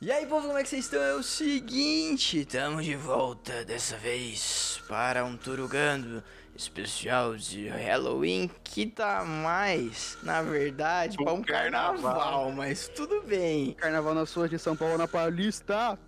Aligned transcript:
E 0.00 0.12
aí, 0.12 0.26
povo, 0.26 0.46
como 0.46 0.58
é 0.58 0.62
que 0.62 0.68
vocês 0.68 0.84
estão? 0.84 1.02
É 1.02 1.14
o 1.14 1.24
seguinte, 1.24 2.40
estamos 2.40 2.84
de 2.84 2.94
volta 2.94 3.64
dessa 3.64 3.96
vez 3.96 4.80
para 4.88 5.24
um 5.24 5.36
Turugando 5.36 6.22
especial 6.54 7.36
de 7.36 7.68
Halloween 7.68 8.48
que 8.62 8.86
tá 8.86 9.24
mais, 9.24 10.16
na 10.22 10.40
verdade, 10.40 11.16
Um 11.20 11.24
para 11.24 11.32
um 11.32 11.42
carnaval, 11.42 11.94
carnaval. 12.14 12.52
mas 12.52 12.88
tudo 12.88 13.22
bem. 13.22 13.72
Carnaval 13.74 14.14
nas 14.14 14.32
ruas 14.32 14.48
de 14.50 14.58
São 14.58 14.76
Paulo 14.76 14.96
na 14.98 15.08
Paulista. 15.08 15.98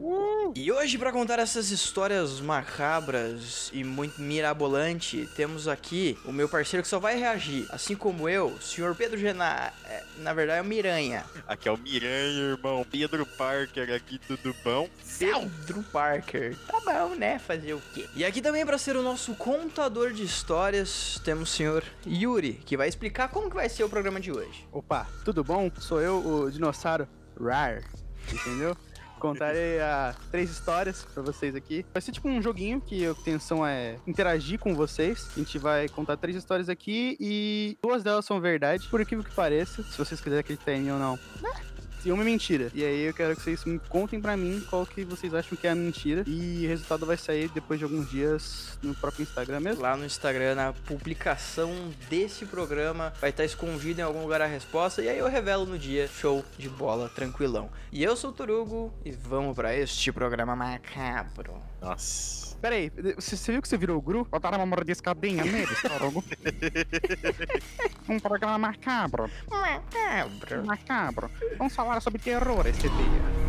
Uh! 0.00 0.54
E 0.56 0.72
hoje, 0.72 0.96
para 0.96 1.12
contar 1.12 1.38
essas 1.38 1.70
histórias 1.70 2.40
macabras 2.40 3.70
e 3.70 3.84
muito 3.84 4.20
mirabolante, 4.22 5.28
temos 5.36 5.68
aqui 5.68 6.18
o 6.24 6.32
meu 6.32 6.48
parceiro 6.48 6.82
que 6.82 6.88
só 6.88 6.98
vai 6.98 7.18
reagir, 7.18 7.66
assim 7.70 7.94
como 7.94 8.26
eu, 8.26 8.46
o 8.46 8.62
senhor 8.62 8.96
Pedro 8.96 9.18
Gená, 9.18 9.70
é, 9.84 10.02
na 10.18 10.32
verdade 10.32 10.60
é 10.60 10.62
o 10.62 10.64
Miranha. 10.64 11.24
Aqui 11.46 11.68
é 11.68 11.72
o 11.72 11.76
Miranha, 11.76 12.52
irmão. 12.52 12.84
Pedro 12.90 13.26
Parker 13.26 13.92
aqui, 13.94 14.18
tudo 14.18 14.56
bom? 14.64 14.88
Pedro 15.18 15.82
Parker. 15.92 16.56
Tá 16.66 16.80
bom, 16.80 17.14
né? 17.14 17.38
Fazer 17.38 17.74
o 17.74 17.82
quê? 17.92 18.08
E 18.16 18.24
aqui 18.24 18.40
também 18.40 18.64
para 18.64 18.78
ser 18.78 18.96
o 18.96 19.02
nosso 19.02 19.34
contador 19.34 20.12
de 20.12 20.24
histórias, 20.24 21.20
temos 21.22 21.52
o 21.52 21.54
senhor 21.54 21.84
Yuri, 22.06 22.54
que 22.54 22.74
vai 22.74 22.88
explicar 22.88 23.28
como 23.28 23.50
que 23.50 23.56
vai 23.56 23.68
ser 23.68 23.84
o 23.84 23.88
programa 23.88 24.18
de 24.18 24.32
hoje. 24.32 24.66
Opa, 24.72 25.06
tudo 25.26 25.44
bom? 25.44 25.70
Sou 25.78 26.00
eu, 26.00 26.26
o 26.26 26.50
dinossauro 26.50 27.06
Rar. 27.38 27.82
Entendeu? 28.32 28.76
Contarei 29.20 29.78
ah, 29.80 30.14
três 30.30 30.50
histórias 30.50 31.06
pra 31.14 31.22
vocês 31.22 31.54
aqui. 31.54 31.86
Vai 31.92 32.02
ser 32.02 32.12
tipo 32.12 32.28
um 32.28 32.42
joguinho 32.42 32.80
que 32.80 33.06
a 33.06 33.10
intenção 33.10 33.66
é 33.66 33.96
interagir 34.06 34.58
com 34.58 34.74
vocês. 34.74 35.28
A 35.36 35.38
gente 35.38 35.58
vai 35.58 35.88
contar 35.88 36.16
três 36.16 36.36
histórias 36.36 36.68
aqui 36.68 37.16
e 37.20 37.78
duas 37.82 38.02
delas 38.02 38.24
são 38.24 38.40
verdade, 38.40 38.88
por 38.88 39.00
incrível 39.00 39.24
que 39.24 39.34
pareça. 39.34 39.82
Se 39.84 39.96
vocês 39.96 40.20
quiserem 40.20 40.40
acreditar 40.40 40.72
em 40.72 40.82
mim 40.82 40.90
ou 40.90 40.98
não. 40.98 41.18
E 42.04 42.12
uma 42.12 42.24
mentira. 42.24 42.70
E 42.74 42.84
aí 42.84 43.02
eu 43.02 43.14
quero 43.14 43.36
que 43.36 43.42
vocês 43.42 43.64
me 43.64 43.78
contem 43.88 44.20
pra 44.20 44.36
mim 44.36 44.64
qual 44.68 44.86
que 44.86 45.04
vocês 45.04 45.34
acham 45.34 45.56
que 45.56 45.66
é 45.66 45.70
a 45.70 45.74
mentira. 45.74 46.24
E 46.26 46.64
o 46.64 46.68
resultado 46.68 47.04
vai 47.06 47.16
sair 47.16 47.48
depois 47.50 47.78
de 47.78 47.84
alguns 47.84 48.08
dias 48.10 48.78
no 48.82 48.94
próprio 48.94 49.22
Instagram 49.22 49.60
mesmo. 49.60 49.82
Lá 49.82 49.96
no 49.96 50.04
Instagram, 50.04 50.54
na 50.54 50.72
publicação 50.72 51.70
desse 52.08 52.46
programa, 52.46 53.12
vai 53.20 53.30
estar 53.30 53.44
escondido 53.44 54.00
em 54.00 54.04
algum 54.04 54.22
lugar 54.22 54.40
a 54.40 54.46
resposta. 54.46 55.02
E 55.02 55.08
aí 55.08 55.18
eu 55.18 55.28
revelo 55.28 55.66
no 55.66 55.78
dia, 55.78 56.08
show 56.08 56.44
de 56.58 56.68
bola, 56.68 57.08
tranquilão. 57.08 57.70
E 57.92 58.02
eu 58.02 58.16
sou 58.16 58.30
o 58.30 58.32
Turugo 58.32 58.92
e 59.04 59.10
vamos 59.10 59.54
pra 59.54 59.74
este 59.74 60.12
programa 60.12 60.54
macabro. 60.56 61.60
Nossa. 61.80 62.50
Pera 62.60 62.74
aí, 62.74 62.92
você, 63.16 63.36
você 63.38 63.52
viu 63.52 63.62
que 63.62 63.68
você 63.68 63.78
virou 63.78 63.96
o 63.96 64.02
Gru? 64.02 64.26
Botaram 64.30 64.58
uma 64.58 64.66
mordiscadinha 64.66 65.42
nele, 65.42 65.74
Torugo. 65.80 66.22
um 68.06 68.20
programa 68.20 68.58
macabro. 68.58 69.30
Macabro. 69.48 70.66
Macabro. 70.66 71.30
Vamos 71.56 71.74
falar 71.74 71.89
sobre 71.98 72.20
terror 72.20 72.66
esse 72.66 72.88
dia. 72.88 73.39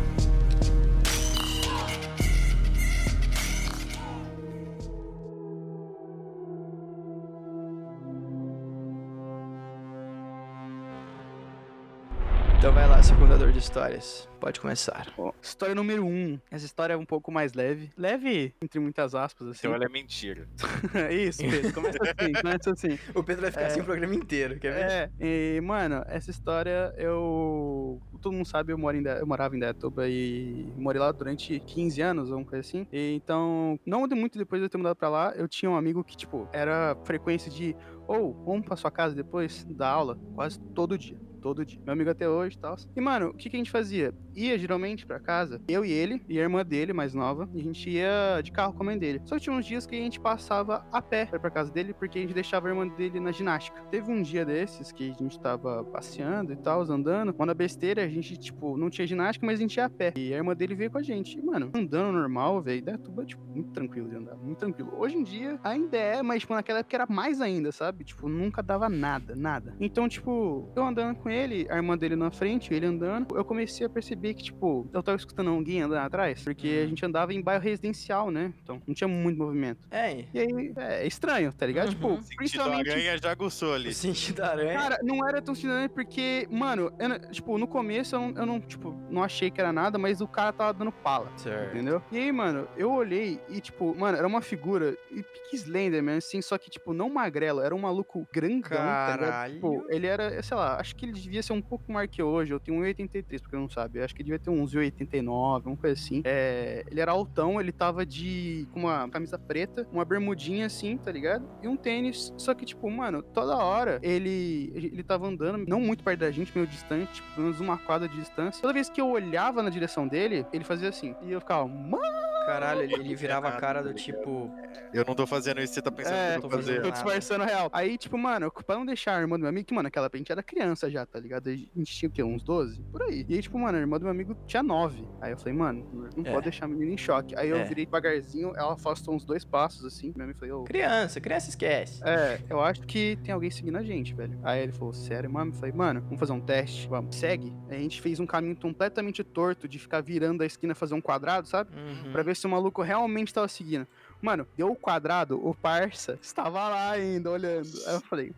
Contador 13.22 13.52
de 13.52 13.58
histórias. 13.60 14.28
Pode 14.40 14.58
começar. 14.60 15.06
Ó, 15.16 15.32
história 15.40 15.72
número 15.76 16.04
1. 16.04 16.08
Um. 16.08 16.40
Essa 16.50 16.66
história 16.66 16.94
é 16.94 16.96
um 16.96 17.04
pouco 17.04 17.30
mais 17.30 17.52
leve. 17.52 17.90
Leve, 17.96 18.52
entre 18.60 18.80
muitas 18.80 19.14
aspas, 19.14 19.46
assim. 19.46 19.60
Então 19.60 19.72
ela 19.74 19.84
é 19.84 19.88
mentira. 19.88 20.48
Isso, 21.12 21.38
Pedro. 21.42 21.72
Começa 21.72 21.98
assim, 22.02 22.32
começa 22.42 22.70
assim. 22.72 22.98
O 23.14 23.22
Pedro 23.22 23.42
vai 23.42 23.50
ficar 23.52 23.62
É. 23.62 23.66
assim 23.66 23.80
o 23.80 23.84
programa 23.84 24.12
inteiro, 24.16 24.58
quer 24.58 24.72
ver? 24.74 24.82
É, 25.20 25.56
e, 25.56 25.60
mano, 25.60 26.02
essa 26.08 26.30
história 26.32 26.92
eu. 26.98 28.00
Todo 28.20 28.32
mundo 28.32 28.44
sabe, 28.46 28.72
eu, 28.72 28.78
moro 28.78 28.96
em, 28.96 29.02
Da- 29.02 29.18
eu 29.18 29.26
morava 29.26 29.54
em 29.54 29.60
Dayatuba 29.60 30.08
e 30.08 30.66
morei 30.76 31.00
lá 31.00 31.12
durante 31.12 31.60
15 31.60 32.00
anos, 32.02 32.30
uma 32.32 32.44
coisa 32.44 32.66
assim. 32.66 32.84
E, 32.92 33.14
então, 33.14 33.78
não 33.86 34.08
muito 34.08 34.36
depois 34.38 34.60
de 34.60 34.66
eu 34.66 34.68
ter 34.70 34.76
mudado 34.78 34.96
pra 34.96 35.08
lá, 35.08 35.32
eu 35.36 35.46
tinha 35.46 35.70
um 35.70 35.76
amigo 35.76 36.02
que, 36.02 36.16
tipo, 36.16 36.48
era 36.52 36.96
frequência 37.04 37.48
de. 37.50 37.76
Ou, 38.12 38.34
vamos 38.44 38.66
pra 38.66 38.76
sua 38.76 38.90
casa 38.90 39.14
depois 39.14 39.64
da 39.64 39.88
aula, 39.88 40.18
quase 40.34 40.60
todo 40.74 40.98
dia. 40.98 41.16
Todo 41.40 41.66
dia. 41.66 41.80
Meu 41.84 41.92
amigo 41.92 42.08
até 42.08 42.28
hoje 42.28 42.56
e 42.56 42.60
tal. 42.60 42.76
E, 42.94 43.00
mano, 43.00 43.30
o 43.30 43.34
que, 43.34 43.50
que 43.50 43.56
a 43.56 43.58
gente 43.58 43.70
fazia? 43.70 44.14
Ia 44.32 44.56
geralmente 44.56 45.04
pra 45.04 45.18
casa, 45.18 45.60
eu 45.66 45.84
e 45.84 45.90
ele, 45.90 46.24
e 46.28 46.38
a 46.38 46.42
irmã 46.42 46.64
dele, 46.64 46.92
mais 46.92 47.14
nova, 47.14 47.50
e 47.52 47.60
a 47.60 47.62
gente 47.64 47.90
ia 47.90 48.40
de 48.44 48.52
carro 48.52 48.72
com 48.72 48.84
a 48.84 48.86
mãe 48.86 48.96
dele. 48.96 49.20
Só 49.24 49.34
que 49.34 49.42
tinha 49.42 49.56
uns 49.56 49.66
dias 49.66 49.84
que 49.84 49.96
a 49.96 49.98
gente 49.98 50.20
passava 50.20 50.86
a 50.92 51.02
pé 51.02 51.26
pra 51.26 51.40
pra 51.40 51.50
casa 51.50 51.72
dele, 51.72 51.92
porque 51.92 52.18
a 52.18 52.22
gente 52.22 52.32
deixava 52.32 52.68
a 52.68 52.70
irmã 52.70 52.86
dele 52.86 53.18
na 53.18 53.32
ginástica. 53.32 53.82
Teve 53.90 54.12
um 54.12 54.22
dia 54.22 54.44
desses 54.44 54.92
que 54.92 55.10
a 55.10 55.14
gente 55.14 55.40
tava 55.40 55.82
passeando 55.82 56.52
e 56.52 56.56
tal, 56.56 56.82
andando. 56.82 57.34
Quando 57.34 57.50
a 57.50 57.54
besteira, 57.54 58.04
a 58.04 58.08
gente, 58.08 58.36
tipo, 58.36 58.76
não 58.76 58.88
tinha 58.88 59.04
ginástica, 59.04 59.44
mas 59.44 59.58
a 59.58 59.62
gente 59.62 59.76
ia 59.76 59.86
a 59.86 59.90
pé. 59.90 60.12
E 60.16 60.32
a 60.32 60.36
irmã 60.36 60.54
dele 60.54 60.76
veio 60.76 60.92
com 60.92 60.98
a 60.98 61.02
gente. 61.02 61.36
E, 61.36 61.42
mano, 61.42 61.72
andando 61.74 62.12
normal, 62.12 62.62
velho, 62.62 62.84
Dayatuba, 62.84 63.24
tipo, 63.24 63.44
muito 63.46 63.72
tranquilo 63.72 64.08
de 64.08 64.14
andar, 64.14 64.36
muito 64.36 64.58
tranquilo. 64.58 64.94
Hoje 64.96 65.16
em 65.16 65.24
dia 65.24 65.58
ainda 65.64 65.96
é, 65.96 66.22
mas, 66.22 66.42
tipo, 66.42 66.54
naquela 66.54 66.78
época 66.78 66.96
era 66.96 67.06
mais 67.10 67.40
ainda, 67.40 67.72
sabe? 67.72 68.01
Tipo, 68.04 68.28
nunca 68.28 68.62
dava 68.62 68.88
nada, 68.88 69.34
nada. 69.36 69.74
Então, 69.80 70.08
tipo, 70.08 70.70
eu 70.76 70.84
andando 70.84 71.16
com 71.16 71.28
ele, 71.30 71.66
a 71.70 71.76
irmã 71.76 71.96
dele 71.96 72.16
na 72.16 72.30
frente, 72.30 72.72
ele 72.72 72.86
andando, 72.86 73.36
eu 73.36 73.44
comecei 73.44 73.86
a 73.86 73.90
perceber 73.90 74.34
que, 74.34 74.42
tipo, 74.44 74.88
eu 74.92 75.02
tava 75.02 75.16
escutando 75.16 75.50
alguém 75.50 75.82
andando 75.82 75.98
atrás, 76.00 76.42
porque 76.42 76.82
a 76.84 76.86
gente 76.86 77.04
andava 77.04 77.32
em 77.32 77.40
bairro 77.42 77.62
residencial, 77.62 78.30
né? 78.30 78.52
Então, 78.62 78.80
não 78.86 78.94
tinha 78.94 79.08
muito 79.08 79.38
movimento. 79.38 79.86
É, 79.90 80.24
E 80.32 80.38
aí, 80.38 80.72
é, 80.76 81.04
é 81.04 81.06
estranho, 81.06 81.52
tá 81.52 81.66
ligado? 81.66 81.86
Uhum. 81.88 81.92
Tipo, 81.94 82.08
Sentido 82.22 82.36
principalmente. 82.36 82.90
aranha 82.90 83.18
já 83.18 83.30
aguçou 83.30 83.74
ali. 83.74 83.88
o 83.90 83.94
sentido 83.94 84.36
da 84.36 84.50
aranha. 84.50 84.74
Cara, 84.78 84.98
não 85.02 85.26
era 85.26 85.40
tão 85.42 85.54
estranho 85.54 85.88
porque, 85.90 86.46
mano, 86.50 86.92
eu 86.98 87.08
não- 87.08 87.18
tipo, 87.30 87.58
no 87.58 87.66
começo 87.66 88.14
eu 88.16 88.20
não, 88.20 88.28
eu 88.36 88.46
não, 88.46 88.60
tipo, 88.60 88.94
não 89.10 89.22
achei 89.22 89.50
que 89.50 89.60
era 89.60 89.72
nada, 89.72 89.98
mas 89.98 90.20
o 90.20 90.26
cara 90.28 90.52
tava 90.52 90.72
dando 90.72 90.92
pala. 90.92 91.30
certo. 91.36 91.72
Entendeu? 91.74 92.02
E 92.10 92.18
aí, 92.18 92.32
mano, 92.32 92.66
eu 92.76 92.90
olhei 92.92 93.40
e, 93.48 93.60
tipo, 93.60 93.94
mano, 93.94 94.16
era 94.18 94.26
uma 94.26 94.40
figura 94.42 94.96
e 95.10 95.22
pique 95.22 95.56
Slenderman, 95.56 96.16
assim, 96.16 96.40
só 96.42 96.56
que, 96.58 96.70
tipo, 96.70 96.92
não 96.92 97.08
magrelo, 97.10 97.60
era 97.60 97.74
um 97.74 97.78
maluco 97.82 98.26
grandão, 98.32 98.60
tá 98.62 99.12
ligado? 99.12 99.18
Caralho. 99.18 99.54
Tipo, 99.54 99.86
ele 99.88 100.06
era, 100.06 100.42
sei 100.42 100.56
lá, 100.56 100.80
acho 100.80 100.96
que 100.96 101.06
ele 101.06 101.12
devia 101.12 101.42
ser 101.42 101.52
um 101.52 101.62
pouco 101.62 101.90
maior 101.92 102.08
que 102.08 102.22
hoje, 102.22 102.52
eu 102.52 102.60
tenho 102.60 102.80
1,83, 102.82 103.40
porque 103.40 103.56
eu 103.56 103.60
não 103.60 103.68
sabe, 103.68 103.98
eu 103.98 104.04
acho 104.04 104.14
que 104.14 104.22
ele 104.22 104.30
devia 104.30 104.38
ter 104.38 104.50
uns 104.50 104.74
1,89, 104.74 105.66
uma 105.66 105.76
coisa 105.76 106.00
assim. 106.00 106.22
É, 106.24 106.84
ele 106.90 107.00
era 107.00 107.12
altão, 107.12 107.60
ele 107.60 107.72
tava 107.72 108.04
de, 108.06 108.66
com 108.72 108.80
uma 108.80 109.08
camisa 109.08 109.38
preta, 109.38 109.86
uma 109.92 110.04
bermudinha, 110.04 110.66
assim, 110.66 110.96
tá 110.96 111.10
ligado? 111.10 111.48
E 111.62 111.68
um 111.68 111.76
tênis, 111.76 112.32
só 112.36 112.54
que, 112.54 112.64
tipo, 112.64 112.90
mano, 112.90 113.22
toda 113.22 113.56
hora 113.56 113.98
ele, 114.02 114.72
ele 114.74 115.02
tava 115.02 115.26
andando, 115.26 115.64
não 115.66 115.80
muito 115.80 116.04
perto 116.04 116.20
da 116.20 116.30
gente, 116.30 116.52
meio 116.54 116.66
distante, 116.66 117.12
tipo, 117.14 117.28
pelo 117.34 117.46
menos 117.46 117.60
uma 117.60 117.78
quadra 117.78 118.08
de 118.08 118.16
distância. 118.16 118.60
Toda 118.60 118.72
vez 118.74 118.88
que 118.88 119.00
eu 119.00 119.08
olhava 119.08 119.62
na 119.62 119.70
direção 119.70 120.06
dele, 120.06 120.46
ele 120.52 120.64
fazia 120.64 120.88
assim, 120.88 121.14
e 121.22 121.32
eu 121.32 121.40
ficava, 121.40 121.66
mano, 121.66 122.31
Caralho, 122.46 122.82
ele, 122.82 122.94
ele 122.94 123.14
virava 123.14 123.48
a 123.48 123.52
cara 123.52 123.82
do 123.82 123.94
tipo. 123.94 124.50
Eu 124.92 125.04
não 125.06 125.14
tô 125.14 125.26
fazendo 125.26 125.60
isso, 125.60 125.74
você 125.74 125.82
tá 125.82 125.90
pensando 125.90 126.14
É, 126.14 126.30
que 126.32 126.36
eu 126.38 126.42
tô 126.42 126.50
fazendo. 126.50 126.82
Tô 126.82 126.90
disfarçando 126.90 127.44
a 127.44 127.46
real. 127.46 127.70
Aí, 127.72 127.96
tipo, 127.96 128.18
mano, 128.18 128.50
pra 128.50 128.76
não 128.76 128.84
deixar 128.86 129.16
a 129.16 129.20
irmã 129.20 129.36
do 129.36 129.40
meu 129.40 129.48
amigo, 129.48 129.66
que, 129.66 129.74
mano, 129.74 129.88
aquela 129.88 130.10
gente 130.14 130.30
era 130.32 130.42
criança 130.42 130.90
já, 130.90 131.06
tá 131.06 131.18
ligado? 131.18 131.48
A 131.48 131.52
gente 131.54 131.70
tinha 131.84 132.08
o 132.08 132.12
quê? 132.12 132.22
Uns 132.22 132.42
12? 132.42 132.82
Por 132.90 133.02
aí. 133.02 133.24
E 133.28 133.34
aí, 133.34 133.42
tipo, 133.42 133.58
mano, 133.58 133.78
a 133.78 133.80
irmã 133.80 133.98
do 133.98 134.02
meu 134.04 134.10
amigo 134.10 134.36
tinha 134.46 134.62
9. 134.62 135.06
Aí 135.20 135.30
eu 135.32 135.38
falei, 135.38 135.54
mano, 135.54 136.10
não 136.16 136.24
É. 136.26 136.32
pode 136.32 136.44
deixar 136.44 136.66
a 136.66 136.68
menina 136.68 136.92
em 136.92 136.98
choque. 136.98 137.34
Aí 137.38 137.48
eu 137.48 137.56
É. 137.56 137.64
virei 137.64 137.84
devagarzinho, 137.86 138.52
ela 138.56 138.74
afastou 138.74 139.14
uns 139.14 139.24
dois 139.24 139.44
passos, 139.44 139.84
assim. 139.84 140.12
Meu 140.16 140.24
amigo 140.24 140.38
falou, 140.38 140.62
ô. 140.62 140.64
Criança, 140.64 141.20
criança 141.20 141.48
esquece. 141.48 142.00
É, 142.04 142.38
eu 142.50 142.60
acho 142.60 142.82
que 142.82 143.16
tem 143.24 143.32
alguém 143.32 143.50
seguindo 143.50 143.76
a 143.76 143.82
gente, 143.82 144.14
velho. 144.14 144.38
Aí 144.42 144.62
ele 144.62 144.72
falou, 144.72 144.92
sério, 144.92 145.30
mano? 145.30 145.50
Eu 145.52 145.54
falei, 145.54 145.72
mano, 145.72 146.00
vamos 146.02 146.18
fazer 146.18 146.32
um 146.32 146.40
teste? 146.40 146.88
Vamos. 146.88 147.16
Segue. 147.16 147.52
Aí 147.70 147.76
a 147.78 147.80
gente 147.80 148.00
fez 148.00 148.18
um 148.20 148.26
caminho 148.26 148.56
completamente 148.56 149.22
torto 149.24 149.66
de 149.68 149.78
ficar 149.78 150.00
virando 150.02 150.42
a 150.42 150.46
esquina 150.46 150.74
fazer 150.74 150.94
um 150.94 151.00
quadrado, 151.00 151.46
sabe? 151.48 151.70
Uhum. 151.76 152.12
Pra 152.12 152.22
ver 152.22 152.31
se 152.34 152.46
o 152.46 152.50
maluco 152.50 152.82
realmente 152.82 153.32
tava 153.32 153.48
seguindo. 153.48 153.86
Mano, 154.20 154.46
deu 154.56 154.70
o 154.70 154.76
quadrado, 154.76 155.44
o 155.46 155.54
parça 155.54 156.18
estava 156.22 156.68
lá 156.68 156.90
ainda, 156.90 157.30
olhando. 157.30 157.68
Aí 157.86 157.94
eu 157.94 158.00
falei. 158.02 158.32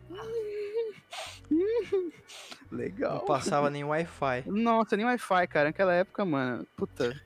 Legal. 2.71 3.15
Não 3.15 3.25
passava 3.25 3.69
nem 3.69 3.83
Wi-Fi. 3.83 4.43
Nossa, 4.47 4.97
nem 4.97 5.05
Wi-Fi, 5.05 5.47
cara. 5.47 5.69
Naquela 5.69 5.93
época, 5.93 6.25
mano, 6.25 6.67
puta. 6.75 7.19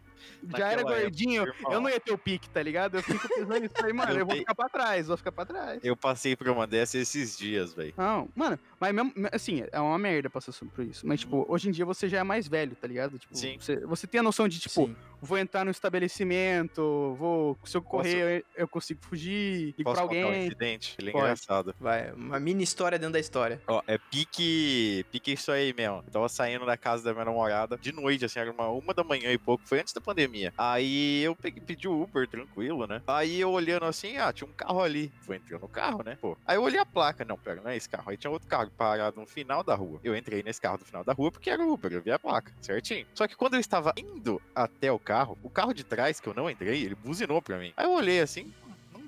Já 0.57 0.71
era 0.71 0.81
época, 0.81 1.01
gordinho, 1.01 1.43
irmão. 1.43 1.71
eu 1.73 1.81
não 1.81 1.89
ia 1.89 1.99
ter 1.99 2.11
o 2.11 2.17
pique, 2.17 2.49
tá 2.49 2.61
ligado? 2.61 2.95
Eu 2.95 3.03
fico 3.03 3.27
pensando 3.27 3.59
nisso. 3.59 3.73
Falei, 3.75 3.93
mano, 3.93 4.11
Eu 4.11 4.19
eu 4.19 4.25
vou 4.25 4.35
ficar 4.35 4.55
pra 4.55 4.69
trás, 4.69 5.07
vou 5.07 5.17
ficar 5.17 5.31
pra 5.31 5.45
trás. 5.45 5.79
Eu 5.83 5.95
passei 5.97 6.35
por 6.35 6.47
uma 6.49 6.65
dessas 6.65 7.01
esses 7.01 7.37
dias, 7.37 7.73
velho. 7.73 7.93
Não, 7.97 8.29
mano, 8.35 8.59
mas 8.79 8.93
mesmo, 8.93 9.13
assim, 9.31 9.63
é 9.71 9.79
uma 9.79 9.97
merda 9.97 10.29
passar 10.29 10.53
por 10.73 10.85
isso. 10.85 11.05
Mas, 11.05 11.19
tipo, 11.21 11.45
hoje 11.47 11.69
em 11.69 11.71
dia 11.71 11.85
você 11.85 12.07
já 12.07 12.19
é 12.19 12.23
mais 12.23 12.47
velho, 12.47 12.75
tá 12.75 12.87
ligado? 12.87 13.17
Tipo, 13.19 13.35
Sim. 13.35 13.57
Você, 13.59 13.77
você 13.85 14.07
tem 14.07 14.19
a 14.19 14.23
noção 14.23 14.47
de, 14.47 14.59
tipo, 14.59 14.85
Sim. 14.87 14.95
vou 15.21 15.37
entrar 15.37 15.65
no 15.65 15.71
estabelecimento, 15.71 17.15
vou. 17.17 17.57
Se 17.65 17.77
eu 17.77 17.81
correr, 17.81 18.43
eu, 18.55 18.61
eu 18.63 18.67
consigo 18.67 18.99
fugir, 19.03 19.73
Posso 19.83 19.95
pra 19.95 20.07
contar 20.07 20.15
um 20.19 20.25
alguém. 20.25 20.45
incidente? 20.45 20.95
Ele 20.99 21.09
é 21.09 21.11
Pode. 21.11 21.23
engraçado. 21.25 21.75
Vai, 21.79 22.11
uma 22.13 22.39
mini 22.39 22.63
história 22.63 22.97
dentro 22.97 23.13
da 23.13 23.19
história. 23.19 23.61
Ó, 23.67 23.81
é 23.87 23.97
pique. 23.97 25.05
Pique 25.11 25.33
isso 25.33 25.51
aí 25.51 25.73
mesmo. 25.73 26.03
Eu 26.05 26.11
tava 26.11 26.29
saindo 26.29 26.65
da 26.65 26.77
casa 26.77 27.03
da 27.03 27.13
minha 27.13 27.25
namorada 27.25 27.77
de 27.77 27.91
noite, 27.91 28.25
assim, 28.25 28.39
era 28.39 28.51
uma, 28.51 28.69
uma 28.69 28.93
da 28.93 29.03
manhã 29.03 29.31
e 29.31 29.37
pouco, 29.37 29.67
foi 29.67 29.79
antes 29.79 29.93
da 29.93 30.01
pandemia. 30.01 30.53
Aí 30.57 31.21
eu 31.23 31.35
peguei, 31.35 31.61
pedi 31.61 31.87
o 31.87 32.01
Uber, 32.03 32.27
tranquilo, 32.27 32.87
né? 32.87 33.01
Aí 33.07 33.39
eu 33.39 33.51
olhando 33.51 33.85
assim, 33.85 34.17
ah, 34.17 34.31
tinha 34.31 34.49
um 34.49 34.53
carro 34.53 34.81
ali. 34.81 35.11
Vou 35.25 35.35
entrar 35.35 35.59
no 35.59 35.67
carro, 35.67 36.03
né? 36.03 36.17
Pô. 36.21 36.37
Aí 36.45 36.55
eu 36.57 36.63
olhei 36.63 36.79
a 36.79 36.85
placa, 36.85 37.25
não, 37.25 37.37
pera, 37.37 37.61
não 37.61 37.69
é 37.71 37.77
esse 37.77 37.89
carro. 37.89 38.09
Aí 38.09 38.17
tinha 38.17 38.31
outro 38.31 38.47
carro. 38.47 38.68
Parado 38.69 39.19
no 39.19 39.25
final 39.25 39.63
da 39.63 39.75
rua. 39.75 39.99
Eu 40.03 40.15
entrei 40.15 40.43
nesse 40.43 40.61
carro 40.61 40.77
do 40.77 40.85
final 40.85 41.03
da 41.03 41.13
rua 41.13 41.31
porque 41.31 41.49
era 41.49 41.65
Uber, 41.65 41.91
eu 41.91 42.01
vi 42.01 42.11
a 42.11 42.19
placa, 42.19 42.53
certinho. 42.61 43.05
Só 43.13 43.27
que 43.27 43.35
quando 43.35 43.55
eu 43.55 43.59
estava 43.59 43.93
indo 43.97 44.41
até 44.53 44.91
o 44.91 44.99
carro, 44.99 45.37
o 45.43 45.49
carro 45.49 45.73
de 45.73 45.83
trás, 45.83 46.19
que 46.19 46.27
eu 46.27 46.33
não 46.33 46.49
entrei, 46.49 46.83
ele 46.83 46.95
buzinou 46.95 47.41
pra 47.41 47.57
mim. 47.57 47.73
Aí 47.75 47.85
eu 47.85 47.91
olhei 47.91 48.21
assim, 48.21 48.53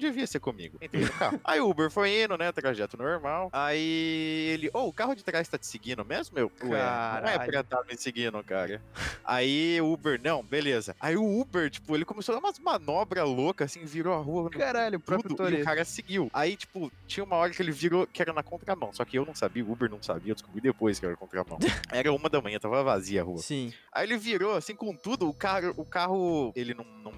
devia 0.01 0.27
ser 0.27 0.39
comigo. 0.39 0.77
Entrei 0.81 1.03
no 1.03 1.12
carro. 1.13 1.39
Aí 1.44 1.59
o 1.62 1.69
Uber 1.69 1.89
foi 1.89 2.24
indo, 2.24 2.38
né? 2.38 2.51
Trajeto 2.51 2.98
normal. 2.98 3.50
Aí 3.53 4.50
ele, 4.53 4.69
ô, 4.74 4.88
o 4.88 4.94
carro 4.94 5.15
de 5.15 5.24
trás 5.24 5.48
tá 5.48 5.57
te 5.57 5.65
seguindo 5.65 6.03
mesmo, 6.03 6.36
meu? 6.36 6.51
Ué, 6.63 6.69
não 6.69 6.75
é 6.75 6.80
Caralho. 6.80 7.51
pra 7.51 7.63
tá 7.63 7.83
me 7.89 7.95
seguindo, 7.98 8.44
cara. 8.44 8.81
Aí 9.24 9.80
o 9.81 9.92
Uber, 9.94 10.19
não, 10.21 10.44
beleza. 10.44 10.95
Aí 11.00 11.15
o 11.15 11.39
Uber, 11.39 11.69
tipo, 11.69 11.95
ele 11.95 12.03
começou 12.06 12.36
a 12.36 12.39
dar 12.39 12.45
umas 12.45 12.59
manobras 12.59 13.27
loucas, 13.27 13.71
assim, 13.71 13.86
virou 13.86 14.13
a 14.13 14.18
rua. 14.18 14.50
Caralho, 14.50 14.98
o 14.98 15.01
próprio 15.01 15.36
tudo, 15.36 15.50
e 15.50 15.62
o 15.62 15.65
cara 15.65 15.86
seguiu. 15.86 16.30
Aí, 16.33 16.56
tipo, 16.56 16.92
tinha 17.07 17.24
uma 17.24 17.36
hora 17.36 17.51
que 17.51 17.62
ele 17.62 17.71
virou 17.71 18.07
que 18.07 18.21
era 18.21 18.33
na 18.33 18.44
contramão. 18.44 18.92
Só 18.94 19.06
que 19.06 19.18
eu 19.18 19.25
não 19.25 19.36
sabia, 19.36 19.63
o 19.63 19.71
Uber 19.71 19.89
não 19.89 20.01
sabia, 20.01 20.31
eu 20.31 20.36
descobri 20.36 20.62
depois 20.62 21.00
que 21.00 21.06
era 21.06 21.15
contramão. 21.15 21.59
Era 21.92 22.12
uma 22.13 22.30
da 22.30 22.42
manhã, 22.42 22.57
tava 22.57 22.83
vazia 22.83 23.21
a 23.21 23.24
rua. 23.24 23.38
Sim. 23.39 23.74
Aí 23.92 24.06
ele 24.06 24.18
virou, 24.18 24.56
assim, 24.56 24.75
com 24.75 24.95
tudo, 24.95 25.27
o 25.27 25.33
carro, 25.33 25.74
o 25.77 25.86
carro, 25.86 26.51
ele 26.56 26.74
não, 26.74 26.86
não 27.03 27.12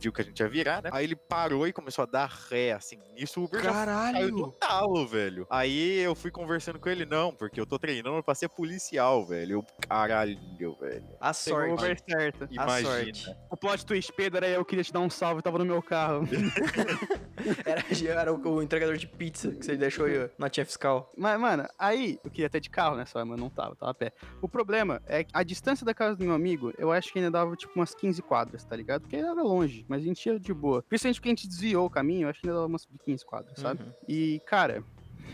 viu 0.00 0.12
que 0.12 0.22
a 0.22 0.24
gente 0.24 0.40
ia 0.40 0.48
virar, 0.48 0.82
né? 0.82 0.90
Aí 0.92 1.04
ele 1.04 1.16
parou 1.16 1.66
e 1.66 1.72
começou 1.72 2.02
a 2.02 2.06
dar 2.06 2.28
ré, 2.50 2.72
assim. 2.72 2.98
Isso 3.16 3.40
o 3.40 3.44
Uber 3.44 3.62
já 3.62 3.84
Caiu 3.84 4.30
no 4.30 4.52
talo, 4.52 5.06
velho. 5.06 5.46
Aí 5.50 5.98
eu 5.98 6.14
fui 6.14 6.30
conversando 6.30 6.78
com 6.78 6.88
ele, 6.88 7.04
não, 7.04 7.32
porque 7.32 7.60
eu 7.60 7.66
tô 7.66 7.78
treinando 7.78 8.22
pra 8.22 8.34
ser 8.34 8.48
policial, 8.48 9.26
velho. 9.26 9.58
Eu, 9.58 9.66
caralho, 9.88 10.38
velho. 10.80 11.04
A 11.20 11.32
sorte. 11.32 11.72
Uber 11.74 11.98
certo. 12.08 12.44
A 12.44 12.48
Imagina. 12.50 12.90
sorte. 12.90 13.36
O 13.50 13.56
plot 13.56 13.84
twist, 13.84 14.12
Pedro, 14.12 14.38
era 14.38 14.48
eu 14.48 14.64
queria 14.64 14.84
te 14.84 14.92
dar 14.92 15.00
um 15.00 15.10
salve, 15.10 15.42
tava 15.42 15.58
no 15.58 15.64
meu 15.64 15.82
carro. 15.82 16.22
Era, 17.64 17.82
era 18.20 18.32
o, 18.34 18.56
o 18.56 18.62
entregador 18.62 18.96
de 18.98 19.06
pizza 19.06 19.50
que 19.52 19.64
você 19.64 19.74
deixou 19.74 20.04
aí, 20.04 20.24
ó, 20.24 20.28
na 20.38 20.50
tia 20.50 20.64
fiscal. 20.64 21.10
Mas, 21.16 21.40
mano, 21.40 21.66
aí 21.78 22.18
eu 22.22 22.30
queria 22.30 22.48
até 22.48 22.60
de 22.60 22.68
carro, 22.68 22.96
né? 22.96 23.06
Só, 23.06 23.24
mas 23.24 23.40
não 23.40 23.48
tava, 23.48 23.74
tava 23.76 23.92
a 23.92 23.94
pé. 23.94 24.12
O 24.42 24.48
problema 24.48 25.00
é 25.06 25.24
que 25.24 25.30
a 25.32 25.42
distância 25.42 25.84
da 25.84 25.94
casa 25.94 26.16
do 26.16 26.24
meu 26.24 26.34
amigo, 26.34 26.72
eu 26.76 26.92
acho 26.92 27.10
que 27.10 27.18
ainda 27.18 27.30
dava 27.30 27.56
tipo 27.56 27.72
umas 27.74 27.94
15 27.94 28.20
quadras, 28.22 28.64
tá 28.64 28.76
ligado? 28.76 29.02
Porque 29.02 29.16
era 29.16 29.32
longe, 29.32 29.86
mas 29.90 30.02
a 30.02 30.04
gente 30.04 30.24
ia 30.24 30.38
de 30.38 30.54
boa. 30.54 30.84
Principalmente 30.84 31.16
porque 31.16 31.28
a 31.28 31.32
gente 31.32 31.48
desviou 31.48 31.84
o 31.84 31.90
caminho, 31.90 32.28
acho 32.28 32.40
que 32.40 32.46
ainda 32.46 32.54
dava 32.54 32.68
umas 32.68 32.88
15 33.04 33.26
quadras, 33.26 33.58
sabe? 33.58 33.82
Uhum. 33.82 33.92
E, 34.08 34.40
cara. 34.46 34.84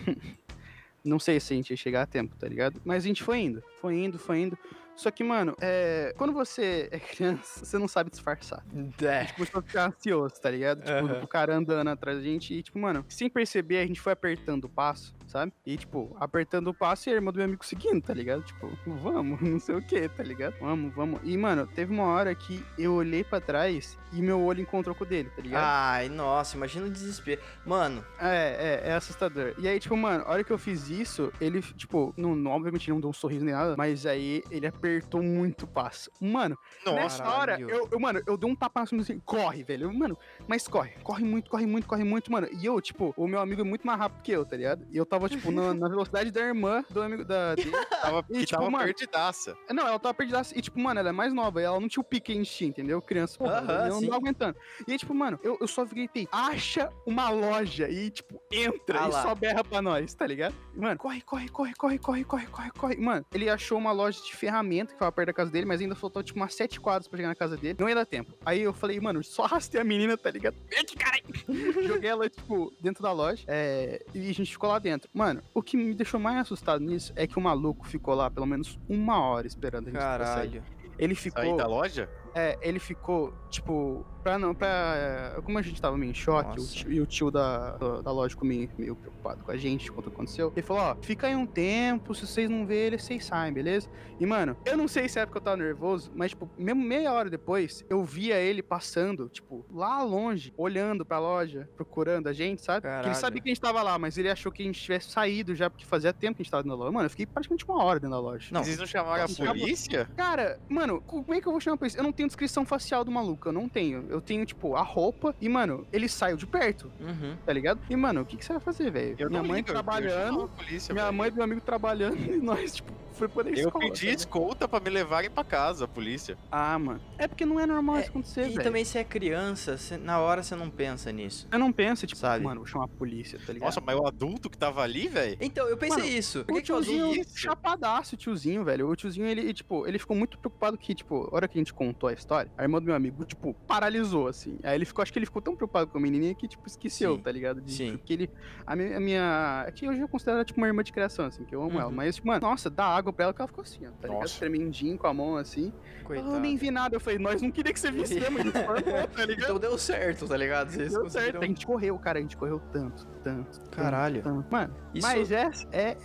não 1.05 1.19
sei 1.19 1.38
se 1.38 1.53
a 1.53 1.56
gente 1.56 1.70
ia 1.70 1.76
chegar 1.76 2.03
a 2.03 2.06
tempo, 2.06 2.35
tá 2.37 2.49
ligado? 2.49 2.81
Mas 2.82 3.05
a 3.05 3.06
gente 3.06 3.23
foi 3.23 3.41
indo, 3.41 3.62
foi 3.82 4.03
indo, 4.03 4.19
foi 4.19 4.41
indo. 4.41 4.58
Só 4.96 5.10
que, 5.10 5.22
mano, 5.22 5.54
é... 5.60 6.14
quando 6.16 6.32
você 6.32 6.88
é 6.90 6.98
criança, 6.98 7.64
você 7.64 7.78
não 7.78 7.87
sabe 7.87 8.10
disfarçar. 8.10 8.64
É. 9.02 9.26
Começou 9.32 9.60
a 9.60 9.62
ficar 9.62 9.88
ansioso, 9.88 10.34
tá 10.40 10.50
ligado? 10.50 10.78
Tipo, 10.81 11.06
Aham. 11.12 11.20
o 11.22 11.28
cara 11.28 11.54
andando 11.54 11.88
atrás 11.88 12.16
da 12.19 12.25
gente 12.25 12.54
e, 12.54 12.62
tipo, 12.62 12.78
mano, 12.78 13.04
sem 13.08 13.28
perceber, 13.28 13.78
a 13.78 13.87
gente 13.87 14.00
foi 14.00 14.12
apertando 14.14 14.64
o 14.64 14.69
passo, 14.70 15.14
sabe? 15.26 15.52
E, 15.66 15.76
tipo, 15.76 16.16
apertando 16.19 16.69
o 16.69 16.75
passo 16.75 17.08
e 17.08 17.12
a 17.12 17.14
irmã 17.16 17.31
do 17.31 17.37
meu 17.37 17.44
amigo 17.44 17.64
seguindo, 17.64 18.00
tá 18.02 18.14
ligado? 18.14 18.43
Tipo, 18.43 18.70
vamos, 18.87 19.38
não 19.43 19.60
sei 19.60 19.75
o 19.75 19.82
que, 19.82 20.08
tá 20.08 20.22
ligado? 20.22 20.54
Vamos, 20.60 20.94
vamos. 20.94 21.20
E, 21.22 21.37
mano, 21.37 21.66
teve 21.66 21.93
uma 21.93 22.04
hora 22.06 22.34
que 22.34 22.64
eu 22.78 22.94
olhei 22.94 23.22
pra 23.22 23.38
trás 23.40 23.98
e 24.12 24.22
meu 24.22 24.40
olho 24.40 24.62
encontrou 24.62 24.94
com 24.94 25.04
o 25.04 25.06
dele, 25.06 25.28
tá 25.37 25.43
ligado? 25.43 25.62
Ai, 25.62 26.08
nossa, 26.08 26.56
imagina 26.56 26.87
o 26.87 26.90
desespero. 26.90 27.43
Mano, 27.66 28.02
É, 28.19 28.81
é, 28.87 28.90
é 28.90 28.94
assustador. 28.94 29.52
E 29.58 29.69
aí, 29.69 29.78
tipo, 29.78 29.94
mano, 29.96 30.25
a 30.26 30.31
hora 30.31 30.43
que 30.43 30.50
eu 30.52 30.58
fiz 30.58 30.88
isso, 30.88 31.31
ele, 31.38 31.60
tipo, 31.60 32.14
não, 32.16 32.34
não- 32.34 32.50
obviamente 32.52 32.88
não 32.88 32.98
deu 33.00 33.10
um 33.10 33.12
sorriso 33.12 33.44
nem 33.44 33.52
nada, 33.52 33.75
mas 33.76 34.06
aí 34.06 34.43
ele 34.50 34.66
apertou 34.66 34.85
muito 35.22 35.64
o 35.64 35.66
passo. 35.66 36.10
Mano, 36.20 36.56
nessa 36.84 37.22
Caralho. 37.22 37.40
hora, 37.40 37.60
eu, 37.60 37.88
eu, 37.90 38.00
mano, 38.00 38.22
eu 38.26 38.36
dei 38.36 38.50
um 38.50 38.54
tapa 38.54 38.80
na 38.80 38.86
cima 38.86 39.02
assim, 39.02 39.18
corre, 39.20 39.62
velho. 39.62 39.92
Mano, 39.92 40.16
mas 40.46 40.66
corre, 40.68 40.92
corre 41.02 41.24
muito, 41.24 41.50
corre 41.50 41.66
muito, 41.66 41.86
corre 41.86 42.04
muito, 42.04 42.30
mano. 42.30 42.48
E 42.52 42.64
eu, 42.66 42.80
tipo, 42.80 43.12
o 43.16 43.26
meu 43.26 43.40
amigo 43.40 43.60
é 43.60 43.64
muito 43.64 43.86
mais 43.86 43.98
rápido 43.98 44.22
que 44.22 44.32
eu, 44.32 44.44
tá 44.44 44.56
ligado? 44.56 44.86
E 44.90 44.96
eu 44.96 45.06
tava, 45.06 45.28
tipo, 45.28 45.50
na, 45.50 45.72
na 45.74 45.88
velocidade 45.88 46.30
da 46.30 46.40
irmã 46.40 46.84
do 46.90 47.02
amigo 47.02 47.24
da, 47.24 47.54
dele. 47.56 47.72
Tava, 48.00 48.24
E, 48.30 48.32
que 48.40 48.46
tipo, 48.46 48.58
tava 48.58 48.70
mano, 48.70 48.84
perdidaça. 48.84 49.56
Não, 49.70 49.86
ela 49.86 49.98
tava 49.98 50.14
perdida. 50.14 50.42
E, 50.54 50.60
tipo, 50.60 50.78
mano, 50.80 51.00
ela 51.00 51.08
é 51.08 51.12
mais 51.12 51.32
nova. 51.32 51.60
E 51.60 51.64
ela 51.64 51.80
não 51.80 51.88
tinha 51.88 52.00
o 52.00 52.04
pique 52.04 52.32
gente 52.34 52.50
tinha, 52.50 52.68
entendeu? 52.68 53.00
Criança, 53.00 53.38
porra, 53.38 53.58
Aham, 53.60 53.86
eu 53.86 53.94
não 53.94 54.00
tava 54.02 54.16
aguentando. 54.16 54.56
E 54.86 54.92
aí, 54.92 54.98
tipo, 54.98 55.14
mano, 55.14 55.38
eu, 55.42 55.56
eu 55.60 55.66
só 55.68 55.84
gritei, 55.84 56.28
acha 56.30 56.90
uma 57.06 57.28
loja 57.30 57.88
e, 57.88 58.10
tipo, 58.10 58.40
entra 58.52 59.00
Ah 59.04 59.08
e 59.08 59.12
lá. 59.12 59.22
só 59.22 59.34
berra 59.34 59.64
pra 59.64 59.80
nós, 59.80 60.12
tá 60.14 60.26
ligado? 60.26 60.54
Mano, 60.74 60.98
corre, 60.98 61.20
corre, 61.22 61.48
corre, 61.48 61.74
corre, 61.74 61.98
corre, 61.98 62.24
corre, 62.24 62.46
corre, 62.46 62.70
corre. 62.72 62.96
Mano, 62.96 63.24
ele 63.32 63.48
achou 63.48 63.78
uma 63.78 63.92
loja 63.92 64.20
de 64.22 64.34
ferramenta 64.76 64.93
que 64.93 64.99
tava 64.99 65.12
perto 65.12 65.26
da 65.26 65.32
casa 65.32 65.50
dele, 65.50 65.67
mas 65.67 65.81
ainda 65.81 65.94
faltou, 65.94 66.23
tipo, 66.23 66.38
umas 66.38 66.55
sete 66.55 66.81
quadras 66.81 67.08
pra 67.08 67.17
chegar 67.17 67.28
na 67.28 67.34
casa 67.34 67.56
dele. 67.56 67.76
Não 67.78 67.88
ia 67.88 67.94
dar 67.94 68.06
tempo. 68.06 68.34
Aí 68.44 68.62
eu 68.62 68.73
falei, 68.73 69.00
mano, 69.00 69.23
só 69.25 69.44
arrastei 69.44 69.81
a 69.81 69.84
menina, 69.84 70.17
tá 70.17 70.31
ligado? 70.31 70.56
Vem 70.69 70.81
aqui, 70.81 70.96
caralho! 70.96 71.25
Joguei 71.87 72.11
ela, 72.11 72.28
tipo, 72.28 72.73
dentro 72.81 73.02
da 73.02 73.12
loja. 73.12 73.43
é, 73.46 74.05
e 74.14 74.28
a 74.28 74.34
gente 74.34 74.52
ficou 74.52 74.69
lá 74.69 74.78
dentro. 74.78 75.08
Mano, 75.12 75.43
o 75.55 75.62
que 75.62 75.76
me 75.76 75.94
deixou 75.94 76.20
mais 76.20 76.38
assustado 76.38 76.81
nisso 76.82 77.12
é 77.17 77.26
que 77.26 77.38
o 77.38 77.40
maluco 77.40 77.87
ficou 77.87 78.14
lá 78.14 78.31
pelo 78.31 78.46
menos 78.46 78.78
uma 78.88 79.20
hora 79.20 79.46
esperando 79.46 79.88
a 79.88 79.90
gente 79.90 80.00
pra 80.00 80.26
sair. 80.26 80.62
Ele 80.98 81.14
ficou. 81.14 81.56
da 81.56 81.66
loja? 81.66 82.08
É, 82.34 82.58
ele 82.60 82.78
ficou, 82.78 83.32
tipo, 83.48 84.04
pra 84.22 84.38
não. 84.38 84.54
Pra, 84.54 85.40
como 85.43 85.58
a 85.58 85.62
gente 85.62 85.81
tava 85.81 85.96
meio 85.96 86.10
em 86.10 86.14
choque, 86.14 86.60
o 86.60 86.66
tio- 86.66 86.93
e 86.93 87.00
o 87.00 87.06
tio 87.06 87.31
da, 87.31 87.78
da, 87.78 88.02
da 88.02 88.12
loja 88.12 88.31
ficou 88.34 88.46
meio, 88.46 88.69
meio 88.76 88.94
preocupado 88.94 89.43
com 89.43 89.50
a 89.50 89.56
gente 89.56 89.90
quando 89.90 90.08
aconteceu. 90.08 90.52
Ele 90.54 90.60
falou: 90.66 90.82
ó, 90.82 90.96
fica 91.00 91.28
aí 91.28 91.34
um 91.34 91.46
tempo, 91.46 92.14
se 92.14 92.26
vocês 92.26 92.50
não 92.50 92.66
verem 92.66 92.87
ele, 92.88 92.98
vocês 92.98 93.25
saem, 93.25 93.54
beleza? 93.54 93.88
E, 94.20 94.26
mano, 94.26 94.54
eu 94.66 94.76
não 94.76 94.87
sei 94.87 95.08
se 95.08 95.19
é 95.19 95.25
porque 95.25 95.38
eu 95.38 95.43
tava 95.43 95.56
nervoso, 95.56 96.12
mas, 96.14 96.32
tipo, 96.32 96.50
mesmo 96.58 96.82
meia 96.82 97.10
hora 97.10 97.31
depois, 97.31 97.82
eu 97.88 98.04
via 98.04 98.37
ele 98.37 98.62
passando, 98.62 99.31
tipo, 99.31 99.64
lá 99.72 100.02
longe, 100.02 100.52
olhando 100.58 101.06
pra 101.06 101.19
loja, 101.19 101.66
procurando 101.75 102.26
a 102.28 102.34
gente, 102.34 102.60
sabe? 102.60 102.82
Que 102.82 102.88
Caralho. 102.88 103.08
ele 103.08 103.14
sabia 103.14 103.40
que 103.40 103.48
a 103.48 103.50
gente 103.54 103.60
tava 103.62 103.82
lá, 103.82 103.98
mas 103.98 104.19
ele 104.19 104.28
achou 104.31 104.52
que 104.52 104.62
a 104.62 104.66
gente 104.66 104.78
tivesse 104.78 105.08
saído 105.10 105.54
já, 105.54 105.70
porque 105.70 105.87
fazia 105.87 106.12
tempo 106.12 106.37
que 106.37 106.43
a 106.43 106.44
gente 106.44 106.50
tava 106.50 106.62
dentro 106.62 106.76
da 106.76 106.84
loja. 106.84 106.93
Mano, 106.93 107.06
eu 107.06 107.10
fiquei 107.10 107.25
praticamente 107.25 107.64
uma 107.64 107.82
hora 107.82 107.98
dentro 107.98 108.14
da 108.14 108.20
loja. 108.20 108.48
Não. 108.52 108.62
Vocês 108.62 108.76
não 108.78 108.87
chamaram 108.87 109.25
a 109.25 109.28
Nossa, 109.28 109.43
acabou. 109.43 109.60
polícia? 109.62 110.06
Cara, 110.16 110.60
mano, 110.69 110.85
como 111.06 111.34
é 111.34 111.40
que 111.40 111.46
eu 111.46 111.52
vou 111.52 111.60
chamar 111.60 111.76
pra 111.76 111.86
isso? 111.86 111.96
Eu 111.96 112.02
não 112.04 112.12
tenho 112.12 112.28
descrição 112.28 112.64
facial 112.64 113.04
do 113.04 113.10
maluco, 113.10 113.48
eu 113.48 113.52
não 113.52 113.68
tenho. 113.68 114.06
Eu 114.08 114.20
tenho, 114.20 114.44
tipo, 114.46 114.74
a 114.76 114.82
roupa 114.82 115.34
e, 115.40 115.48
mano, 115.48 115.86
ele 115.92 116.08
saiu 116.08 116.36
de 116.36 116.46
perto, 116.46 116.90
Uhum. 117.00 117.36
tá 117.44 117.52
ligado? 117.52 117.80
E, 117.90 117.96
mano, 117.96 118.22
o 118.22 118.24
que, 118.24 118.36
que 118.36 118.44
você 118.44 118.52
vai 118.52 118.60
fazer, 118.60 118.90
velho? 118.90 119.16
Minha 119.28 119.42
mãe 119.42 119.56
ligo, 119.56 119.68
trabalhando, 119.68 120.48
polícia, 120.56 120.92
minha 120.92 121.06
velho. 121.06 121.16
mãe 121.16 121.28
e 121.28 121.32
meu 121.32 121.44
amigo 121.44 121.60
trabalhando 121.60 122.16
e 122.32 122.36
nós, 122.40 122.74
tipo, 122.76 122.92
foi 123.12 123.28
poder 123.28 123.50
Eu 123.58 123.66
escola. 123.68 123.84
pedi 123.86 124.06
tá 124.08 124.12
escolta 124.12 124.68
pra 124.68 124.78
me 124.78 124.90
levarem 124.90 125.30
pra 125.30 125.42
casa, 125.42 125.86
a 125.86 125.88
polícia. 125.88 126.36
Ah, 126.52 126.78
mano. 126.78 127.00
É 127.16 127.26
porque 127.26 127.46
não 127.46 127.58
é 127.58 127.64
normal 127.66 127.96
É, 127.96 128.00
isso 128.02 128.10
acontecer, 128.10 128.42
E 128.46 128.50
velho. 128.50 128.62
também 128.62 128.84
se 128.84 128.98
é 128.98 129.04
criança, 129.04 129.78
cê- 129.78 129.96
na 129.96 130.18
hora 130.20 130.42
você 130.42 130.54
não 130.54 130.68
pensa 130.68 131.10
nisso. 131.10 131.48
Eu 131.50 131.58
não 131.58 131.72
penso, 131.72 132.06
tipo, 132.06 132.20
Sabe? 132.20 132.44
mano, 132.44 132.60
vou 132.60 132.66
chamar 132.66 132.84
a 132.84 132.88
polícia, 132.88 133.38
tá 133.38 133.52
ligado? 133.54 133.68
Nossa, 133.68 133.80
mas 133.80 133.96
o 133.98 134.06
adulto 134.06 134.50
que 134.50 134.58
tava 134.58 134.82
ali, 134.82 135.08
velho? 135.08 135.36
Então, 135.40 135.66
eu 135.66 135.76
pensei 135.78 136.02
Mano, 136.02 136.08
isso. 136.12 136.44
Por 136.44 136.52
O 136.52 136.56
que, 136.56 136.62
que 136.62 136.72
o 136.72 136.76
adulto... 136.76 136.92
tiozinho, 136.94 137.24
chapadaço, 137.34 138.14
o 138.14 138.18
tiozinho, 138.18 138.62
velho. 138.64 138.88
O 138.88 138.94
tiozinho, 138.96 139.26
ele, 139.26 139.52
tipo, 139.54 139.86
ele 139.86 139.98
ficou 139.98 140.14
muito 140.16 140.36
preocupado 140.38 140.75
que, 140.76 140.94
tipo, 140.94 141.28
a 141.31 141.34
hora 141.37 141.49
que 141.49 141.58
a 141.58 141.61
gente 141.61 141.73
contou 141.75 142.08
a 142.08 142.12
história, 142.12 142.50
a 142.56 142.62
irmã 142.62 142.78
do 142.81 142.84
meu 142.87 142.94
amigo, 142.94 143.25
tipo, 143.25 143.55
paralisou, 143.67 144.29
assim. 144.29 144.58
Aí 144.62 144.74
ele 144.74 144.84
ficou, 144.84 145.03
acho 145.03 145.12
que 145.12 145.19
ele 145.19 145.27
ficou 145.27 145.41
tão 145.43 145.55
preocupado 145.56 145.91
com 145.91 145.98
a 145.98 146.00
menininha 146.00 146.34
que, 146.34 146.46
tipo, 146.48 146.67
esqueceu, 146.67 147.17
Sim, 147.17 147.22
tá 147.22 147.31
ligado? 147.32 147.60
De, 147.60 147.72
sim. 147.72 147.96
Porque 147.96 148.12
ele, 148.12 148.31
a 148.67 148.74
minha, 148.77 148.96
a 148.96 149.00
minha, 149.00 149.65
é 149.67 149.70
que 149.72 149.89
hoje 149.89 150.00
eu 150.00 150.08
considero 150.08 150.36
ela, 150.39 150.44
tipo, 150.44 150.60
uma 150.60 150.67
irmã 150.67 150.82
de 150.82 150.93
criação, 150.93 151.27
assim, 151.27 151.44
que 151.44 151.55
eu 151.55 151.60
amo 151.62 151.72
Uhum. 151.74 151.81
ela. 151.81 151.91
Mas, 151.91 152.17
tipo, 152.17 152.27
mano, 152.29 152.41
nossa, 152.46 152.69
dá 152.70 152.84
água 152.86 153.12
pra 153.12 153.24
ela 153.24 153.34
que 153.34 153.41
ela 153.41 153.48
ficou 153.48 153.62
assim, 153.62 153.86
ó, 153.86 153.91
tá 154.00 154.08
ligado? 154.08 154.22
Nossa. 154.22 154.39
Tremendinho 154.39 154.96
com 154.98 155.06
a 155.06 155.15
mão, 155.15 155.36
assim. 155.36 155.72
Coitado. 156.05 156.34
Eu 156.34 156.41
nem 156.41 156.56
vi 156.56 156.70
nada. 156.70 156.94
Eu 156.96 157.00
falei, 157.00 157.19
nós 157.19 157.43
não 157.43 157.50
queria 157.50 157.72
que 157.72 157.81
você 157.81 157.91
visse 157.91 158.15
mesmo, 158.20 158.39
tá 158.53 159.24
ligado? 159.27 159.32
Então 159.32 159.58
deu 159.58 159.77
certo, 159.79 160.27
tá 160.29 160.36
ligado? 160.36 160.70
Vocês 160.70 160.93
Deu 160.93 161.03
conseguiram- 161.03 161.32
certo, 161.32 161.44
a 161.44 161.46
gente 161.46 161.67
correu, 161.67 161.98
cara, 161.98 162.19
a 162.19 162.22
gente 162.22 162.36
correu 162.36 162.60
tanto, 162.72 163.06
tanto. 163.22 163.60
tanto, 163.60 163.70
Caralho. 163.70 164.22
tanto. 164.22 164.46
Mano, 164.50 164.74
Isso- 164.94 165.06
mas 165.06 165.31
é, 165.32 165.50
é, 165.72 165.96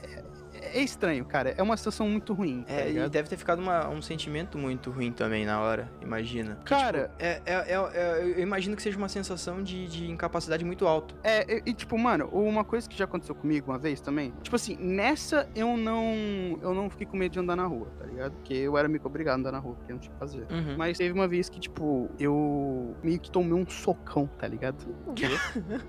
é 0.61 0.81
estranho, 0.81 1.25
cara. 1.25 1.53
É 1.57 1.61
uma 1.63 1.75
situação 1.77 2.07
muito 2.07 2.33
ruim, 2.33 2.63
tá 2.63 2.73
É, 2.73 2.91
e 2.91 3.09
deve 3.09 3.27
ter 3.29 3.37
ficado 3.37 3.59
uma- 3.59 3.89
um 3.89 4.01
sentimento 4.01 4.57
muito 4.57 4.89
ruim 4.91 5.11
também 5.11 5.45
na 5.45 5.59
hora, 5.59 5.91
imagina. 6.01 6.55
Que, 6.57 6.65
Cara- 6.65 7.09
tipo, 7.09 7.13
é, 7.19 7.41
é- 7.45 7.73
é- 7.73 7.73
é- 7.73 8.33
eu 8.37 8.39
imagino 8.41 8.75
que 8.75 8.81
seja 8.81 8.97
uma 8.97 9.09
sensação 9.09 9.61
de, 9.63 9.87
de 9.87 10.09
incapacidade 10.09 10.63
muito 10.63 10.87
alta. 10.87 11.15
É, 11.23 11.57
e, 11.57 11.71
e, 11.71 11.73
tipo, 11.73 11.97
mano, 11.97 12.25
uma 12.31 12.63
coisa 12.63 12.87
que 12.89 12.97
já 12.97 13.05
aconteceu 13.05 13.35
comigo 13.35 13.71
uma 13.71 13.77
vez 13.79 13.99
também, 14.01 14.33
tipo 14.41 14.55
assim, 14.55 14.75
nessa 14.79 15.49
eu 15.55 15.75
não 15.77 16.01
eu 16.61 16.73
não 16.73 16.89
fiquei 16.89 17.05
com 17.07 17.17
medo 17.17 17.31
de 17.33 17.39
andar 17.39 17.55
na 17.55 17.65
rua, 17.65 17.87
tá 17.99 18.05
ligado? 18.05 18.33
Porque 18.33 18.53
eu 18.53 18.77
era 18.77 18.87
meio 18.87 18.99
que 18.99 19.07
obrigado 19.07 19.37
a 19.37 19.39
andar 19.39 19.51
na 19.51 19.59
rua, 19.59 19.75
porque 19.75 19.91
eu 19.91 19.95
não 19.95 20.01
tinha 20.01 20.11
o 20.11 20.13
que 20.13 20.19
fazer. 20.19 20.45
Uhum. 20.51 20.75
Mas 20.77 20.97
teve 20.97 21.13
uma 21.13 21.27
vez 21.27 21.49
que, 21.49 21.59
tipo, 21.59 22.09
eu 22.19 22.95
meio 23.03 23.19
que 23.19 23.31
tomei 23.31 23.53
um 23.53 23.67
socão, 23.67 24.27
tá 24.37 24.47
ligado? 24.47 24.85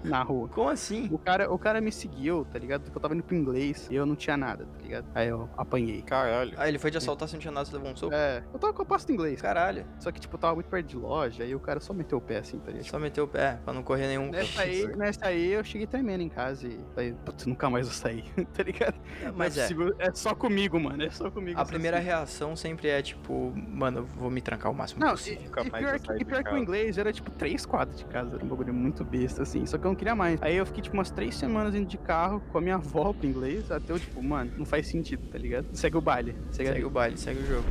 Na 0.05 0.23
rua. 0.23 0.49
Como 0.49 0.69
assim? 0.69 1.09
O 1.11 1.19
cara, 1.19 1.53
o 1.53 1.59
cara 1.59 1.81
me 1.81 1.91
seguiu, 1.93 2.45
tá 2.51 2.59
ligado? 2.59 2.83
Porque 2.83 2.97
eu 2.97 3.01
tava 3.03 3.15
indo 3.15 3.23
pro 3.23 3.37
inglês 3.37 3.89
e 3.91 3.95
eu 3.95 4.07
não 4.07 4.15
tinha 4.17 4.37
nada. 4.37 4.62
Nada, 4.63 4.67
tá 4.73 4.83
ligado? 4.83 5.07
Aí 5.15 5.29
eu 5.29 5.49
apanhei. 5.57 6.03
Caralho. 6.03 6.53
Ah, 6.57 6.69
ele 6.69 6.79
foi 6.79 6.91
de 6.91 6.99
assaltar 6.99 7.29
sem 7.29 7.39
tinha 7.39 7.53
nada, 7.53 7.67
você 7.67 7.77
levou 7.77 7.91
um 7.91 7.97
soco? 7.97 8.15
É, 8.15 8.43
eu 8.53 8.59
tava 8.59 8.73
com 8.73 8.83
a 8.83 8.85
pasta 8.85 9.11
em 9.11 9.15
inglês. 9.15 9.41
Caralho, 9.41 9.85
Só 9.99 10.11
que, 10.11 10.21
tipo, 10.21 10.35
eu 10.37 10.39
tava 10.41 10.55
muito 10.55 10.69
perto 10.69 10.87
de 10.87 10.97
loja, 10.97 11.43
aí 11.43 11.55
o 11.55 11.61
cara 11.61 11.81
só 11.81 11.93
meteu 11.93 12.19
o 12.19 12.21
pé 12.21 12.39
assim, 12.39 12.59
tá 12.59 12.71
ligado? 12.71 12.87
só 12.87 12.99
meteu 12.99 13.25
o 13.25 13.29
pé 13.29 13.59
pra 13.65 13.73
não 13.73 13.83
correr 13.83 14.07
nenhum. 14.07 14.31
Nessa 14.31 14.63
aí, 14.63 14.97
nessa 14.97 15.27
aí 15.27 15.53
eu 15.53 15.65
cheguei 15.65 15.87
tremendo 15.87 16.23
em 16.23 16.29
casa 16.29 16.67
e 16.67 16.79
falei, 16.95 17.15
putz, 17.25 17.47
nunca 17.47 17.69
mais 17.69 17.87
vou 17.87 17.95
sair, 17.95 18.25
tá 18.55 18.63
ligado? 18.63 18.95
Mas 19.35 19.57
Não 19.57 19.63
é, 19.63 19.67
possível, 19.67 19.95
é 19.99 20.13
só 20.15 20.35
comigo, 20.35 20.79
mano, 20.79 21.03
é 21.03 21.11
só 21.11 21.31
comigo. 21.31 21.59
a 21.59 21.65
primeira 21.65 21.99
assim. 21.99 22.07
reação 22.07 22.57
sempre 22.57 22.89
é 22.89 23.03
tipo, 23.03 23.53
mano, 23.57 23.99
eu 24.01 24.05
vou 24.05 24.31
me 24.31 24.41
trancar 24.41 24.71
o 24.71 24.75
máximo 24.75 25.01
Não, 25.01 25.09
e, 25.09 25.13
possível. 25.13 25.51
E 25.65 25.71
mais 25.71 25.85
pior, 25.85 26.01
que, 26.01 26.23
e 26.23 26.25
pior 26.25 26.45
que 26.45 26.55
o 26.55 26.59
inglês 26.59 26.99
era 26.99 27.13
tipo 27.13 27.31
três 27.31 27.67
quadros 27.67 27.99
de 27.99 28.05
casa, 28.07 28.37
era 28.37 28.45
um 28.45 28.49
bagulho 28.49 28.75
muito 28.75 29.05
besta, 29.05 29.43
assim, 29.43 29.65
só 29.67 29.79
que 29.79 29.85
eu 29.85 29.89
não 29.91 29.97
queria 29.97 30.15
mais. 30.15 30.41
Aí 30.43 30.57
eu 30.57 30.67
fiquei 30.67 30.83
tipo 30.83 30.97
umas 30.97 31.11
três 31.11 31.35
semanas 31.35 31.75
indo 31.75 31.87
de 31.87 31.99
carro 31.99 32.41
com 32.51 32.59
a 32.59 32.61
minha 32.61 32.77
avó 32.77 33.13
pro 33.13 33.27
inglês, 33.27 33.71
até 33.71 33.93
eu 33.93 33.99
tipo, 33.99 34.23
mano, 34.23 34.52
não 34.57 34.65
faz 34.67 34.87
sentido, 34.87 35.23
tá 35.31 35.39
ligado? 35.39 35.67
Segue 35.73 35.97
o 35.97 36.01
baile, 36.01 36.35
segue, 36.51 36.71
Segue 36.71 36.85
o 36.85 36.91
baile, 36.91 37.17
segue 37.19 37.41
o 37.41 37.47
jogo. 37.47 37.67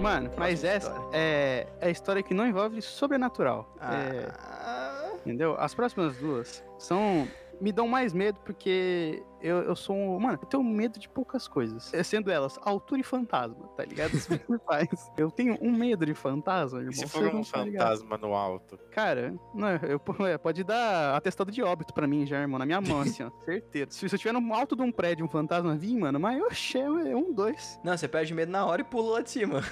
Mano, 0.00 0.30
mas 0.36 0.62
essa 0.64 0.88
história. 0.88 1.08
é, 1.12 1.66
é 1.80 1.86
a 1.86 1.90
história 1.90 2.22
que 2.22 2.34
não 2.34 2.46
envolve 2.46 2.82
sobrenatural. 2.82 3.74
É, 3.80 4.28
Ah, 4.38 5.12
Entendeu? 5.24 5.56
As 5.58 5.74
próximas 5.74 6.16
duas 6.18 6.62
são. 6.78 7.26
Me 7.60 7.72
dão 7.72 7.86
mais 7.88 8.12
medo 8.12 8.38
porque 8.44 9.22
eu, 9.44 9.62
eu 9.62 9.76
sou 9.76 9.94
um. 9.94 10.18
Mano, 10.18 10.38
eu 10.40 10.46
tenho 10.46 10.64
medo 10.64 10.98
de 10.98 11.06
poucas 11.06 11.46
coisas. 11.46 11.92
É, 11.92 12.02
Sendo 12.02 12.30
elas 12.30 12.58
altura 12.62 13.02
e 13.02 13.04
fantasma, 13.04 13.68
tá 13.76 13.84
ligado? 13.84 14.14
Os 14.14 14.26
principais. 14.26 15.12
Eu 15.18 15.30
tenho 15.30 15.58
um 15.60 15.70
medo 15.70 16.06
de 16.06 16.14
fantasma, 16.14 16.78
irmão. 16.78 16.92
E 16.92 16.96
se 16.96 17.06
for 17.06 17.26
um 17.26 17.42
tá 17.42 17.62
ligado. 17.62 17.84
fantasma 17.84 18.16
no 18.18 18.34
alto? 18.34 18.78
Cara, 18.90 19.34
não, 19.54 19.68
eu, 19.68 20.00
é, 20.26 20.38
pode 20.38 20.64
dar 20.64 21.14
atestado 21.14 21.52
de 21.52 21.62
óbito 21.62 21.92
pra 21.92 22.06
mim 22.06 22.26
já, 22.26 22.40
irmão, 22.40 22.58
na 22.58 22.64
minha 22.64 22.80
mão, 22.80 23.02
assim, 23.02 23.22
ó. 23.22 23.30
Certeza. 23.44 23.90
Se, 23.90 24.08
se 24.08 24.14
eu 24.14 24.18
tiver 24.18 24.32
no 24.32 24.54
alto 24.54 24.74
de 24.74 24.82
um 24.82 24.90
prédio 24.90 25.26
um 25.26 25.28
fantasma 25.28 25.76
vir, 25.76 25.98
mano, 25.98 26.18
mas 26.18 26.40
oxe, 26.42 26.78
é 26.78 26.88
um, 26.88 27.30
dois. 27.32 27.78
Não, 27.84 27.96
você 27.96 28.08
perde 28.08 28.32
medo 28.32 28.50
na 28.50 28.64
hora 28.64 28.80
e 28.80 28.84
pula 28.84 29.14
lá 29.14 29.20
de 29.20 29.30
cima. 29.30 29.62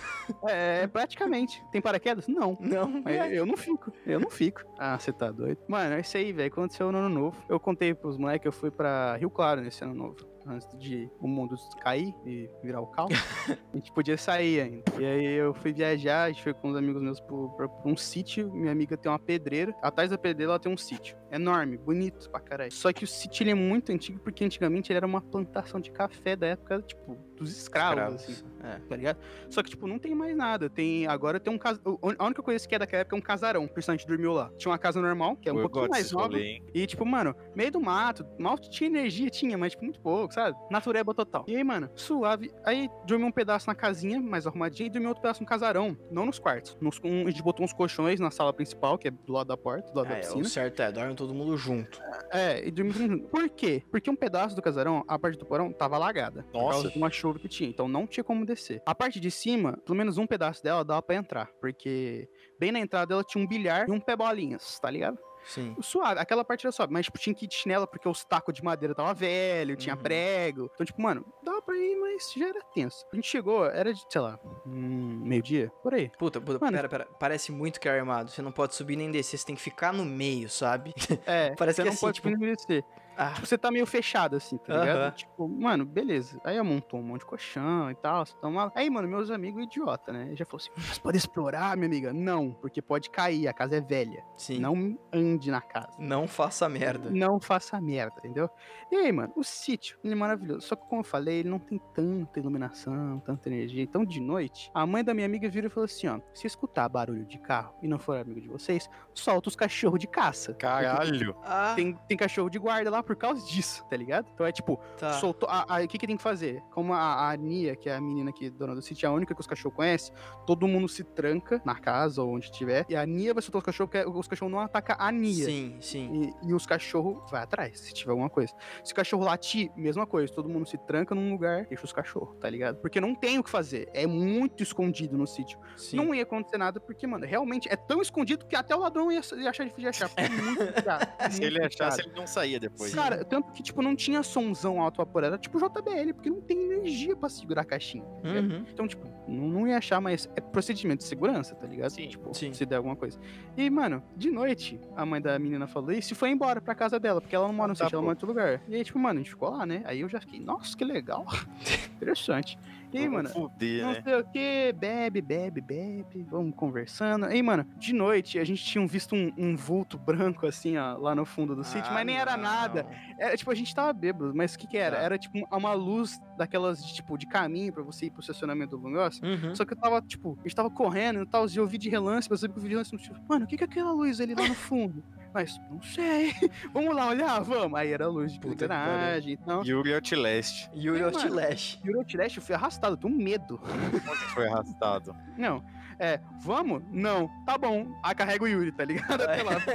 É, 0.47 0.87
praticamente. 0.87 1.65
Tem 1.73 1.81
paraquedas? 1.81 2.29
Não. 2.29 2.59
Não, 2.61 3.03
Mas 3.03 3.15
é. 3.15 3.39
eu 3.39 3.47
não 3.47 3.57
fico, 3.57 3.91
eu 4.07 4.21
não 4.21 4.31
fico. 4.31 4.63
Ah, 4.79 4.99
você 4.99 5.13
tá 5.13 5.31
doido? 5.31 5.59
Mano, 5.67 5.95
é 5.95 6.01
isso 6.01 6.17
aí, 6.17 6.33
velho. 6.33 6.53
Aconteceu 6.53 6.93
no 6.93 6.99
ano 6.99 7.09
novo. 7.09 7.37
Eu 7.49 7.59
contei 7.59 7.95
pros 7.95 8.19
moleques, 8.19 8.47
eu 8.47 8.53
fui 8.53 8.71
pra 8.71 9.17
Rio 9.17 9.31
Claro 9.31 9.62
nesse 9.63 9.85
ano 9.85 9.95
novo. 9.95 10.32
Antes 10.47 10.69
de 10.79 11.09
o 11.21 11.29
mundo 11.29 11.55
cair 11.81 12.15
e 12.27 12.51
virar 12.63 12.81
o 12.81 12.87
caos. 12.89 13.13
a 13.49 13.77
gente 13.77 13.93
podia 13.93 14.17
sair 14.17 14.61
ainda. 14.61 14.83
E 15.01 15.05
aí 15.05 15.25
eu 15.35 15.55
fui 15.55 15.73
viajar, 15.73 16.25
a 16.25 16.29
gente 16.31 16.43
foi 16.43 16.53
com 16.53 16.71
uns 16.71 16.77
amigos 16.77 17.01
meus 17.03 17.21
pra, 17.21 17.69
pra 17.69 17.71
um 17.85 17.97
sítio. 17.97 18.53
Minha 18.53 18.73
amiga 18.73 18.97
tem 18.97 19.11
uma 19.11 19.19
pedreira. 19.19 19.75
Atrás 19.81 20.11
da 20.11 20.19
pedreira 20.19 20.53
ela 20.53 20.59
tem 20.59 20.73
um 20.73 20.77
sítio. 20.77 21.17
Enorme, 21.31 21.77
bonito 21.79 22.29
pra 22.31 22.41
caralho. 22.41 22.73
Só 22.73 22.93
que 22.93 23.05
o 23.05 23.07
sítio 23.07 23.43
ele 23.45 23.51
é 23.53 23.55
muito 23.55 23.91
antigo, 23.93 24.19
porque 24.21 24.45
antigamente 24.45 24.91
ele 24.93 24.99
era 24.99 25.07
uma 25.07 25.21
plantação 25.21 25.81
de 25.81 25.91
café 25.91 26.37
da 26.37 26.47
época, 26.49 26.83
tipo, 26.83 27.17
dos 27.37 27.57
escravos, 27.57 28.15
assim 28.17 28.33
Escravos. 28.33 28.53
É. 28.63 28.79
tá 28.89 28.97
ligado? 28.97 29.19
Só 29.49 29.63
que, 29.63 29.71
tipo, 29.71 29.87
não 29.87 29.99
tem 29.99 30.15
mais 30.15 30.37
nada. 30.37 30.69
Tem, 30.69 31.07
agora 31.07 31.41
tem 31.41 31.53
um 31.53 31.59
cas... 31.59 31.81
o- 31.85 31.99
A 32.19 32.27
única 32.27 32.43
coisa 32.43 32.67
que 32.69 32.75
é 32.75 32.79
daquela 32.79 33.01
época 33.01 33.17
é 33.17 33.19
um 33.19 33.23
casarão, 33.23 33.69
a 33.75 33.91
gente 33.93 34.07
dormiu 34.07 34.33
lá. 34.33 34.51
Tinha 34.59 34.71
uma 34.71 34.79
casa 34.79 35.01
normal, 35.01 35.37
que 35.37 35.49
é 35.49 35.53
um 35.53 35.57
pouquinho 35.63 35.89
mais 35.89 36.13
nova. 36.13 36.39
E, 36.75 36.87
tipo, 36.87 37.05
mano, 37.07 37.35
meio 37.57 37.73
do 37.73 37.81
mato, 37.81 38.27
mal 38.39 38.59
tinha 38.59 38.89
energia, 38.89 39.31
tinha, 39.31 39.57
mas, 39.57 39.73
tipo, 39.73 39.85
muito 39.85 40.01
pouco, 40.01 40.32
sabe? 40.33 40.57
Natureba 40.71 41.15
total. 41.15 41.45
E 41.47 41.57
aí, 41.57 41.65
mano, 41.65 41.91
suave. 41.95 42.51
Aí 42.65 42.89
dormi 43.07 43.25
um 43.25 43.33
pedaço 43.33 43.67
na 43.67 43.75
casinha, 43.75 44.21
mais 44.21 44.47
arrumadinha, 44.47 44.87
e 44.87 44.91
dormi 44.91 45.07
outro 45.07 45.23
pedaço 45.23 45.41
no 45.43 45.47
casarão, 45.47 45.97
não 46.11 46.27
nos 46.27 46.39
quartos. 46.39 46.77
Nos, 46.81 46.99
um, 47.05 47.27
a 47.27 47.31
gente 47.31 47.43
botou 47.43 47.65
uns 47.65 47.73
colchões 47.73 48.19
na 48.21 48.31
sala 48.31 48.53
principal, 48.53 48.99
que 48.99 49.09
é 49.09 49.11
do 49.11 49.33
lado 49.33 49.49
da 49.49 49.57
porta, 49.57 49.91
do 49.93 49.97
lado 49.99 50.09
da 50.09 50.15
É, 50.15 50.19
o 50.19 50.21
piscina. 50.23 50.45
certo 50.49 50.81
é, 50.83 50.91
dorme 50.93 51.15
todo 51.15 51.35
mundo 51.35 51.57
junto. 51.57 52.01
É, 52.31 52.67
e 52.67 52.71
dormi 52.71 52.93
todo 52.93 53.03
mundo 53.03 53.13
junto. 53.19 53.29
Por 53.29 53.49
quê? 53.51 53.83
Porque 53.91 54.11
um 54.11 54.17
pedaço 54.17 54.57
do 54.57 54.63
casarão, 54.63 55.05
a 55.07 55.19
parte 55.19 55.39
do 55.39 55.45
porão, 55.47 55.73
tava 55.73 55.97
alagada. 55.97 56.43
Por 56.45 56.55
Nossa. 56.61 56.71
causa 56.73 56.91
de 56.91 56.99
uma 56.99 57.11
chuva 57.11 57.39
que 57.39 57.49
tinha. 57.49 57.69
Então 57.69 57.89
não 57.89 58.07
tinha 58.07 58.25
como 58.25 58.45
descer. 58.47 58.83
A 58.87 58.95
parte 58.95 59.21
de 59.21 59.31
cima, 59.31 59.77
pelo 59.85 59.97
menos 59.97 60.19
um 60.19 60.27
pedaço 60.27 60.63
dela 60.63 60.85
dava 60.85 61.03
pra 61.03 61.17
entrar. 61.17 61.49
Porque 61.61 62.29
bem 62.59 62.73
na 62.73 62.81
entrada 62.81 63.15
ela 63.15 63.25
tinha 63.25 63.43
um 63.43 63.47
bilhar 63.47 63.89
e 63.89 63.93
um 63.93 64.01
pé 64.01 64.17
bolinhas, 64.17 64.79
tá 64.79 64.91
ligado? 64.91 65.19
Sim. 65.45 65.77
Suave, 65.81 66.21
aquela 66.21 66.45
parte 66.45 66.67
era 66.67 66.73
suave, 66.73 66.93
mas 66.93 67.07
tipo, 67.07 67.19
tinha 67.19 67.35
que 67.35 67.45
ir 67.45 67.49
de 67.49 67.55
chinela 67.55 67.87
porque 67.87 68.09
os 68.09 68.25
tacos 68.25 68.55
de 68.55 68.63
madeira 68.63 68.95
tava 68.95 69.13
velho, 69.15 69.77
tinha 69.77 69.95
Uhum. 69.95 70.03
prego. 70.03 70.71
Então, 70.75 70.87
tipo, 70.87 71.01
mano, 71.03 71.25
dava 71.43 71.61
pra 71.63 71.77
ir, 71.77 71.97
mas 71.97 72.33
já 72.33 72.49
era 72.49 72.61
tenso. 72.75 73.05
A 73.13 73.17
gente 73.17 73.29
chegou, 73.29 73.65
era 73.67 73.93
de, 73.93 74.03
sei 74.09 74.21
lá, 74.21 74.39
hum, 74.67 75.21
meio-dia, 75.25 75.71
por 75.83 75.95
aí. 75.95 76.11
Puta, 76.19 76.41
puta, 76.41 76.59
Mano. 76.61 76.77
pera, 76.77 76.89
pera. 76.89 77.09
Parece 77.19 77.51
muito 77.53 77.81
que 77.81 77.89
é 77.89 77.99
armado. 77.99 78.31
Você 78.31 78.41
não 78.43 78.53
pode 78.53 78.75
subir 78.75 78.97
nem 78.97 79.11
descer, 79.11 79.39
você 79.39 79.47
tem 79.47 79.57
que 79.57 79.63
ficar 79.63 79.93
no 79.93 80.05
meio, 80.05 80.49
sabe? 80.49 80.93
É, 81.27 81.55
Parece 81.59 81.77
você 81.77 81.83
que 81.83 81.89
não 81.89 81.93
assim, 81.95 82.01
pode 82.01 82.15
tipo- 82.17 82.29
tipo, 82.29 82.37
envelhecer. 82.43 82.85
Ah, 83.17 83.33
Tipo, 83.33 83.47
você 83.47 83.59
tá 83.59 83.71
meio 83.71 83.87
fechado 83.87 84.37
assim, 84.37 84.57
tá 84.59 84.79
ligado? 84.81 85.15
Tipo, 85.15 85.49
mano, 85.49 85.85
beleza. 85.85 86.41
Aí 86.45 86.57
eu 86.57 86.65
montou 86.65 87.01
um 87.01 87.03
monte 87.03 87.21
de 87.21 87.27
colchão 87.27 87.91
e 87.91 87.95
tal. 87.95 88.25
você 88.25 88.35
toma. 88.41 88.71
Aí, 88.75 88.89
mano, 88.91 89.09
meus 89.09 89.31
amigos 89.31 89.63
idiota, 89.65 90.13
né? 90.13 90.31
Já 90.35 90.45
falou 90.45 90.59
assim: 90.61 90.71
mas 90.77 90.99
pode 90.99 91.17
explorar, 91.19 91.77
minha 91.77 91.87
amiga? 91.87 92.13
Não, 92.13 92.53
porque 92.53 92.81
pode 92.83 93.11
cair, 93.11 93.49
a 93.49 93.53
casa 93.53 93.77
é 93.77 93.81
velha. 93.81 94.25
sim. 94.37 94.59
Não, 94.59 94.97
ande 95.13 95.51
na 95.51 95.61
casa. 95.61 95.93
não 95.99 96.27
faça 96.27 96.69
merda. 96.69 97.11
Não 97.11 97.41
faça 97.41 97.81
merda, 97.81 98.15
entendeu? 98.19 98.49
E 98.91 98.97
aí, 98.97 99.13
mano, 99.13 99.33
o 99.37 99.43
sítio, 99.43 99.99
ele 100.05 100.13
é 100.13 100.17
maravilhoso. 100.17 100.67
Só 100.67 100.77
que, 100.77 100.87
como 100.87 101.01
eu 101.01 101.05
falei, 101.05 101.41
ele 101.41 101.49
não 101.49 101.59
tem 101.59 101.79
tanta 101.95 102.39
iluminação, 102.39 103.21
tanta 103.21 103.49
energia. 103.49 103.83
Então, 103.83 104.05
de 104.05 104.21
noite, 104.21 104.71
a 104.75 104.87
mãe 104.87 105.03
da 105.03 105.15
minha 105.15 105.27
amiga 105.27 105.49
virou 105.49 105.69
e 105.69 105.71
falou 105.71 105.85
assim: 105.85 106.07
ó, 106.09 106.21
se 106.35 106.47
escutar 106.47 106.89
barulho 106.89 107.25
de 107.25 107.39
carro 107.39 107.75
e 107.83 107.89
não 107.89 107.99
for 107.99 108.17
amigo 108.19 108.41
de 108.41 108.49
vocês, 108.49 108.89
solta 109.15 109.49
os 109.49 109.57
cachorros 109.57 109.99
de 109.99 110.07
caça. 110.07 110.55
Caralho. 110.55 111.35
Tem, 111.75 111.95
tem 112.09 112.17
cachorro 112.17 112.49
de 112.51 112.59
guarda 112.59 112.91
lá 112.91 113.02
por 113.03 113.17
causa 113.17 113.45
disso, 113.47 113.85
tá 113.89 113.97
ligado? 113.97 114.29
Então 114.33 114.47
é 114.47 114.53
tipo, 114.53 114.79
tá. 114.99 115.13
soltou. 115.15 115.49
O 115.49 115.89
que, 115.89 115.99
que 115.99 116.07
tem 116.07 116.17
que 116.17 116.23
fazer? 116.23 116.63
Como 116.71 116.93
a, 116.93 117.31
a 117.31 117.37
Nia, 117.37 117.77
que 117.77 117.89
é 117.89 117.95
a 117.95 118.01
menina 118.01 118.33
que 118.33 118.51
dona 118.51 118.75
do 118.75 118.83
sítio, 118.83 119.07
é 119.07 119.09
a 119.09 119.13
única 119.13 119.35
que 119.35 119.41
os 119.41 119.47
cachorros 119.47 119.77
conhecem, 119.77 120.15
todo 120.47 120.67
mundo 120.67 120.89
se 120.89 121.05
tranca 121.05 121.61
na 121.65 121.75
casa 121.75 122.23
ou 122.23 122.35
onde 122.35 122.47
estiver. 122.47 122.85
E 122.89 122.97
a 122.97 123.05
Nia 123.05 123.35
vai 123.35 123.43
soltar 123.43 123.61
os 123.61 123.65
cachorros, 123.67 123.91
porque 123.91 124.09
os 124.09 124.29
cachorros 124.29 124.53
não 124.53 124.61
atacam 124.61 124.97
a 124.99 125.11
Nia. 125.13 125.45
Sim, 125.45 125.77
sim. 125.81 126.33
E, 126.43 126.49
e 126.49 126.55
os 126.55 126.67
cachorros 126.67 127.31
vai 127.31 127.43
atrás, 127.43 127.81
se 127.81 127.93
tiver 127.93 128.11
alguma 128.11 128.31
coisa. 128.31 128.53
Se 128.85 128.93
o 128.93 128.97
cachorro 128.97 129.25
latir, 129.25 129.71
mesma 129.77 130.07
coisa. 130.07 130.33
Todo 130.33 130.49
mundo 130.49 130.67
se 130.67 130.79
tranca 130.79 131.15
num 131.15 131.31
lugar, 131.31 131.67
deixa 131.67 131.85
os 131.85 131.93
cachorros, 131.93 132.37
tá 132.39 132.49
ligado? 132.49 132.77
Porque 132.81 133.01
não 133.01 133.15
tem 133.15 133.39
o 133.39 133.45
que 133.45 133.51
fazer. 133.51 133.89
É 133.93 134.07
muito 134.07 134.63
escondido 134.63 135.17
no 135.17 135.27
sítio. 135.27 135.59
sim. 135.77 135.97
Não 135.97 136.15
ia 136.15 136.23
acontecer 136.23 136.59
nada, 136.59 136.81
porque, 136.81 137.07
mano, 137.07 137.27
realmente 137.27 137.69
é 137.69 137.77
tão 137.77 138.01
escondido 138.01 138.47
que 138.47 138.57
até 138.57 138.75
o 138.75 138.81
ladrão 138.81 139.11
ia, 139.11 139.21
ia 139.37 139.51
achar 139.51 139.65
difícil 139.65 139.83
de 139.83 139.89
achar. 139.89 140.09
porque 140.09 140.23
É 140.23 140.29
muito 140.29 140.67
fechado, 140.73 141.33
Se 141.33 141.45
ele 141.45 141.61
muito 141.61 141.83
achasse, 141.83 142.01
ele 142.01 142.13
não 142.15 142.27
saía 142.27 142.61
depois. 142.61 142.92
Cara, 142.95 143.25
tanto 143.25 143.53
que, 143.53 143.63
tipo, 143.63 143.83
não 143.83 143.95
tinha 143.97 144.23
somzão 144.23 144.81
alto 144.81 144.97
vapor, 144.99 145.25
era 145.25 145.39
tipo 145.39 145.59
JBL, 145.59 146.13
porque 146.15 146.31
não 146.31 146.41
tem 146.41 146.59
energia 146.73 147.17
pra 147.17 147.29
segurar 147.29 147.63
a 147.63 147.65
caixinha. 147.65 148.05
tá? 148.23 148.29
Uhum. 148.29 148.65
Então, 148.73 148.87
tipo, 148.89 149.07
não, 149.29 149.49
não 149.49 149.67
ia 149.69 149.79
achar, 149.79 150.01
mas 150.01 150.29
é 150.37 150.41
procedimento 150.41 150.99
de 150.99 151.05
segurança, 151.05 151.55
tá 151.55 151.67
ligado? 151.67 151.91
Sim, 151.91 152.09
tipo, 152.09 152.35
sim. 152.35 152.53
se 152.53 152.65
der 152.67 152.77
alguma 152.77 152.97
coisa. 152.97 153.19
E, 153.57 153.69
mano, 153.71 154.03
de 154.17 154.31
noite, 154.31 154.81
a 154.97 155.05
mãe 155.07 155.21
da 155.21 155.39
menina 155.39 155.67
falou 155.67 155.93
isso 155.93 156.13
e 156.13 156.17
foi 156.17 156.31
embora 156.31 156.61
pra 156.61 156.75
casa 156.75 156.99
dela, 156.99 157.21
porque 157.21 157.35
ela 157.35 157.47
não 157.47 157.55
mora 157.55 157.69
no 157.69 157.79
Tá 157.79 157.85
sítio, 157.85 157.97
ela 157.97 158.03
mora 158.03 158.13
em 158.13 158.17
outro 158.17 158.29
lugar. 158.29 158.61
E 158.69 158.75
aí, 158.75 158.85
tipo, 158.85 158.99
mano, 158.99 159.21
a 159.21 159.23
gente 159.23 159.31
ficou 159.31 159.51
lá, 159.51 159.65
né? 159.67 159.83
Aí 159.85 160.01
eu 160.01 160.09
já 160.09 160.21
fiquei, 160.21 160.41
nossa, 160.41 160.77
que 160.77 160.85
legal. 160.85 161.27
Interessante. 161.97 162.59
E 162.93 162.99
Vamos 163.09 163.13
mano, 163.15 163.29
Fuder, 163.31 163.83
não 163.87 163.93
né? 163.93 164.03
sei 164.03 164.15
o 164.15 164.25
que, 164.25 164.73
bebe, 164.73 165.21
bebe, 165.21 165.61
bebe, 165.61 166.27
vamos 166.31 166.55
conversando. 166.55 167.25
Aí, 167.27 167.43
mano, 167.43 167.65
de 167.77 167.93
noite 167.93 168.39
a 168.39 168.45
gente 168.45 168.63
tinha 168.65 168.87
visto 168.87 169.15
um, 169.15 169.33
um 169.37 169.57
vulto 169.57 169.97
branco 169.99 170.47
assim, 170.47 170.77
ó, 170.77 170.97
lá 170.97 171.15
no 171.15 171.25
fundo 171.25 171.55
do 171.57 171.65
sítio, 171.65 171.91
Ah, 171.91 171.95
mas 171.95 172.07
nem 172.07 172.17
era 172.17 172.37
não. 172.37 172.45
nada. 172.45 172.87
Era 173.19 173.37
tipo, 173.37 173.51
a 173.51 173.55
gente 173.55 173.75
tava 173.75 173.93
bêbado, 173.93 174.33
mas 174.35 174.55
o 174.55 174.59
que 174.59 174.67
que 174.67 174.77
era? 174.77 174.97
Tá. 174.97 175.03
Era 175.03 175.19
tipo 175.19 175.39
uma 175.51 175.73
luz 175.73 176.21
daquelas, 176.37 176.85
de, 176.85 176.95
tipo, 176.95 177.17
de 177.17 177.27
caminho 177.27 177.73
pra 177.73 177.83
você 177.83 178.07
ir 178.07 178.11
pro 178.11 178.21
estacionamento 178.21 178.77
do 178.77 178.89
negócio. 178.89 179.25
Uhum. 179.25 179.55
Só 179.55 179.65
que 179.65 179.73
eu 179.73 179.77
tava, 179.77 180.01
tipo, 180.03 180.37
a 180.41 180.43
gente 180.43 180.55
tava 180.57 180.71
correndo 180.71 181.23
e 181.23 181.27
tal, 181.27 181.47
e 181.47 181.57
eu 181.57 181.67
vi 181.67 181.79
de 181.79 181.89
relance, 181.89 182.29
mas 182.31 182.43
eu 182.43 182.49
vi 182.49 182.55
que 182.55 182.61
de 182.63 182.69
relance, 182.69 182.97
tipo, 182.97 183.17
mano, 183.29 183.45
o 183.45 183.49
que 183.49 183.57
que 183.57 183.65
é 183.65 183.67
aquela 183.67 183.93
luz 183.93 184.21
ali 184.21 184.35
lá 184.35 184.47
no 184.47 184.55
fundo? 184.55 185.03
Mas, 185.33 185.59
não 185.71 185.81
sei, 185.83 186.33
vamos 186.75 186.95
lá 186.95 187.09
olhar, 187.09 187.41
vamos. 187.41 187.79
Aí 187.79 187.93
era 187.93 188.05
a 188.05 188.09
luz 188.09 188.33
de 188.33 188.55
garagem, 188.55 189.33
então... 189.33 189.63
Yuri 189.65 189.95
Outlast. 189.95 190.69
Yuri 190.75 191.01
Mano. 191.03 191.17
Outlash. 191.19 191.81
Juro, 191.85 191.99
Outlast, 192.01 192.37
eu 192.37 192.43
fui 192.43 192.55
arrastado, 192.55 192.93
eu 192.95 192.97
tenho 192.99 193.17
medo. 193.17 193.61
Onde 193.65 194.25
foi 194.35 194.47
arrastado? 194.49 195.15
Não. 195.39 195.63
É, 195.99 196.19
vamos? 196.41 196.83
Não. 196.91 197.31
Tá 197.47 197.57
bom. 197.57 197.87
Aí 198.03 198.15
carrega 198.15 198.43
o 198.43 198.49
Yuri, 198.49 198.73
tá 198.73 198.85
ligado? 198.85 199.23
Até 199.23 199.43
lá. 199.43 199.53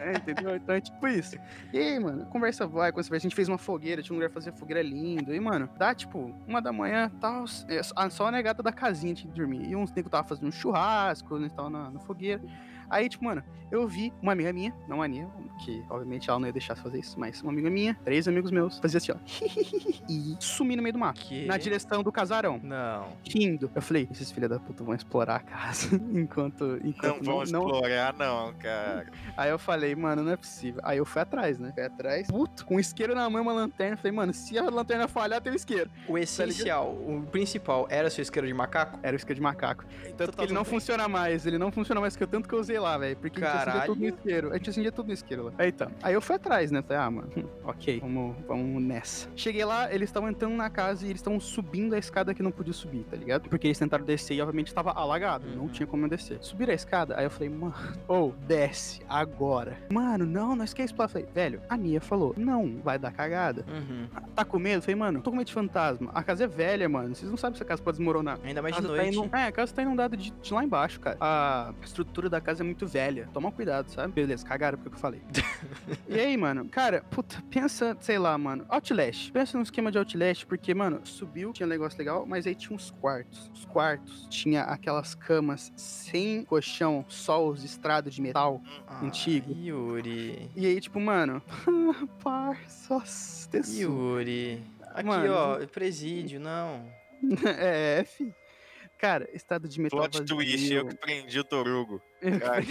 É, 0.00 0.12
entendeu? 0.12 0.54
Então 0.56 0.74
é 0.74 0.80
tipo 0.80 1.08
isso. 1.08 1.36
E 1.72 1.78
aí, 1.78 1.98
mano, 1.98 2.26
conversa 2.26 2.66
vai, 2.66 2.90
conversa 2.92 3.08
vai. 3.10 3.16
A 3.16 3.20
gente 3.20 3.34
fez 3.34 3.48
uma 3.48 3.56
fogueira, 3.58 4.02
tinha 4.02 4.14
um 4.14 4.18
lugar 4.18 4.28
pra 4.30 4.40
fazer 4.40 4.52
fogueira 4.52 4.82
lindo. 4.82 5.34
E, 5.34 5.40
mano, 5.40 5.68
dá 5.78 5.94
tipo 5.94 6.34
uma 6.46 6.60
da 6.60 6.72
manhã, 6.72 7.10
tal. 7.20 7.44
é, 7.68 7.82
só- 7.82 8.26
a 8.26 8.30
negada 8.30 8.62
da 8.62 8.72
casinha 8.72 9.14
tinha 9.14 9.32
que 9.32 9.38
dormir. 9.38 9.68
E 9.70 9.74
uns 9.74 9.90
negros 9.92 10.10
tava 10.10 10.26
fazendo 10.28 10.48
um 10.48 10.52
churrasco, 10.52 11.38
né? 11.38 11.48
Tava 11.48 11.70
na, 11.70 11.90
na 11.90 12.00
fogueira. 12.00 12.42
Aí, 12.90 13.08
tipo, 13.08 13.24
mano, 13.24 13.42
eu 13.70 13.86
vi 13.86 14.12
uma 14.22 14.32
amiga 14.32 14.52
minha, 14.52 14.74
não 14.86 15.02
a 15.02 15.04
Ania, 15.04 15.28
que 15.62 15.84
obviamente 15.90 16.30
ela 16.30 16.38
não 16.38 16.46
ia 16.46 16.52
deixar 16.52 16.74
de 16.74 16.80
fazer 16.80 17.00
isso, 17.00 17.20
mas 17.20 17.42
uma 17.42 17.52
amiga 17.52 17.68
minha, 17.68 17.94
três 18.02 18.26
amigos 18.26 18.50
meus, 18.50 18.78
fazia 18.78 18.96
assim, 18.96 19.12
ó. 19.12 19.16
e 20.08 20.36
sumir 20.40 20.76
no 20.76 20.82
meio 20.82 20.94
do 20.94 20.98
mato. 20.98 21.20
Que? 21.20 21.44
Na 21.44 21.58
direção 21.58 22.02
do 22.02 22.10
casarão. 22.10 22.58
Não. 22.62 23.12
Rindo. 23.28 23.70
Eu 23.74 23.82
falei, 23.82 24.08
esses 24.10 24.32
filha 24.32 24.48
da 24.48 24.58
puta 24.58 24.82
vão 24.82 24.94
explorar 24.94 25.36
a 25.36 25.40
casa 25.40 25.96
enquanto. 26.12 26.64
Não 26.64 26.76
enquanto 26.88 27.24
vão 27.24 27.36
não, 27.36 27.42
explorar, 27.42 28.14
não, 28.14 28.54
cara. 28.54 29.06
Aí 29.36 29.50
eu 29.50 29.58
falei, 29.58 29.94
mano, 29.94 30.22
não 30.22 30.32
é 30.32 30.36
possível. 30.36 30.80
Aí 30.82 30.98
eu 30.98 31.04
fui 31.04 31.20
atrás, 31.20 31.58
né? 31.58 31.72
Fui 31.74 31.82
atrás, 31.82 32.26
puto, 32.28 32.64
com 32.64 32.76
um 32.76 32.80
isqueiro 32.80 33.14
na 33.14 33.28
mão 33.28 33.40
e 33.40 33.42
uma 33.42 33.52
lanterna. 33.52 33.96
Falei, 33.96 34.12
mano, 34.12 34.32
se 34.32 34.58
a 34.58 34.62
lanterna 34.62 35.06
falhar, 35.06 35.42
tem 35.42 35.52
o 35.52 35.56
isqueiro. 35.56 35.90
O 36.08 36.16
essencial, 36.16 36.92
o 36.92 37.22
principal, 37.30 37.86
era 37.90 38.08
seu 38.08 38.22
isqueiro 38.22 38.46
de 38.46 38.54
macaco? 38.54 38.98
Era 39.02 39.14
o 39.14 39.18
isqueiro 39.18 39.36
de 39.36 39.42
macaco. 39.42 39.84
Tanto 40.16 40.32
tá 40.32 40.38
que 40.38 40.42
ele 40.44 40.54
não 40.54 40.62
bem. 40.62 40.70
funciona 40.70 41.06
mais. 41.06 41.46
Ele 41.46 41.58
não 41.58 41.70
funciona 41.70 42.00
mais, 42.00 42.16
que 42.16 42.22
eu 42.22 42.28
tanto 42.28 42.48
que 42.48 42.54
eu 42.54 42.60
usei 42.60 42.77
lá, 42.78 42.96
velho. 42.98 43.16
Porque 43.16 43.42
a 43.44 43.46
gente 43.48 43.56
acendia 43.58 43.80
tudo 43.86 43.94
no 44.00 44.00
Caralho. 44.02 44.16
isqueiro. 44.18 44.50
A 44.52 44.56
gente 44.56 44.70
acendia 44.70 44.92
tudo 44.92 45.06
no 45.08 45.12
isqueiro 45.12 45.42
lá. 45.44 45.52
Aí 45.58 45.68
então. 45.68 45.90
Aí 46.02 46.14
eu 46.14 46.20
fui 46.20 46.36
atrás, 46.36 46.70
né? 46.70 46.82
Falei, 46.82 47.02
ah, 47.02 47.10
mano, 47.10 47.28
ok, 47.64 48.00
vamos, 48.00 48.36
vamos 48.46 48.82
nessa. 48.82 49.28
Cheguei 49.36 49.64
lá, 49.64 49.92
eles 49.92 50.08
estavam 50.08 50.28
entrando 50.28 50.54
na 50.54 50.70
casa 50.70 51.04
e 51.06 51.10
eles 51.10 51.20
estavam 51.20 51.40
subindo 51.40 51.94
a 51.94 51.98
escada 51.98 52.34
que 52.34 52.42
não 52.42 52.50
podia 52.50 52.72
subir, 52.72 53.04
tá 53.04 53.16
ligado? 53.16 53.48
Porque 53.48 53.66
eles 53.66 53.78
tentaram 53.78 54.04
descer 54.04 54.34
e 54.34 54.40
obviamente 54.40 54.72
tava 54.74 54.92
alagado. 54.92 55.46
Não 55.48 55.62
Uhum. 55.62 55.68
tinha 55.68 55.86
como 55.86 56.04
eu 56.04 56.08
descer. 56.10 56.38
Subiram 56.40 56.72
a 56.72 56.74
escada, 56.74 57.16
aí 57.18 57.24
eu 57.24 57.30
falei, 57.30 57.48
mano, 57.48 57.74
ou 58.08 58.34
desce 58.46 59.00
agora. 59.08 59.76
Mano, 59.90 60.24
não, 60.26 60.56
quer 60.74 60.84
explorar. 60.84 61.06
Eu 61.08 61.12
falei, 61.12 61.28
velho, 61.34 61.60
a 61.68 61.76
Nia 61.76 62.00
falou, 62.00 62.34
não, 62.36 62.78
vai 62.82 62.98
dar 62.98 63.12
cagada. 63.12 63.64
Uhum. 63.68 64.06
Tá 64.34 64.44
com 64.44 64.58
medo? 64.58 64.82
Falei, 64.82 64.94
mano, 64.96 65.20
tô 65.22 65.30
com 65.30 65.36
medo 65.36 65.46
de 65.46 65.52
fantasma. 65.52 66.10
A 66.14 66.22
casa 66.22 66.44
é 66.44 66.46
velha, 66.46 66.88
mano. 66.88 67.14
Vocês 67.14 67.30
não 67.30 67.36
sabem 67.36 67.56
se 67.56 67.62
a 67.62 67.66
casa 67.66 67.82
pode 67.82 67.98
desmoronar. 67.98 68.38
Ainda 68.44 68.60
mais 68.62 68.74
de 68.76 68.82
tá 68.82 68.88
noite. 68.88 69.14
inu- 69.14 69.30
É, 69.32 69.44
a 69.44 69.52
casa 69.52 69.72
tá 69.74 69.82
inundada 69.82 70.16
de, 70.16 70.30
de 70.30 70.52
lá 70.54 70.62
embaixo, 70.64 71.00
cara. 71.00 71.16
A 71.20 71.72
estrutura 71.82 72.28
da 72.28 72.40
casa 72.40 72.62
é 72.62 72.66
muito 72.68 72.86
velha. 72.86 73.28
Toma 73.32 73.50
cuidado, 73.50 73.90
sabe? 73.90 74.12
Beleza, 74.12 74.46
cagaram 74.46 74.78
porque 74.78 74.96
eu 74.96 75.00
falei. 75.00 75.20
e 76.08 76.18
aí, 76.18 76.36
mano, 76.36 76.68
cara, 76.68 77.02
puta, 77.10 77.42
pensa, 77.50 77.96
sei 78.00 78.18
lá, 78.18 78.36
mano. 78.38 78.64
Outlast. 78.68 79.32
Pensa 79.32 79.56
no 79.56 79.64
esquema 79.64 79.90
de 79.90 79.98
Outlast, 79.98 80.46
porque, 80.46 80.72
mano, 80.74 81.00
subiu, 81.04 81.52
tinha 81.52 81.66
um 81.66 81.70
negócio 81.70 81.98
legal, 81.98 82.24
mas 82.26 82.46
aí 82.46 82.54
tinha 82.54 82.74
uns 82.74 82.90
quartos. 82.90 83.50
Os 83.54 83.64
quartos 83.64 84.26
tinha 84.30 84.62
aquelas 84.62 85.14
camas 85.14 85.72
sem 85.76 86.44
colchão, 86.44 87.04
só 87.08 87.46
os 87.46 87.64
estrados 87.64 88.14
de 88.14 88.22
metal. 88.22 88.62
Ah, 88.86 89.04
antigo. 89.04 89.52
Yuri. 89.52 90.50
E 90.54 90.66
aí, 90.66 90.80
tipo, 90.80 91.00
mano, 91.00 91.42
parça. 92.22 93.02
Yuri. 93.68 94.62
Aqui, 94.94 95.06
Mano, 95.06 95.32
ó, 95.32 95.66
presídio, 95.68 96.40
não. 96.40 96.90
é, 97.58 98.04
fi. 98.04 98.34
Cara, 98.98 99.28
estado 99.32 99.68
de 99.68 99.80
metal 99.80 100.00
Plot 100.00 100.24
twist, 100.24 100.72
eu 100.72 100.86
que 100.86 100.96
prendi 100.96 101.38
o 101.38 101.44
Torugo. 101.44 102.02
Kijk, 102.20 102.66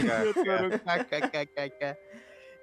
kijk, 1.10 1.32
kijk, 1.32 1.52
kijk, 1.54 1.72
kijk. 1.80 1.98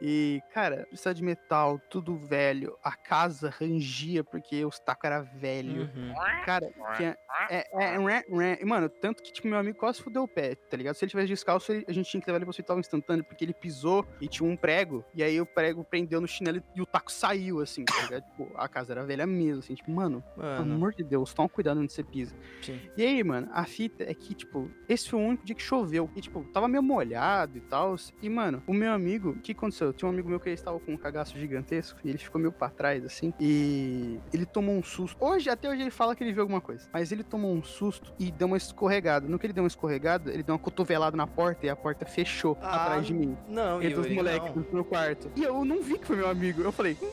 E, 0.00 0.42
cara, 0.52 0.86
estado 0.92 1.16
de 1.16 1.22
metal, 1.22 1.80
tudo 1.90 2.16
velho. 2.16 2.76
A 2.82 2.92
casa 2.96 3.50
rangia 3.50 4.22
porque 4.24 4.64
os 4.64 4.78
tacos 4.78 5.04
era 5.04 5.20
velho. 5.22 5.82
Uhum. 5.94 6.14
Cara, 6.44 6.70
tinha. 6.96 7.16
É, 7.50 7.66
é, 7.72 7.98
ré. 7.98 8.24
E, 8.60 8.64
mano, 8.64 8.88
tanto 8.88 9.22
que, 9.22 9.32
tipo, 9.32 9.48
meu 9.48 9.58
amigo 9.58 9.78
quase 9.78 10.02
fudeu 10.02 10.22
o 10.22 10.28
pé, 10.28 10.54
tá 10.54 10.76
ligado? 10.76 10.94
Se 10.94 11.04
ele 11.04 11.10
tivesse 11.10 11.28
descalço, 11.28 11.72
ele- 11.72 11.84
a 11.88 11.92
gente 11.92 12.08
tinha 12.08 12.20
que 12.20 12.26
levar 12.26 12.36
ele 12.38 12.44
pro 12.44 12.50
hospital 12.50 12.78
instantâneo, 12.78 13.24
porque 13.24 13.44
ele 13.44 13.52
pisou 13.54 14.06
e 14.20 14.28
tinha 14.28 14.48
um 14.48 14.56
prego, 14.56 15.04
e 15.14 15.22
aí 15.22 15.40
o 15.40 15.46
prego 15.46 15.82
prendeu 15.84 16.20
no 16.20 16.28
chinelo 16.28 16.62
e 16.74 16.80
o 16.80 16.86
taco 16.86 17.10
saiu, 17.10 17.60
assim, 17.60 17.84
tá 17.84 18.02
ligado? 18.02 18.22
tipo, 18.24 18.50
a 18.56 18.68
casa 18.68 18.92
era 18.92 19.04
velha 19.04 19.26
mesmo, 19.26 19.58
assim, 19.60 19.74
tipo, 19.74 19.90
mano, 19.90 20.22
pelo 20.34 20.46
Mano, 20.46 20.74
amor 20.74 20.94
de 20.94 21.02
Deus, 21.02 21.34
toma 21.34 21.48
cuidado 21.48 21.80
onde 21.80 21.92
você 21.92 22.02
pisa. 22.04 22.34
sim. 22.62 22.80
E 22.96 23.02
aí, 23.04 23.24
mano, 23.24 23.48
a 23.52 23.64
fita 23.64 24.04
é 24.04 24.14
que, 24.14 24.34
tipo, 24.34 24.70
esse 24.88 25.08
foi 25.10 25.18
o 25.20 25.22
único 25.22 25.44
dia 25.44 25.54
que 25.54 25.62
choveu. 25.62 26.08
E, 26.14 26.20
tipo, 26.20 26.44
tava 26.52 26.68
meio 26.68 26.82
molhado 26.82 27.58
e 27.58 27.60
tal. 27.60 27.96
E, 28.22 28.28
mano, 28.30 28.62
o 28.66 28.72
meu 28.72 28.92
amigo, 28.92 29.30
o 29.30 29.40
que 29.40 29.52
aconteceu? 29.52 29.83
Tinha 29.92 30.08
um 30.08 30.12
amigo 30.12 30.28
meu 30.28 30.40
que 30.40 30.48
ele 30.48 30.54
estava 30.54 30.78
com 30.80 30.92
um 30.92 30.96
cagaço 30.96 31.38
gigantesco 31.38 31.98
e 32.04 32.08
ele 32.08 32.18
ficou 32.18 32.40
meio 32.40 32.52
pra 32.52 32.68
trás, 32.70 33.04
assim. 33.04 33.32
E 33.40 34.18
ele 34.32 34.46
tomou 34.46 34.74
um 34.76 34.82
susto. 34.82 35.16
Hoje, 35.20 35.50
até 35.50 35.68
hoje, 35.68 35.82
ele 35.82 35.90
fala 35.90 36.14
que 36.16 36.22
ele 36.24 36.32
viu 36.32 36.42
alguma 36.42 36.60
coisa. 36.60 36.88
Mas 36.92 37.12
ele 37.12 37.22
tomou 37.22 37.52
um 37.52 37.62
susto 37.62 38.12
e 38.18 38.30
deu 38.30 38.46
uma 38.46 38.56
escorregada. 38.56 39.28
No 39.28 39.38
que 39.38 39.46
ele 39.46 39.52
deu 39.52 39.62
uma 39.64 39.68
escorregada, 39.68 40.32
ele 40.32 40.42
deu 40.42 40.54
uma 40.54 40.58
cotovelada 40.58 41.16
na 41.16 41.26
porta 41.26 41.66
e 41.66 41.68
a 41.68 41.76
porta 41.76 42.04
fechou 42.06 42.56
Ah, 42.62 42.82
atrás 42.84 43.06
de 43.06 43.14
mim. 43.14 43.36
Não, 43.48 43.82
E 43.82 43.90
dos 43.92 44.08
moleques 44.10 44.52
do 44.52 44.66
meu 44.72 44.84
quarto. 44.84 45.30
E 45.36 45.42
eu 45.42 45.64
não 45.64 45.82
vi 45.82 45.98
que 45.98 46.06
foi 46.06 46.16
meu 46.16 46.28
amigo. 46.28 46.62
Eu 46.62 46.72
falei, 46.72 46.96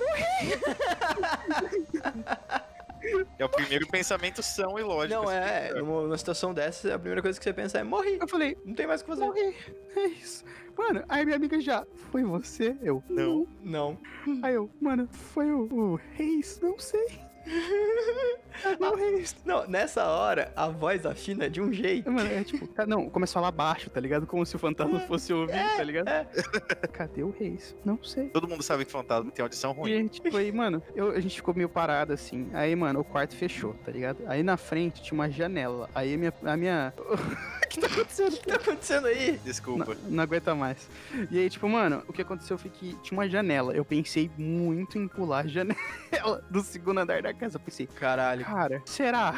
É 3.40 3.46
o 3.46 3.50
primeiro 3.50 3.88
pensamento 3.88 4.42
são 4.44 4.78
e 4.80 4.84
lógico. 4.84 5.22
Não, 5.22 5.30
assim, 5.30 5.38
é, 5.38 5.74
numa, 5.76 6.02
numa 6.04 6.18
situação 6.18 6.54
dessa, 6.54 6.96
a 6.96 7.00
primeira 7.00 7.22
coisa 7.22 7.38
que 7.40 7.44
você 7.44 7.54
pensa 7.54 7.80
é 7.80 7.84
morri. 7.84 8.18
eu 8.20 8.28
falei, 8.28 8.58
Não 8.66 8.74
tem 8.74 8.88
mais 8.88 9.02
o 9.02 9.06
que 9.06 9.10
fazer. 9.12 9.26
morri. 9.26 9.56
É 9.96 10.06
isso. 10.08 10.44
Mano, 10.78 11.04
aí 11.10 11.26
minha 11.26 11.36
amiga 11.36 11.60
já, 11.60 11.86
foi 12.12 12.24
você? 12.24 12.76
Eu, 12.82 13.04
Não. 13.10 13.46
Não. 13.62 13.98
Aí 14.42 14.54
eu, 14.54 14.70
mano, 14.80 15.08
foi 15.12 15.52
o, 15.52 15.68
o 15.72 16.00
Reis? 16.16 16.60
Não 16.62 16.80
sei. 16.80 17.20
Cadê 18.62 18.86
o 18.86 18.96
Reis? 18.96 19.36
Não, 19.44 19.66
nessa 19.68 20.06
hora, 20.06 20.52
a 20.56 20.68
voz 20.68 21.06
afina 21.06 21.50
de 21.50 21.60
um 21.62 21.74
jeito. 21.74 22.12
Mano, 22.12 22.30
é 22.32 22.44
tipo, 22.44 22.68
ca- 22.68 22.86
não, 22.86 23.10
começou 23.10 23.40
a 23.40 23.44
falar 23.44 23.52
baixo, 23.52 23.90
tá 23.90 24.00
ligado? 24.00 24.28
Como 24.28 24.46
se 24.46 24.56
o 24.56 24.60
fantasma 24.60 25.00
fosse 25.02 25.34
ouvir, 25.34 25.54
tá 25.76 25.84
ligado? 25.84 26.08
é. 26.10 26.28
Cadê 26.94 27.24
o 27.24 27.32
Reis? 27.32 27.76
Não 27.84 28.02
sei. 28.04 28.30
Todo 28.30 28.48
mundo 28.48 28.62
sabe 28.62 28.86
que 28.86 28.92
fantasma 28.92 29.32
tem 29.32 29.42
audição 29.42 29.72
E 29.72 29.76
ruim. 29.76 29.94
a 29.94 29.98
gente 29.98 30.22
foi, 30.30 30.52
mano, 30.52 30.84
eu- 30.96 31.12
a 31.12 31.20
gente 31.20 31.36
ficou 31.38 31.54
meio 31.56 31.70
parado 31.70 32.14
assim. 32.14 32.50
Aí, 32.54 32.76
mano, 32.76 33.00
o 33.00 33.04
quarto 33.04 33.36
fechou, 33.36 33.74
tá 33.86 33.92
ligado? 33.92 34.20
Aí 34.28 34.44
na 34.44 34.58
frente 34.58 35.02
tinha 35.02 35.16
uma 35.18 35.30
janela. 35.30 35.90
Aí 35.96 36.14
a 36.14 36.18
minha. 36.18 36.34
A 36.44 36.58
minha... 36.58 36.94
o 37.00 37.68
que 37.68 37.80
tá 37.80 37.88
acontecendo? 37.88 38.34
O 38.34 38.38
que 38.40 38.48
tá 38.48 38.56
acontecendo 38.56 39.08
aí? 39.08 39.40
Desculpa. 39.44 39.96
Não, 40.04 40.12
não 40.12 40.24
aguenta 40.24 40.54
mais. 40.54 40.88
E 41.32 41.40
aí, 41.40 41.50
tipo, 41.50 41.68
mano, 41.68 42.04
o 42.08 42.14
que 42.14 42.22
aconteceu 42.22 42.58
foi 42.58 42.70
que 42.70 42.96
tinha 43.02 43.18
uma 43.18 43.28
janela. 43.28 43.74
Eu 43.74 43.84
pensei 43.86 44.30
muito 44.38 44.98
em 45.00 45.08
pular 45.08 45.46
a 45.46 45.48
janela 45.48 46.44
do 46.50 46.62
segundo 46.62 47.00
andar 47.00 47.22
da 47.24 47.31
casa. 47.34 47.58
Eu 47.58 47.62
pensei, 47.62 47.88
Caralho. 47.88 48.46
cara, 48.46 48.82
será? 48.86 49.34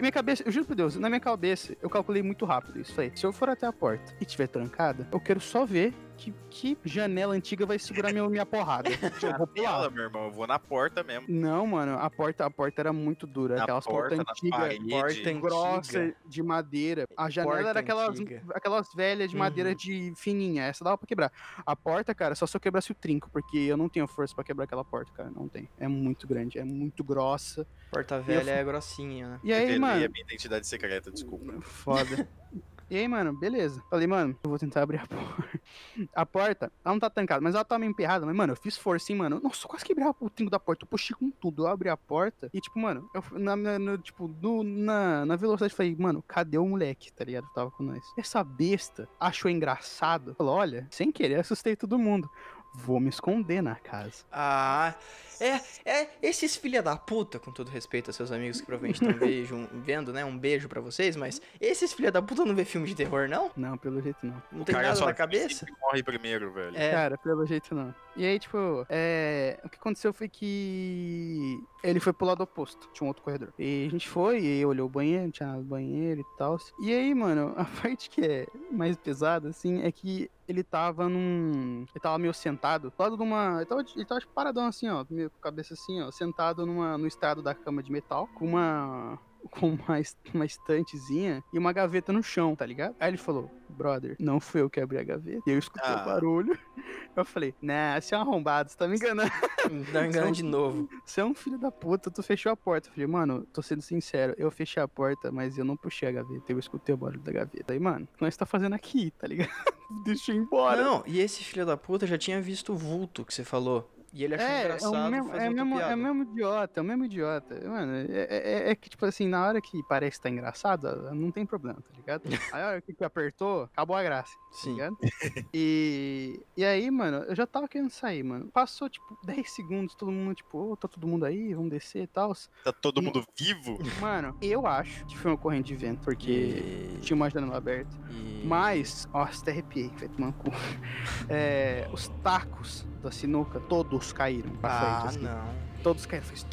Minha 0.00 0.12
cabeça, 0.12 0.44
eu 0.46 0.52
juro 0.52 0.64
por 0.64 0.76
Deus, 0.76 0.94
na 0.96 1.08
minha 1.08 1.20
cabeça, 1.20 1.76
eu 1.82 1.90
calculei 1.90 2.22
muito 2.22 2.44
rápido 2.44 2.80
isso. 2.80 2.94
Falei, 2.94 3.10
se 3.14 3.26
eu 3.26 3.32
for 3.32 3.48
até 3.48 3.66
a 3.66 3.72
porta 3.72 4.14
e 4.20 4.24
tiver 4.24 4.46
trancada, 4.46 5.08
eu 5.10 5.18
quero 5.18 5.40
só 5.40 5.66
ver 5.66 5.92
que, 6.16 6.34
que 6.50 6.78
janela 6.84 7.34
antiga 7.34 7.66
vai 7.66 7.78
segurar 7.78 8.12
minha, 8.12 8.28
minha 8.28 8.46
porrada. 8.46 8.88
Eu 9.22 9.36
vou 9.38 9.46
pular. 9.46 9.70
Ela, 9.80 9.90
meu 9.90 10.04
irmão, 10.04 10.24
eu 10.24 10.30
vou 10.32 10.46
na 10.46 10.58
porta 10.58 11.02
mesmo. 11.02 11.26
Não, 11.28 11.66
mano, 11.66 11.98
a 11.98 12.08
porta, 12.10 12.44
a 12.46 12.50
porta 12.50 12.80
era 12.82 12.92
muito 12.92 13.26
dura. 13.26 13.56
Na 13.56 13.62
aquelas 13.64 13.84
portas 13.84 14.16
porta, 14.18 14.32
antigas. 14.32 14.78
Porta 14.90 15.32
Grossa 15.34 15.98
antiga. 16.00 16.16
de 16.26 16.42
madeira. 16.42 17.04
A 17.16 17.28
janela 17.30 17.54
Porta 17.54 17.68
era 17.70 17.80
aquelas, 17.80 18.08
antiga. 18.10 18.42
aquelas 18.54 18.88
velhas 18.94 19.30
de 19.30 19.36
madeira 19.36 19.70
Uhum. 19.70 19.76
de 19.76 20.12
fininha. 20.16 20.64
Essa 20.64 20.82
dava 20.84 20.96
pra 20.98 21.06
quebrar. 21.06 21.32
A 21.64 21.76
porta, 21.76 22.14
cara, 22.14 22.34
só 22.34 22.46
se 22.46 22.56
eu 22.56 22.60
quebrasse 22.60 22.90
o 22.92 22.94
trinco, 22.94 23.28
porque 23.30 23.58
eu 23.58 23.76
não 23.76 23.88
tenho 23.88 24.06
força 24.06 24.34
pra 24.34 24.44
quebrar 24.44 24.64
aquela 24.64 24.84
porta, 24.84 25.12
cara. 25.12 25.30
Não 25.30 25.48
tem. 25.48 25.68
É 25.78 25.86
muito 25.86 26.26
grande, 26.26 26.58
é 26.58 26.64
muito 26.64 27.04
grossa. 27.04 27.66
Porta 27.92 28.20
velha 28.20 28.50
é 28.50 28.64
grossinha, 28.64 29.28
né? 29.28 29.40
E 29.44 29.52
aí, 29.52 29.60
Revelei 29.60 29.78
mano. 29.78 30.04
a 30.04 30.08
minha 30.08 30.24
identidade 30.24 30.66
secreta, 30.66 31.10
desculpa. 31.10 31.60
Foda. 31.60 32.28
E 32.88 32.96
aí, 32.96 33.08
mano, 33.08 33.32
beleza. 33.36 33.82
Falei, 33.90 34.06
mano, 34.06 34.38
eu 34.44 34.48
vou 34.50 34.58
tentar 34.58 34.82
abrir 34.82 34.98
a 34.98 35.06
porta. 35.06 35.60
A 36.14 36.24
porta, 36.26 36.70
ela 36.84 36.94
não 36.94 37.00
tá 37.00 37.10
trancada, 37.10 37.40
mas 37.40 37.54
ela 37.54 37.64
tá 37.64 37.78
meio 37.78 37.90
emperrada. 37.90 38.24
Mas, 38.24 38.36
mano, 38.36 38.52
eu 38.52 38.56
fiz 38.56 38.76
força, 38.76 39.10
hein, 39.10 39.18
mano. 39.18 39.40
Nossa, 39.42 39.64
eu 39.64 39.68
quase 39.68 39.84
quebrei 39.84 40.06
o 40.20 40.30
trinco 40.30 40.50
da 40.50 40.60
porta. 40.60 40.84
Eu 40.84 40.88
puxei 40.88 41.16
com 41.16 41.30
tudo. 41.30 41.64
Eu 41.64 41.68
abri 41.68 41.88
a 41.88 41.96
porta 41.96 42.48
e, 42.54 42.60
tipo, 42.60 42.78
mano, 42.78 43.10
eu, 43.12 43.24
na, 43.38 43.56
na- 43.56 43.98
tipo, 43.98 44.28
no- 44.40 44.62
na, 44.62 45.26
na 45.26 45.34
velocidade, 45.36 45.74
falei, 45.74 45.96
mano, 45.98 46.22
cadê 46.28 46.58
o 46.58 46.66
moleque, 46.68 47.12
tá 47.12 47.24
ligado? 47.24 47.48
Tava 47.54 47.70
com 47.72 47.82
nós. 47.82 48.04
Essa 48.16 48.44
besta 48.44 49.08
achou 49.18 49.50
engraçado. 49.50 50.34
Falou, 50.36 50.54
olha, 50.54 50.86
sem 50.90 51.10
querer, 51.10 51.40
assustei 51.40 51.74
todo 51.74 51.98
mundo. 51.98 52.30
Vou 52.78 53.00
me 53.00 53.08
esconder 53.08 53.62
na 53.62 53.74
casa. 53.74 54.24
Ah, 54.30 54.94
é, 55.40 55.60
é, 55.84 56.08
esses 56.22 56.56
filha 56.56 56.82
da 56.82 56.94
puta, 56.96 57.38
com 57.38 57.50
todo 57.50 57.68
respeito 57.68 58.10
a 58.10 58.12
seus 58.12 58.30
amigos 58.30 58.60
que 58.60 58.66
provavelmente 58.66 59.02
estão 59.02 59.16
vejam- 59.18 59.68
vendo, 59.72 60.12
né? 60.12 60.24
Um 60.24 60.36
beijo 60.36 60.68
pra 60.68 60.80
vocês, 60.80 61.16
mas 61.16 61.40
esses 61.60 61.92
filha 61.92 62.12
da 62.12 62.20
puta 62.20 62.44
não 62.44 62.54
vê 62.54 62.64
filme 62.64 62.86
de 62.86 62.94
terror, 62.94 63.28
não? 63.28 63.50
Não, 63.56 63.78
pelo 63.78 64.00
jeito 64.02 64.18
não. 64.24 64.42
Não 64.52 64.64
tem 64.64 64.74
Cara 64.74 64.88
nada 64.88 65.06
na 65.06 65.14
cabeça? 65.14 65.66
morre 65.80 66.02
primeiro, 66.02 66.52
velho. 66.52 66.76
É, 66.76 66.90
Cara, 66.90 67.18
pelo 67.18 67.46
jeito 67.46 67.74
não. 67.74 67.94
E 68.14 68.24
aí, 68.24 68.38
tipo, 68.38 68.86
é... 68.88 69.58
o 69.64 69.68
que 69.68 69.76
aconteceu 69.76 70.12
foi 70.12 70.28
que 70.28 71.58
ele 71.82 72.00
foi 72.00 72.12
pro 72.12 72.26
lado 72.26 72.42
oposto, 72.42 72.88
tinha 72.92 73.04
um 73.04 73.08
outro 73.08 73.22
corredor. 73.22 73.52
E 73.58 73.86
a 73.86 73.90
gente 73.90 74.08
foi, 74.08 74.40
e 74.42 74.64
olhou 74.64 74.86
o 74.86 74.90
banheiro, 74.90 75.30
tinha 75.30 75.46
nada 75.48 75.58
no 75.60 75.64
banheiro 75.64 76.20
e 76.20 76.38
tal. 76.38 76.58
E 76.80 76.92
aí, 76.94 77.14
mano, 77.14 77.52
a 77.56 77.64
parte 77.64 78.08
que 78.10 78.20
é 78.22 78.46
mais 78.70 78.96
pesada, 78.96 79.48
assim, 79.48 79.82
é 79.82 79.90
que 79.92 80.30
ele 80.48 80.62
tava 80.62 81.08
num. 81.08 81.84
Ele 81.92 82.00
tava 82.00 82.18
meio 82.18 82.32
sentado, 82.34 82.90
do 82.90 82.94
lado 83.02 83.16
de 83.16 83.22
uma. 83.22 83.56
Ele 83.56 83.66
tava, 83.66 83.84
ele 83.94 84.04
tava 84.04 84.20
tipo, 84.20 84.32
paradão 84.32 84.66
assim, 84.66 84.88
ó, 84.88 85.04
meio 85.10 85.30
com 85.30 85.38
a 85.38 85.42
cabeça 85.42 85.74
assim, 85.74 86.00
ó, 86.02 86.10
sentado 86.10 86.64
numa, 86.66 86.96
no 86.98 87.06
estrado 87.06 87.42
da 87.42 87.54
cama 87.54 87.82
de 87.82 87.90
metal, 87.92 88.28
com 88.34 88.46
uma 88.46 89.18
com 89.50 89.68
uma, 89.68 90.00
uma 90.34 90.44
estantezinha 90.44 91.40
e 91.52 91.58
uma 91.58 91.72
gaveta 91.72 92.12
no 92.12 92.20
chão, 92.20 92.56
tá 92.56 92.66
ligado? 92.66 92.96
Aí 92.98 93.08
ele 93.10 93.16
falou, 93.16 93.48
brother, 93.68 94.16
não 94.18 94.40
fui 94.40 94.60
eu 94.60 94.68
que 94.68 94.80
abri 94.80 94.98
a 94.98 95.04
gaveta. 95.04 95.40
E 95.46 95.50
eu 95.50 95.58
escutei 95.58 95.88
Ah. 95.88 96.02
o 96.02 96.04
barulho. 96.04 96.58
Eu 97.16 97.24
falei, 97.24 97.54
né, 97.62 97.98
você 97.98 98.14
é 98.14 98.18
um 98.18 98.20
arrombado, 98.20 98.68
você 98.70 98.76
tá 98.76 98.86
me 98.86 98.96
enganando. 98.96 99.30
Dá 99.90 100.06
engano 100.06 100.30
de 100.32 100.42
novo. 100.42 100.86
Você 101.02 101.22
é 101.22 101.24
um 101.24 101.32
filho 101.34 101.56
da 101.58 101.70
puta, 101.70 102.10
tu 102.10 102.22
fechou 102.22 102.52
a 102.52 102.56
porta. 102.56 102.88
Eu 102.88 102.92
falei, 102.92 103.06
mano, 103.06 103.46
tô 103.54 103.62
sendo 103.62 103.80
sincero, 103.80 104.34
eu 104.36 104.50
fechei 104.50 104.82
a 104.82 104.86
porta, 104.86 105.32
mas 105.32 105.56
eu 105.56 105.64
não 105.64 105.78
puxei 105.78 106.10
a 106.10 106.12
gaveta, 106.12 106.52
eu 106.52 106.58
escutei 106.58 106.94
o 106.94 106.98
barulho 106.98 107.20
da 107.22 107.32
gaveta. 107.32 107.72
Aí, 107.72 107.78
mano, 107.80 108.06
o 108.12 108.16
que 108.18 108.22
nós 108.22 108.36
tá 108.36 108.44
fazendo 108.44 108.74
aqui, 108.74 109.10
tá 109.12 109.26
ligado? 109.26 109.48
Deixa 109.90 110.32
eu 110.32 110.36
ir 110.36 110.38
embora. 110.38 110.82
Não, 110.82 111.02
e 111.06 111.20
esse 111.20 111.44
filho 111.44 111.64
da 111.64 111.76
puta 111.76 112.06
já 112.06 112.18
tinha 112.18 112.40
visto 112.40 112.72
o 112.72 112.76
vulto 112.76 113.24
que 113.24 113.32
você 113.32 113.44
falou. 113.44 113.88
E 114.16 114.24
ele 114.24 114.34
achou 114.34 114.46
É, 114.48 114.52
é 114.56 114.64
engraçado 114.64 114.94
o 114.94 115.10
mesmo, 115.10 115.28
fazer 115.30 115.42
é, 115.42 115.50
mesmo, 115.50 115.78
é 115.78 115.94
o 115.94 115.98
mesmo 115.98 116.22
idiota, 116.22 116.80
é 116.80 116.82
o 116.82 116.84
mesmo 116.86 117.04
idiota. 117.04 117.68
Mano, 117.68 117.92
é, 118.10 118.26
é- 118.30 118.70
é 118.70 118.74
que, 118.74 118.88
tipo 118.88 119.04
assim, 119.04 119.28
na 119.28 119.46
hora 119.46 119.60
que 119.60 119.82
parece 119.82 120.16
que 120.16 120.22
tá 120.22 120.30
engraçado, 120.30 121.14
não 121.14 121.30
tem 121.30 121.44
problema, 121.44 121.78
tá 121.82 121.94
ligado? 121.94 122.22
Aí 122.56 122.62
a 122.62 122.68
hora 122.68 122.80
que 122.80 123.04
apertou, 123.04 123.64
acabou 123.64 123.94
a 123.94 124.02
graça, 124.02 124.32
tá 124.34 124.40
Sim. 124.52 124.72
ligado? 124.72 124.96
E, 125.52 126.40
e 126.56 126.64
aí, 126.64 126.90
mano, 126.90 127.18
eu 127.24 127.34
já 127.34 127.46
tava 127.46 127.66
querendo 127.68 127.88
sair, 127.90 128.22
mano. 128.22 128.50
Passou, 128.52 128.88
tipo, 128.90 129.16
10 129.22 129.50
segundos, 129.50 129.94
todo 129.94 130.10
mundo, 130.12 130.34
tipo, 130.34 130.58
ô, 130.72 130.76
tá 130.76 130.86
todo 130.88 131.06
mundo 131.06 131.24
aí, 131.24 131.54
vamos 131.54 131.70
descer 131.70 132.02
e 132.02 132.06
tal. 132.06 132.32
Tá 132.64 132.72
todo 132.72 133.00
mundo 133.00 133.24
vivo? 133.38 133.78
Mano, 134.00 134.36
eu 134.42 134.66
acho 134.66 135.06
que 135.06 135.16
foi 135.16 135.30
uma 135.30 135.38
corrente 135.38 135.68
de 135.68 135.76
vento, 135.76 136.00
porque 136.04 136.30
E... 136.30 136.98
tinha 137.00 137.14
uma 137.16 137.30
janela 137.30 137.56
aberta. 137.56 137.94
e- 138.10 138.42
Mas, 138.46 139.08
ó, 139.12 139.22
até 139.22 139.50
arrepiei, 139.50 139.90
no 140.18 140.32
cu. 140.32 140.50
É, 141.30 141.88
os 141.92 142.08
tacos 142.22 142.86
da 143.02 143.10
sinuca, 143.10 143.60
todos 143.60 144.12
caíram 144.12 144.50
pra 144.56 144.70
Ah, 144.70 145.00
frente, 145.00 145.16
assim. 145.16 145.24
não. 145.26 145.66
Todos 145.82 146.06
caíram, 146.06 146.26
fez 146.26 146.46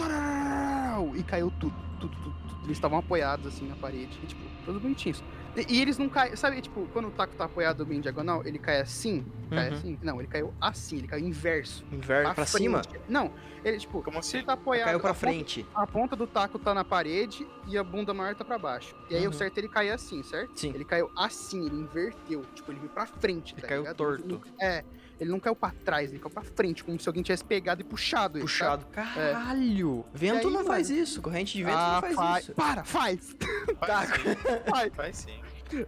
e 1.16 1.24
caiu 1.24 1.52
tudo, 1.60 1.76
tudo, 2.00 2.16
tudo, 2.18 2.36
tudo. 2.48 2.64
Eles 2.66 2.78
estavam 2.78 3.00
apoiados 3.00 3.48
assim 3.48 3.68
na 3.68 3.76
parede, 3.76 4.20
e, 4.24 4.26
tipo, 4.28 4.42
todos 4.66 4.82
bonitinhos. 4.82 5.24
E, 5.56 5.74
e 5.76 5.82
eles 5.82 5.98
não 5.98 6.08
caem, 6.10 6.36
sabe, 6.36 6.62
tipo, 6.62 6.88
quando 6.94 7.10
o 7.10 7.12
taco 7.12 7.36
tá 7.36 7.46
apoiado 7.46 7.86
bem 7.86 8.00
diagonal, 8.02 8.42
ele 8.46 8.58
cai 8.58 8.80
assim, 8.82 9.24
cai 9.52 9.70
Uhum. 9.70 9.76
assim? 9.76 10.00
Não, 10.02 10.20
ele 10.20 10.28
caiu 10.28 10.54
assim, 10.62 10.98
ele 10.98 11.08
caiu 11.08 11.26
inverso. 11.28 11.86
Inverno 11.92 12.34
pra 12.34 12.46
frente. 12.46 12.64
cima? 12.64 12.82
Não, 13.08 13.32
ele, 13.64 13.78
tipo, 13.78 14.02
Como 14.02 14.22
se 14.24 14.38
ele 14.38 14.46
tá 14.46 14.54
apoiado. 14.54 14.86
Caiu 14.86 15.00
pra 15.00 15.12
a 15.12 15.14
ponta- 15.14 15.26
frente. 15.28 15.66
a 15.76 15.86
ponta 15.86 16.16
do 16.16 16.26
taco 16.26 16.58
tá 16.58 16.74
na 16.74 16.84
parede 16.84 17.46
e 17.68 17.78
a 17.78 17.84
bunda 17.84 18.14
maior 18.14 18.34
tá 18.36 18.44
pra 18.46 18.58
baixo. 18.58 18.96
E 19.10 19.16
aí 19.16 19.24
Uhum. 19.24 19.30
o 19.30 19.34
certo 19.34 19.58
é 19.58 19.62
ele 19.62 19.68
cair 19.68 19.92
assim, 19.92 20.24
certo? 20.24 20.58
Sim. 20.60 20.72
Ele 20.74 20.86
caiu 20.86 21.12
assim, 21.16 21.66
ele 21.66 21.76
inverteu. 21.76 22.44
Tipo, 22.56 22.72
ele 22.72 22.80
veio 22.80 22.92
pra 22.92 23.06
frente. 23.06 23.54
Ele 23.54 23.62
tá 23.62 23.68
caiu 23.68 23.82
ligado? 23.82 23.98
torto. 23.98 24.42
É. 24.60 24.84
Ele 25.24 25.32
não 25.32 25.40
caiu 25.40 25.56
pra 25.56 25.72
trás, 25.72 26.12
ele 26.12 26.20
caiu 26.20 26.32
pra 26.32 26.44
frente, 26.44 26.84
como 26.84 27.00
se 27.00 27.08
alguém 27.08 27.24
tivesse 27.24 27.44
pegado 27.44 27.82
e 27.82 27.84
puxado 27.84 28.38
ele. 28.38 28.48
sabe? 28.48 28.84
Puxado. 28.84 28.86
Caralho! 28.92 30.06
Vento 30.14 30.44
E 30.44 30.48
aí, 30.48 30.54
não 30.54 30.66
faz 30.66 30.90
mano? 30.90 31.02
isso. 31.02 31.22
Corrente 31.22 31.58
de 31.58 31.64
vento 31.64 31.78
ah, 31.78 31.94
não 31.94 32.02
faz 32.02 32.16
faz. 32.16 32.44
isso. 32.44 32.54
Para, 32.54 32.84
faz! 32.84 33.36
Faz 33.80 34.10
sim. 34.10 34.70
Faz. 34.70 34.94
Faz 34.96 35.16
sim. 35.18 35.44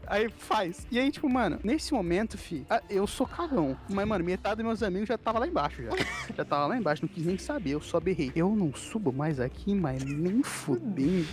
Aí 0.07 0.29
faz. 0.29 0.87
E 0.89 0.99
aí, 0.99 1.11
tipo, 1.11 1.29
mano, 1.29 1.59
nesse 1.63 1.93
momento, 1.93 2.37
fi, 2.37 2.65
ah, 2.69 2.81
eu 2.89 3.05
sou 3.05 3.27
cagão. 3.27 3.77
Mas, 3.89 4.07
mano, 4.07 4.23
metade 4.23 4.57
dos 4.57 4.65
meus 4.65 4.83
amigos 4.83 5.07
já 5.07 5.17
tava 5.17 5.39
lá 5.39 5.47
embaixo 5.47 5.83
já. 5.83 5.91
já 6.35 6.45
tava 6.45 6.67
lá 6.67 6.77
embaixo, 6.77 7.03
não 7.03 7.09
quis 7.09 7.25
nem 7.25 7.37
saber, 7.37 7.71
eu 7.71 7.81
só 7.81 7.99
berrei. 7.99 8.31
Eu 8.35 8.55
não 8.55 8.73
subo 8.73 9.11
mais 9.11 9.39
aqui, 9.39 9.75
mas 9.75 10.03
nem 10.03 10.41
fudendo. 10.41 11.25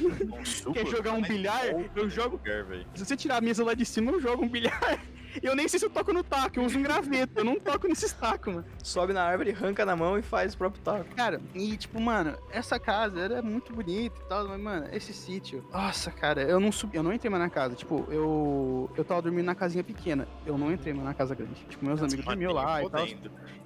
Quer 0.74 0.86
jogar 0.86 1.12
um 1.14 1.22
bilhar? 1.22 1.74
outro 1.74 1.90
Eu 1.94 2.10
jogo 2.10 2.36
lugar. 2.36 2.66
Se 2.94 3.04
você 3.04 3.16
tirar 3.16 3.36
a 3.38 3.40
mesa 3.40 3.64
lá 3.64 3.74
de 3.74 3.84
cima, 3.84 4.12
eu 4.12 4.20
jogo 4.20 4.44
um 4.44 4.48
bilhar. 4.48 5.00
Eu 5.42 5.54
nem 5.54 5.68
sei 5.68 5.78
se 5.78 5.86
eu 5.86 5.90
toco 5.90 6.12
no 6.12 6.22
taco, 6.24 6.58
eu 6.58 6.64
uso 6.64 6.78
um 6.78 6.82
graveto, 6.82 7.32
eu 7.36 7.44
não 7.44 7.58
toco 7.58 7.86
nesses 7.88 8.12
tacos, 8.12 8.54
mano. 8.54 8.66
Sobe 8.82 9.12
na 9.12 9.22
árvore, 9.22 9.50
arranca 9.50 9.84
na 9.86 9.94
mão 9.94 10.18
e 10.18 10.22
faz 10.22 10.54
o 10.54 10.58
próprio 10.58 10.82
taco. 10.82 11.14
Cara, 11.14 11.40
e 11.54 11.76
tipo, 11.76 12.00
mano, 12.00 12.36
essa 12.50 12.78
casa 12.78 13.20
era 13.20 13.42
muito 13.42 13.72
bonita 13.72 14.18
e 14.20 14.28
tal, 14.28 14.48
mas, 14.48 14.60
mano, 14.60 14.88
esse 14.92 15.12
sítio. 15.12 15.64
Nossa, 15.72 16.10
cara, 16.10 16.42
eu 16.42 16.58
não 16.58 16.72
subi, 16.72 16.96
eu 16.96 17.02
não 17.02 17.12
entrei 17.12 17.30
mais 17.30 17.42
na 17.42 17.50
casa. 17.50 17.74
Tipo, 17.74 18.06
eu. 18.10 18.90
Eu 18.96 19.04
tava 19.04 19.22
dormindo 19.22 19.46
na 19.46 19.54
casinha 19.54 19.84
pequena. 19.84 20.26
Eu 20.44 20.58
não 20.58 20.72
entrei 20.72 20.92
mais 20.92 21.06
na 21.06 21.14
casa 21.14 21.34
grande. 21.34 21.54
Tipo, 21.68 21.84
meus 21.84 22.02
amigos 22.02 22.24
dormiam 22.24 22.52
lá 22.52 22.82
e 22.82 22.90
tal. 22.90 23.06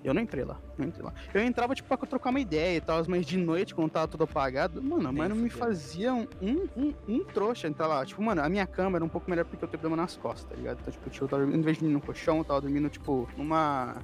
Eu 0.04 0.14
não 0.14 0.22
entrei 0.22 0.44
lá, 0.44 0.60
não 0.78 0.86
entrei 0.86 1.04
lá. 1.04 1.12
Eu 1.34 1.42
entrava, 1.42 1.74
tipo, 1.74 1.88
pra 1.88 1.96
trocar 2.06 2.30
uma 2.30 2.38
ideia 2.38 2.76
e 2.76 2.80
tal, 2.80 3.02
mas 3.08 3.26
de 3.26 3.36
noite, 3.36 3.74
quando 3.74 3.90
tava 3.90 4.06
tudo 4.06 4.22
apagado, 4.22 4.80
mano, 4.80 5.02
Nem 5.04 5.12
mano, 5.12 5.34
me 5.34 5.50
fazia 5.50 6.14
um, 6.14 6.28
um, 6.40 6.68
um, 6.76 6.94
um 7.08 7.24
trouxa 7.24 7.66
entrar 7.66 7.88
lá. 7.88 8.06
Tipo, 8.06 8.22
mano, 8.22 8.40
a 8.40 8.48
minha 8.48 8.66
cama 8.66 8.98
era 8.98 9.04
um 9.04 9.08
pouco 9.08 9.28
melhor 9.28 9.44
porque 9.44 9.64
eu 9.64 9.68
tenho 9.68 9.80
problema 9.80 10.02
nas 10.02 10.16
costas, 10.16 10.44
tá 10.48 10.54
ligado? 10.54 10.78
Então, 10.80 10.92
tipo, 10.92 11.24
eu 11.24 11.28
tava 11.28 11.42
dormindo, 11.42 11.55
em 11.56 11.62
vez 11.62 11.76
de 11.76 11.82
dormir 11.82 11.94
no 11.94 12.00
colchão, 12.00 12.38
eu 12.38 12.44
tava 12.44 12.60
dormindo, 12.60 12.88
tipo, 12.88 13.28
numa. 13.36 13.96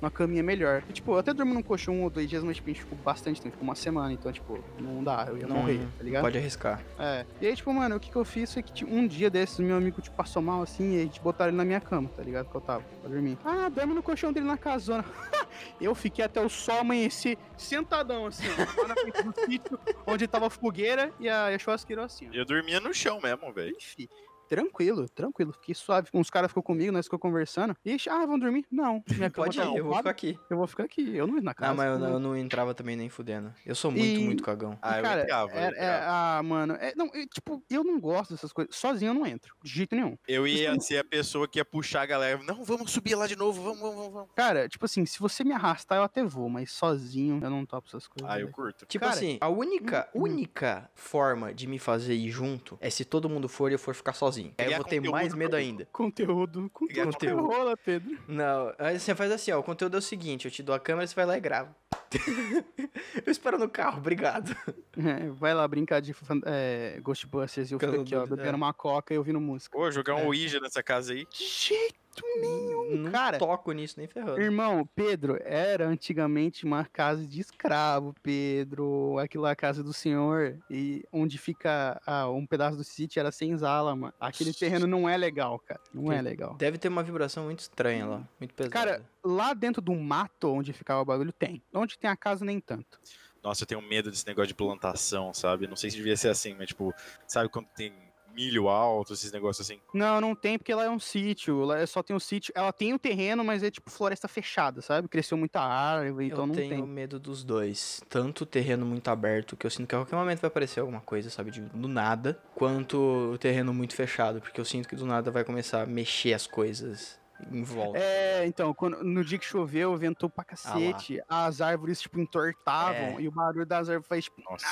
Uma 0.00 0.10
caminha 0.10 0.42
melhor. 0.42 0.82
E, 0.88 0.92
tipo, 0.92 1.12
eu 1.12 1.18
até 1.18 1.32
dormi 1.32 1.52
num 1.52 1.62
colchão 1.62 1.94
um 1.94 2.02
ou 2.04 2.10
dois 2.10 2.28
dias, 2.28 2.42
mas, 2.42 2.56
tipo, 2.56 2.68
a 2.68 2.72
gente 2.72 2.82
ficou 2.82 2.98
bastante 2.98 3.40
tempo, 3.40 3.52
ficou 3.52 3.68
uma 3.68 3.74
semana, 3.76 4.12
então, 4.12 4.32
tipo, 4.32 4.58
não 4.80 5.04
dá, 5.04 5.26
eu 5.28 5.36
ia 5.38 5.46
Não- 5.46 5.58
morrer, 5.58 5.78
tá 5.98 6.02
ligado? 6.02 6.22
Pode 6.22 6.38
arriscar. 6.38 6.82
É. 6.98 7.24
E 7.40 7.46
aí, 7.46 7.54
tipo, 7.54 7.72
mano, 7.72 7.94
o 7.94 8.00
que 8.00 8.10
que 8.10 8.16
eu 8.16 8.24
fiz 8.24 8.52
foi 8.52 8.62
que 8.64 8.72
tipo, 8.72 8.92
um 8.92 9.06
dia 9.06 9.30
desses, 9.30 9.60
meu 9.60 9.76
amigo, 9.76 10.00
tipo, 10.02 10.16
passou 10.16 10.42
mal 10.42 10.62
assim, 10.62 10.96
e 10.96 11.00
a 11.00 11.02
gente 11.04 11.20
botaram 11.20 11.50
ele 11.50 11.56
na 11.58 11.64
minha 11.64 11.80
cama, 11.80 12.08
tá 12.16 12.22
ligado? 12.22 12.48
Que 12.50 12.56
eu 12.56 12.60
tava, 12.60 12.82
pra 13.00 13.08
dormir. 13.10 13.38
Ah, 13.44 13.68
dorme 13.68 13.94
no 13.94 14.02
colchão 14.02 14.32
dele 14.32 14.46
na 14.46 14.56
casona. 14.56 15.04
eu 15.80 15.94
fiquei 15.94 16.24
até 16.24 16.40
o 16.44 16.48
sol 16.48 16.78
amanhecer 16.80 17.38
sentadão, 17.56 18.26
assim, 18.26 18.44
ó, 18.48 18.82
lá 18.82 18.88
na 18.88 18.94
frente 18.96 19.22
do 19.22 19.34
sítio, 19.44 19.78
onde 20.06 20.26
tava 20.26 20.46
a 20.48 20.50
fogueira 20.50 21.12
e 21.20 21.28
a, 21.28 21.52
e 21.52 21.54
a 21.54 21.58
churrasqueira, 21.58 22.04
assim, 22.04 22.28
ó. 22.28 22.34
Eu 22.34 22.44
dormia 22.44 22.80
no 22.80 22.92
chão 22.92 23.20
mesmo, 23.22 23.52
velho. 23.52 23.76
Enfim. 23.76 24.08
Tranquilo, 24.48 25.08
tranquilo, 25.08 25.52
fiquei 25.52 25.74
suave. 25.74 26.08
Uns 26.14 26.30
caras 26.30 26.50
ficou 26.50 26.62
comigo, 26.62 26.92
nós 26.92 27.06
ficou 27.06 27.18
conversando. 27.18 27.74
Ixi, 27.84 28.08
ah, 28.08 28.24
vão 28.26 28.38
dormir? 28.38 28.64
Não, 28.70 29.02
minha 29.10 29.30
cama 29.30 29.46
Pode 29.46 29.58
tá 29.58 29.64
ir, 29.64 29.76
eu 29.76 29.84
vou 29.84 29.96
ficar 29.96 30.10
aqui. 30.10 30.38
eu 30.48 30.56
vou 30.56 30.66
ficar 30.66 30.84
aqui. 30.84 31.16
Eu 31.16 31.26
não 31.26 31.36
ia 31.36 31.42
na 31.42 31.54
casa. 31.54 31.70
Não, 31.70 31.76
mas 31.76 31.92
eu 31.92 31.98
não, 31.98 32.08
eu 32.14 32.18
não 32.20 32.36
entrava 32.36 32.72
também 32.74 32.96
nem 32.96 33.08
fudendo. 33.08 33.52
Eu 33.64 33.74
sou 33.74 33.90
muito, 33.90 34.20
E- 34.20 34.24
muito 34.24 34.42
cagão. 34.42 34.78
Ah, 34.80 34.98
eu 34.98 35.02
cara, 35.02 35.22
entrava, 35.22 35.52
eu 35.52 35.58
é- 35.58 35.64
é- 35.64 35.68
entrava. 35.70 36.04
ah, 36.38 36.42
mano, 36.42 36.74
é, 36.74 36.92
não, 36.96 37.10
eu, 37.12 37.26
tipo, 37.28 37.62
eu 37.68 37.82
não 37.82 37.98
gosto 38.00 38.34
dessas 38.34 38.52
coisas. 38.52 38.74
Sozinho 38.76 39.10
eu 39.10 39.14
não 39.14 39.26
entro, 39.26 39.54
de 39.64 39.70
jeito 39.70 39.94
nenhum. 39.96 40.16
Eu 40.28 40.46
ia 40.46 40.78
ser 40.80 40.98
a 40.98 41.04
pessoa 41.04 41.48
que 41.48 41.58
ia 41.58 41.64
puxar 41.64 42.02
a 42.02 42.06
galera. 42.06 42.40
Não, 42.44 42.64
vamos 42.64 42.92
subir 42.92 43.14
lá 43.16 43.26
de 43.26 43.34
novo, 43.36 43.60
vamos, 43.62 43.80
vamos, 43.80 43.96
vamos, 43.96 44.12
vamos. 44.12 44.30
Cara, 44.36 44.68
tipo 44.68 44.84
assim, 44.84 45.04
se 45.06 45.18
você 45.18 45.42
me 45.42 45.52
arrastar, 45.52 45.98
eu 45.98 46.04
até 46.04 46.22
vou, 46.22 46.48
mas 46.48 46.70
sozinho 46.72 47.40
eu 47.42 47.50
não 47.50 47.66
topo 47.66 47.88
essas 47.88 48.06
coisas. 48.06 48.30
Ah, 48.30 48.38
eu 48.40 48.48
curto. 48.50 48.86
Tipo 48.86 49.04
Cara, 49.04 49.16
assim, 49.16 49.38
a 49.40 49.48
única, 49.48 50.08
hum, 50.14 50.20
hum. 50.20 50.22
única 50.24 50.90
forma 50.94 51.52
de 51.52 51.66
me 51.66 51.78
fazer 51.78 52.14
ir 52.14 52.30
junto 52.30 52.76
é 52.80 52.90
se 52.90 53.04
todo 53.04 53.28
mundo 53.28 53.48
for 53.48 53.70
e 53.70 53.74
eu 53.74 53.78
for 53.78 53.94
ficar 53.94 54.12
sozinho. 54.12 54.35
Aí 54.58 54.66
eu 54.66 54.76
vou 54.76 54.84
ter 54.84 54.96
conteúdo 54.96 55.10
mais 55.12 55.34
medo 55.34 55.56
mim. 55.56 55.62
ainda. 55.62 55.88
Conteúdo, 55.92 56.70
conteúdo, 56.72 57.12
conteúdo. 57.12 57.46
rola, 57.46 57.76
Pedro. 57.76 58.18
Não, 58.28 58.74
aí 58.78 58.98
você 58.98 59.14
faz 59.14 59.30
assim, 59.32 59.52
ó, 59.52 59.58
o 59.58 59.62
conteúdo 59.62 59.96
é 59.96 59.98
o 59.98 60.02
seguinte, 60.02 60.44
eu 60.44 60.50
te 60.50 60.62
dou 60.62 60.74
a 60.74 60.80
câmera, 60.80 61.06
você 61.06 61.14
vai 61.14 61.26
lá 61.26 61.36
e 61.36 61.40
grava. 61.40 61.74
eu 63.26 63.32
espero 63.32 63.58
no 63.58 63.68
carro, 63.68 63.98
obrigado. 63.98 64.56
É, 64.96 65.28
vai 65.30 65.54
lá 65.54 65.66
brincar 65.66 66.00
de 66.00 66.14
é, 66.46 66.98
Ghostbusters 67.02 67.70
e 67.70 67.74
eu 67.74 67.78
fico 67.78 68.00
aqui, 68.00 68.14
ó, 68.14 68.26
bebendo 68.26 68.48
é. 68.48 68.56
uma 68.56 68.72
coca 68.72 69.12
e 69.12 69.18
ouvindo 69.18 69.40
música. 69.40 69.76
Pô, 69.76 69.90
jogar 69.90 70.14
um 70.14 70.20
É. 70.20 70.26
Ouija 70.26 70.60
nessa 70.60 70.82
casa 70.82 71.12
aí. 71.12 71.26
De 71.26 71.44
jeito 71.44 72.05
nenhum, 72.24 72.96
Não 72.96 73.10
cara. 73.10 73.38
toco 73.38 73.72
nisso 73.72 73.94
nem 73.98 74.06
ferrando. 74.06 74.40
Irmão, 74.40 74.88
Pedro, 74.94 75.38
era 75.42 75.86
antigamente 75.86 76.64
uma 76.64 76.84
casa 76.84 77.26
de 77.26 77.40
escravo, 77.40 78.14
Pedro. 78.22 79.18
Aquilo 79.18 79.44
lá, 79.44 79.50
a 79.50 79.56
casa 79.56 79.82
do 79.82 79.92
senhor. 79.92 80.58
E 80.70 81.04
onde 81.12 81.38
fica 81.38 82.00
ah, 82.06 82.28
um 82.30 82.46
pedaço 82.46 82.76
do 82.76 82.84
sítio 82.84 83.20
era 83.20 83.32
sem 83.32 83.56
zala, 83.56 83.94
mano. 83.94 84.14
Aquele 84.20 84.52
terreno 84.52 84.86
não 84.86 85.08
é 85.08 85.16
legal, 85.16 85.58
cara. 85.58 85.80
Não 85.92 86.12
é 86.12 86.20
legal. 86.22 86.54
Deve 86.54 86.78
ter 86.78 86.88
uma 86.88 87.02
vibração 87.02 87.44
muito 87.44 87.60
estranha 87.60 88.06
lá, 88.06 88.28
muito 88.38 88.54
pesada. 88.54 88.72
Cara, 88.72 89.02
lá 89.24 89.54
dentro 89.54 89.82
do 89.82 89.94
mato 89.94 90.52
onde 90.52 90.72
ficava 90.72 91.00
o 91.00 91.04
bagulho, 91.04 91.32
tem. 91.32 91.62
Onde 91.72 91.98
tem 91.98 92.08
a 92.08 92.16
casa, 92.16 92.44
nem 92.44 92.60
tanto. 92.60 93.00
Nossa, 93.42 93.62
eu 93.62 93.66
tenho 93.66 93.80
medo 93.80 94.10
desse 94.10 94.26
negócio 94.26 94.48
de 94.48 94.54
plantação, 94.54 95.32
sabe? 95.32 95.68
Não 95.68 95.76
sei 95.76 95.88
se 95.90 95.96
devia 95.96 96.16
ser 96.16 96.30
assim, 96.30 96.54
mas 96.58 96.68
tipo, 96.68 96.92
sabe 97.28 97.48
quando 97.48 97.66
tem 97.68 97.92
milho 98.36 98.68
alto, 98.68 99.14
esses 99.14 99.32
negócios 99.32 99.66
assim? 99.66 99.80
Não, 99.94 100.20
não 100.20 100.34
tem, 100.34 100.58
porque 100.58 100.74
lá 100.74 100.84
é 100.84 100.90
um 100.90 100.98
sítio. 101.00 101.64
Lá 101.64 101.84
só 101.86 102.02
tem 102.02 102.14
um 102.14 102.20
sítio. 102.20 102.52
Ela 102.54 102.72
tem 102.72 102.92
o 102.92 102.98
terreno, 102.98 103.42
mas 103.42 103.62
é 103.62 103.70
tipo 103.70 103.90
floresta 103.90 104.28
fechada, 104.28 104.82
sabe? 104.82 105.08
Cresceu 105.08 105.38
muita 105.38 105.60
árvore, 105.60 106.26
então 106.26 106.40
eu 106.40 106.46
não 106.46 106.54
tenho 106.54 106.68
tem. 106.76 106.86
medo 106.86 107.18
dos 107.18 107.42
dois. 107.42 108.02
Tanto 108.08 108.42
o 108.42 108.46
terreno 108.46 108.84
muito 108.84 109.08
aberto, 109.08 109.56
que 109.56 109.66
eu 109.66 109.70
sinto 109.70 109.88
que 109.88 109.94
a 109.94 109.98
qualquer 109.98 110.16
momento 110.16 110.40
vai 110.40 110.48
aparecer 110.48 110.80
alguma 110.80 111.00
coisa, 111.00 111.30
sabe, 111.30 111.50
de, 111.50 111.62
do 111.62 111.88
nada, 111.88 112.38
quanto 112.54 112.98
o 113.32 113.38
terreno 113.38 113.72
muito 113.72 113.94
fechado, 113.94 114.40
porque 114.40 114.60
eu 114.60 114.64
sinto 114.64 114.86
que 114.88 114.94
do 114.96 115.06
nada 115.06 115.30
vai 115.30 115.42
começar 115.42 115.82
a 115.82 115.86
mexer 115.86 116.34
as 116.34 116.46
coisas 116.46 117.18
em 117.50 117.62
volta. 117.62 117.98
É, 117.98 118.46
então, 118.46 118.72
quando, 118.74 119.02
no 119.02 119.24
dia 119.24 119.38
que 119.38 119.44
choveu, 119.44 119.96
ventou 119.96 120.28
pra 120.28 120.44
cacete, 120.44 121.20
as 121.28 121.60
árvores, 121.60 122.00
tipo, 122.00 122.18
entortavam, 122.20 123.18
É. 123.18 123.20
e 123.20 123.28
o 123.28 123.30
barulho 123.30 123.66
das 123.66 123.88
árvores 123.88 124.08
faz, 124.08 124.24
tipo, 124.24 124.42
Nossa. 124.42 124.66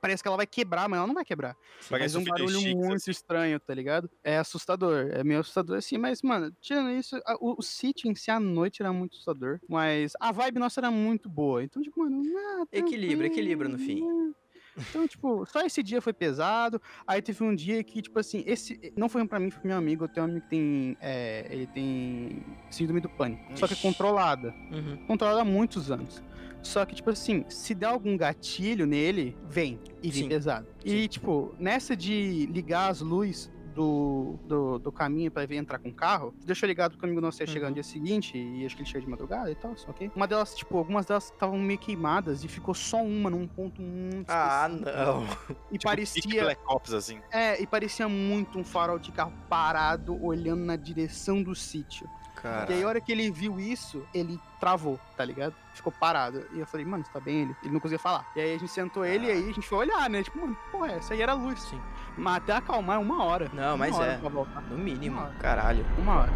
Parece 0.00 0.22
que 0.22 0.28
ela 0.28 0.36
vai 0.36 0.46
quebrar, 0.46 0.88
mas 0.88 0.98
ela 0.98 1.06
não 1.06 1.14
vai 1.14 1.24
quebrar. 1.24 1.56
Parece 1.88 2.16
Mas 2.16 2.16
um 2.16 2.20
um 2.20 2.24
barulho 2.24 2.58
Fidelix, 2.58 2.76
muito 2.80 2.96
assim. 2.96 3.10
estranho, 3.10 3.60
tá 3.60 3.74
ligado? 3.74 4.10
É 4.22 4.38
assustador, 4.38 5.08
é 5.12 5.22
meio 5.24 5.40
assustador 5.40 5.76
assim, 5.78 5.98
mas, 5.98 6.22
mano, 6.22 6.52
tirando 6.60 6.90
isso, 6.90 7.16
a- 7.26 7.36
o, 7.40 7.56
o 7.58 7.62
sítio 7.62 8.10
em 8.10 8.14
si 8.14 8.30
à 8.30 8.38
noite 8.40 8.82
era 8.82 8.92
muito 8.92 9.12
assustador, 9.12 9.60
mas 9.68 10.12
a 10.20 10.32
vibe 10.32 10.58
nossa 10.58 10.80
era 10.80 10.90
muito 10.90 11.28
boa, 11.28 11.62
então, 11.62 11.82
tipo, 11.82 12.00
mano, 12.00 12.22
ah, 12.36 12.66
Equilibra, 12.72 12.88
tranquilo, 13.00 13.24
equilibra 13.26 13.68
no 13.68 13.78
fim. 13.78 14.02
Então, 14.76 15.06
tipo, 15.06 15.44
só 15.46 15.64
esse 15.64 15.82
dia 15.82 16.00
foi 16.00 16.12
pesado. 16.12 16.80
Aí 17.06 17.20
teve 17.20 17.44
um 17.44 17.54
dia 17.54 17.82
que, 17.84 18.00
tipo 18.00 18.18
assim, 18.18 18.42
esse. 18.46 18.92
Não 18.96 19.08
foi 19.08 19.26
pra 19.26 19.38
mim, 19.38 19.50
foi 19.50 19.60
pro 19.60 19.68
meu 19.68 19.76
amigo. 19.76 20.04
Eu 20.04 20.08
tenho 20.08 20.26
um 20.26 20.30
amigo 20.30 20.44
que 20.44 20.50
tem. 20.50 20.96
é, 21.00 21.46
ele 21.50 21.66
tem 21.66 22.42
síndrome 22.70 23.00
do 23.00 23.08
pânico. 23.08 23.42
Só 23.56 23.66
que 23.66 23.74
é 23.74 23.76
Ixi. 23.76 23.82
controlada. 23.82 24.54
Uhum. 24.70 24.96
Controlada 25.06 25.42
há 25.42 25.44
muitos 25.44 25.90
anos. 25.90 26.22
Só 26.62 26.86
que, 26.86 26.94
tipo 26.94 27.10
assim, 27.10 27.44
se 27.48 27.74
der 27.74 27.86
algum 27.86 28.16
gatilho 28.16 28.86
nele, 28.86 29.36
vem. 29.48 29.80
E 30.02 30.10
vem 30.10 30.22
Sim. 30.22 30.28
pesado. 30.28 30.66
E, 30.84 31.08
tipo, 31.08 31.54
nessa 31.58 31.96
de 31.96 32.46
ligar 32.46 32.88
as 32.88 33.00
luzes 33.00 33.50
do, 33.74 34.38
do, 34.44 34.78
do 34.78 34.92
caminho 34.92 35.30
pra 35.30 35.44
vir 35.46 35.56
entrar 35.56 35.78
com 35.78 35.88
o 35.88 35.94
carro, 35.94 36.34
deixou 36.44 36.66
ligado 36.66 36.94
o 37.00 37.04
amigo 37.04 37.20
nosso 37.20 37.42
ia 37.42 37.46
chegar 37.46 37.64
Uhum. 37.66 37.70
no 37.70 37.74
dia 37.74 37.82
seguinte, 37.82 38.36
e 38.38 38.64
acho 38.66 38.76
que 38.76 38.82
ele 38.82 38.88
chega 38.88 39.04
de 39.04 39.10
madrugada 39.10 39.50
e 39.50 39.54
tal, 39.54 39.74
ok? 39.88 40.10
Uma 40.14 40.26
delas, 40.26 40.54
tipo, 40.54 40.76
algumas 40.76 41.06
delas 41.06 41.24
estavam 41.24 41.58
meio 41.58 41.78
queimadas 41.78 42.44
e 42.44 42.48
ficou 42.48 42.74
só 42.74 43.02
uma 43.02 43.30
num 43.30 43.46
ponto 43.46 43.80
muito 43.82 44.28
Ah, 44.30 44.68
não. 44.68 45.24
E 45.70 45.78
Tipo, 45.78 45.84
parecia. 45.84 46.42
Black 46.44 46.60
Ops, 46.68 46.92
assim. 46.92 47.20
É, 47.30 47.60
e 47.60 47.66
parecia 47.66 48.08
muito 48.08 48.58
um 48.58 48.64
farol 48.64 48.98
de 48.98 49.10
carro 49.12 49.32
parado, 49.48 50.22
olhando 50.24 50.64
na 50.64 50.76
direção 50.76 51.42
do 51.42 51.54
sítio. 51.54 52.08
Cara. 52.42 52.72
E 52.72 52.74
aí, 52.74 52.82
a 52.82 52.88
hora 52.88 53.00
que 53.00 53.12
ele 53.12 53.30
viu 53.30 53.60
isso, 53.60 54.04
ele 54.12 54.38
travou, 54.58 54.98
tá 55.16 55.24
ligado? 55.24 55.54
Ficou 55.74 55.92
parado. 55.92 56.44
E 56.52 56.58
eu 56.58 56.66
falei, 56.66 56.84
mano, 56.84 57.04
você 57.04 57.12
tá 57.12 57.20
bem? 57.20 57.42
Ele, 57.42 57.56
ele 57.62 57.72
não 57.72 57.78
conseguia 57.80 58.00
falar. 58.00 58.26
E 58.34 58.40
aí 58.40 58.54
a 58.54 58.58
gente 58.58 58.72
sentou 58.72 59.04
ele 59.04 59.26
e 59.26 59.30
aí 59.30 59.48
a 59.50 59.52
gente 59.52 59.68
foi 59.68 59.78
olhar, 59.78 60.10
né? 60.10 60.24
Tipo, 60.24 60.40
mano, 60.40 60.56
porra, 60.72 60.92
essa 60.92 61.14
aí 61.14 61.22
era 61.22 61.34
luz. 61.34 61.60
Sim. 61.60 61.80
Mas 62.18 62.36
até 62.38 62.52
acalmar 62.54 62.96
é 62.96 62.98
uma 62.98 63.22
hora. 63.24 63.48
Não, 63.54 63.68
Uma 63.70 63.76
mas 63.76 63.94
hora 63.96 64.12
é. 64.12 64.18
pra 64.18 64.28
voltar. 64.28 64.60
No 64.62 64.76
mínimo, 64.76 65.18
Uma 65.18 65.26
hora. 65.26 65.34
caralho. 65.38 65.86
Uma 65.96 66.16
hora. 66.20 66.32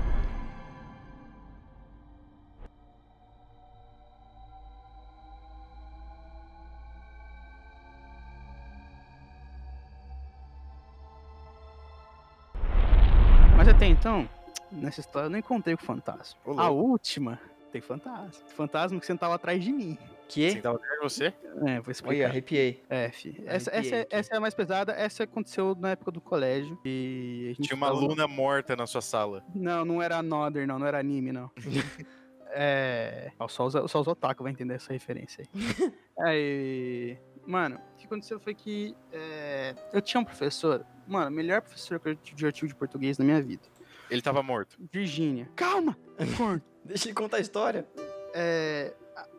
Mas 13.57 13.69
até 13.69 13.87
então, 13.87 14.29
nessa 14.73 15.01
história 15.01 15.27
eu 15.27 15.31
não 15.31 15.39
encontrei 15.39 15.77
com 15.77 15.83
o 15.83 15.87
fantasma. 15.87 16.39
Ô, 16.45 16.59
A 16.61 16.71
última 16.71 17.41
tem 17.73 17.81
fantasma. 17.81 18.31
Fantasma 18.57 18.99
que 19.01 19.07
sentava 19.07 19.35
atrás 19.35 19.63
de 19.63 19.71
mim. 19.73 19.99
Que? 20.29 20.49
Assim, 20.49 20.61
tava 20.61 20.77
atrás 20.77 20.95
de 20.95 21.03
você? 21.03 21.25
É, 21.67 21.77
vou 21.81 21.85
Oi, 21.87 21.93
explicar. 21.93 22.29
arrepiei. 22.31 22.83
É, 22.89 23.11
fi. 23.11 23.41
Essa, 23.47 23.71
Arrepiei 23.71 24.01
essa, 24.01 24.09
é- 24.15 24.19
essa 24.19 24.35
é 24.35 24.37
a 24.37 24.41
mais 24.41 24.55
pesada. 24.55 24.93
Essa 24.93 25.23
aconteceu 25.25 25.77
na 25.79 25.91
época 25.91 26.11
do 26.11 26.21
colégio. 26.21 26.79
E 26.85 27.51
a 27.51 27.55
gente 27.55 27.69
Tinha 27.69 27.77
uma 27.77 27.87
tava- 27.89 27.99
aluna 28.01 28.27
morta 28.27 28.75
na 28.75 28.87
sua 28.87 29.01
sala. 29.03 29.45
Não, 29.55 29.85
não 29.85 30.03
era 30.03 30.17
Another, 30.19 30.67
não. 30.67 30.79
Não 30.81 30.87
era 30.87 30.99
anime, 30.99 31.31
não. 31.33 31.51
é. 32.51 33.31
Só 33.49 33.67
os, 33.67 33.73
só 33.91 34.01
os 34.01 34.07
otaku 34.07 34.43
vai 34.43 34.53
entender 34.53 34.75
essa 34.75 34.93
referência 34.93 35.45
aí. 35.55 35.93
aí. 36.19 37.19
Mano, 37.47 37.77
o 37.77 37.97
que 37.97 38.07
aconteceu 38.07 38.41
foi 38.41 38.55
que 38.55 38.97
é, 39.13 39.73
eu 39.93 40.03
tinha 40.03 40.21
um 40.21 40.25
professor, 40.25 40.85
mano, 41.07 41.29
o 41.31 41.33
melhor 41.33 41.61
professor 41.63 42.01
que 42.01 42.09
eu 42.09 42.17
tive 42.17 42.51
de 42.69 42.75
português 42.75 43.19
na 43.19 43.25
minha 43.25 43.41
vida. 43.41 43.63
Ele 44.11 44.23
tava 44.23 44.43
morto. 44.43 44.77
Virgínia. 44.93 45.51
Calma! 45.57 45.97
corno. 46.37 46.63
Deixa 46.85 47.09
ele 47.09 47.15
contar 47.15 47.39
a 47.39 47.41
história. 47.41 47.87
É, 48.33 48.95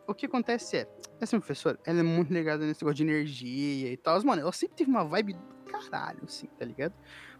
o 0.06 0.14
que 0.14 0.26
acontece 0.26 0.78
é, 0.78 0.88
essa 1.20 1.38
professora, 1.38 1.78
ela 1.84 2.00
é 2.00 2.02
muito 2.02 2.32
ligada 2.32 2.64
nesse 2.64 2.82
negócio 2.82 2.96
de 2.96 3.02
energia 3.10 3.92
e 3.92 3.96
tal. 3.96 4.22
Mano, 4.24 4.42
ela 4.42 4.52
sempre 4.52 4.76
teve 4.76 4.90
uma 4.90 5.04
vibe 5.04 5.34
do 5.34 5.72
caralho, 5.72 6.20
assim, 6.24 6.46
tá 6.58 6.64
ligado? 6.64 6.94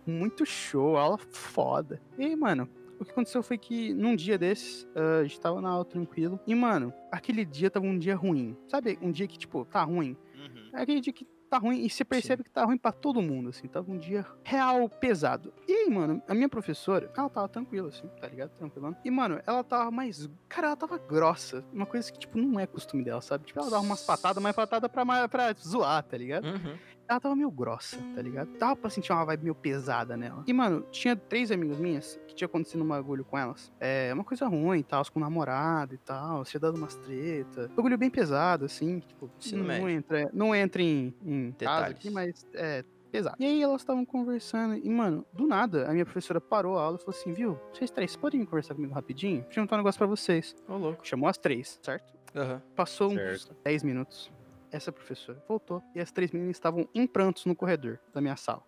Muito 0.06 0.46
show, 0.46 0.96
aula 0.96 1.18
foda. 1.18 2.00
E 2.16 2.24
aí, 2.24 2.36
mano, 2.36 2.68
o 2.98 3.04
que 3.04 3.10
aconteceu 3.10 3.42
foi 3.42 3.58
que 3.58 3.92
num 3.94 4.16
dia 4.16 4.36
desses, 4.36 4.86
ah, 4.94 5.20
a 5.20 5.22
gente 5.22 5.40
tava 5.40 5.60
na 5.60 5.70
aula 5.70 5.84
tranquilo. 5.84 6.40
E, 6.46 6.54
mano, 6.54 6.92
aquele 7.12 7.44
dia 7.44 7.70
tava 7.70 7.86
um 7.86 7.98
dia 7.98 8.16
ruim. 8.16 8.56
Sabe, 8.66 8.98
um 9.00 9.10
dia 9.10 9.26
que, 9.26 9.38
tipo, 9.38 9.64
tá 9.64 9.82
ruim? 9.84 10.16
Uhum. 10.34 10.70
Aquele 10.72 11.00
dia 11.00 11.12
que 11.12 11.26
tá 11.48 11.58
ruim 11.58 11.84
e 11.84 11.90
você 11.90 12.04
percebe 12.04 12.44
que 12.44 12.50
tá 12.50 12.64
ruim 12.64 12.76
pra 12.76 12.92
todo 12.92 13.20
mundo, 13.22 13.48
assim. 13.48 13.66
Tava 13.66 13.90
um 13.90 13.98
dia 13.98 14.24
real 14.44 14.88
pesado. 14.88 15.52
E 15.66 15.72
aí, 15.72 15.90
mano, 15.90 16.22
a 16.28 16.34
minha 16.34 16.48
professora, 16.48 17.11
ela 17.16 17.28
tava 17.28 17.48
tranquila, 17.48 17.88
assim, 17.88 18.06
tá 18.20 18.28
ligado? 18.28 18.50
Tranquilão. 18.50 18.96
E, 19.04 19.11
mano, 19.11 19.40
ela 19.46 19.64
tava 19.64 19.90
mais. 19.90 20.28
Cara, 20.48 20.68
ela 20.68 20.76
tava 20.76 20.98
grossa. 20.98 21.64
Uma 21.72 21.87
coisa 21.87 22.12
que, 22.12 22.18
tipo, 22.18 22.38
não 22.38 22.58
é 22.61 22.66
costume 22.66 23.02
dela, 23.02 23.20
sabe? 23.20 23.44
Tipo, 23.44 23.61
ela 23.61 23.70
dava 23.70 23.82
umas 23.82 24.02
patadas, 24.02 24.42
mas 24.42 24.54
patada 24.54 24.88
pra, 24.88 25.28
pra 25.28 25.52
zoar, 25.54 26.02
tá 26.02 26.16
ligado? 26.16 26.44
Uhum. 26.46 26.76
ela 27.08 27.20
tava 27.20 27.34
meio 27.34 27.50
grossa, 27.50 27.96
tá 28.14 28.20
ligado? 28.22 28.50
Dava 28.58 28.76
pra 28.76 28.90
sentir 28.90 29.12
uma 29.12 29.24
vibe 29.24 29.44
meio 29.44 29.54
pesada 29.54 30.16
nela. 30.16 30.44
E, 30.46 30.52
mano, 30.52 30.82
tinha 30.90 31.16
três 31.16 31.50
amigas 31.50 31.78
minhas 31.78 32.18
tinha 32.38 32.46
acontecido 32.46 32.83
um 32.83 32.88
bagulho 32.88 33.24
com 33.24 33.37
elas. 33.37 33.72
É, 33.81 34.11
uma 34.14 34.24
coisa 34.24 34.46
ruim 34.46 34.79
e 34.81 34.83
tal, 34.85 35.03
com 35.12 35.20
namorado 35.20 35.94
e 35.94 35.98
tal, 35.98 36.44
tinha 36.44 36.61
dado 36.61 36.77
umas 36.77 36.94
treta. 36.96 37.68
Bagulho 37.77 37.98
bem 37.98 38.09
pesado, 38.11 38.64
assim, 38.64 39.01
tipo, 39.01 39.31
Ensino 39.38 39.62
não, 39.62 39.68
médio. 39.68 39.88
entra, 39.90 40.31
não 40.33 40.55
entra 40.55 40.83
em, 40.83 41.14
em 41.24 41.51
Detalhes. 41.51 41.96
aqui, 41.96 42.11
mas 42.11 42.46
é 42.55 42.85
pesado. 43.11 43.37
E 43.40 43.44
aí 43.46 43.62
elas 43.62 43.81
estavam 43.83 44.05
conversando 44.05 44.74
e, 44.77 44.88
mano, 44.88 45.24
do 45.33 45.46
nada, 45.46 45.88
a 45.88 45.92
minha 45.92 46.05
professora 46.05 46.40
parou 46.40 46.79
a 46.79 46.83
aula 46.83 46.96
e 46.96 47.05
falou 47.05 47.18
assim, 47.18 47.33
viu, 47.33 47.59
vocês 47.72 47.90
três 47.90 48.14
podem 48.16 48.44
conversar 48.44 48.74
comigo 48.74 48.92
rapidinho? 48.94 49.37
Deixa 49.42 49.48
eu 49.51 49.55
perguntar 49.55 49.77
um 49.77 49.79
negócio 49.79 49.98
pra 49.98 50.07
vocês. 50.07 50.55
Ô, 50.68 50.77
louco. 50.77 51.07
Chamou 51.07 51.29
as 51.29 51.38
três, 51.38 51.79
certo? 51.83 52.12
Aham. 52.37 52.62
Passou 52.77 53.09
uns 53.11 53.14
Certo. 53.42 53.57
10 53.64 53.83
minutos. 53.83 54.31
Essa 54.70 54.92
professora 54.92 55.42
voltou 55.48 55.83
e 55.94 56.01
as 56.01 56.12
três 56.12 56.31
meninas 56.31 56.57
estavam 56.57 56.87
em 56.94 57.07
prantos 57.07 57.46
no 57.46 57.57
corredor 57.57 57.98
da 58.12 58.20
minha 58.20 58.37
sala. 58.37 58.62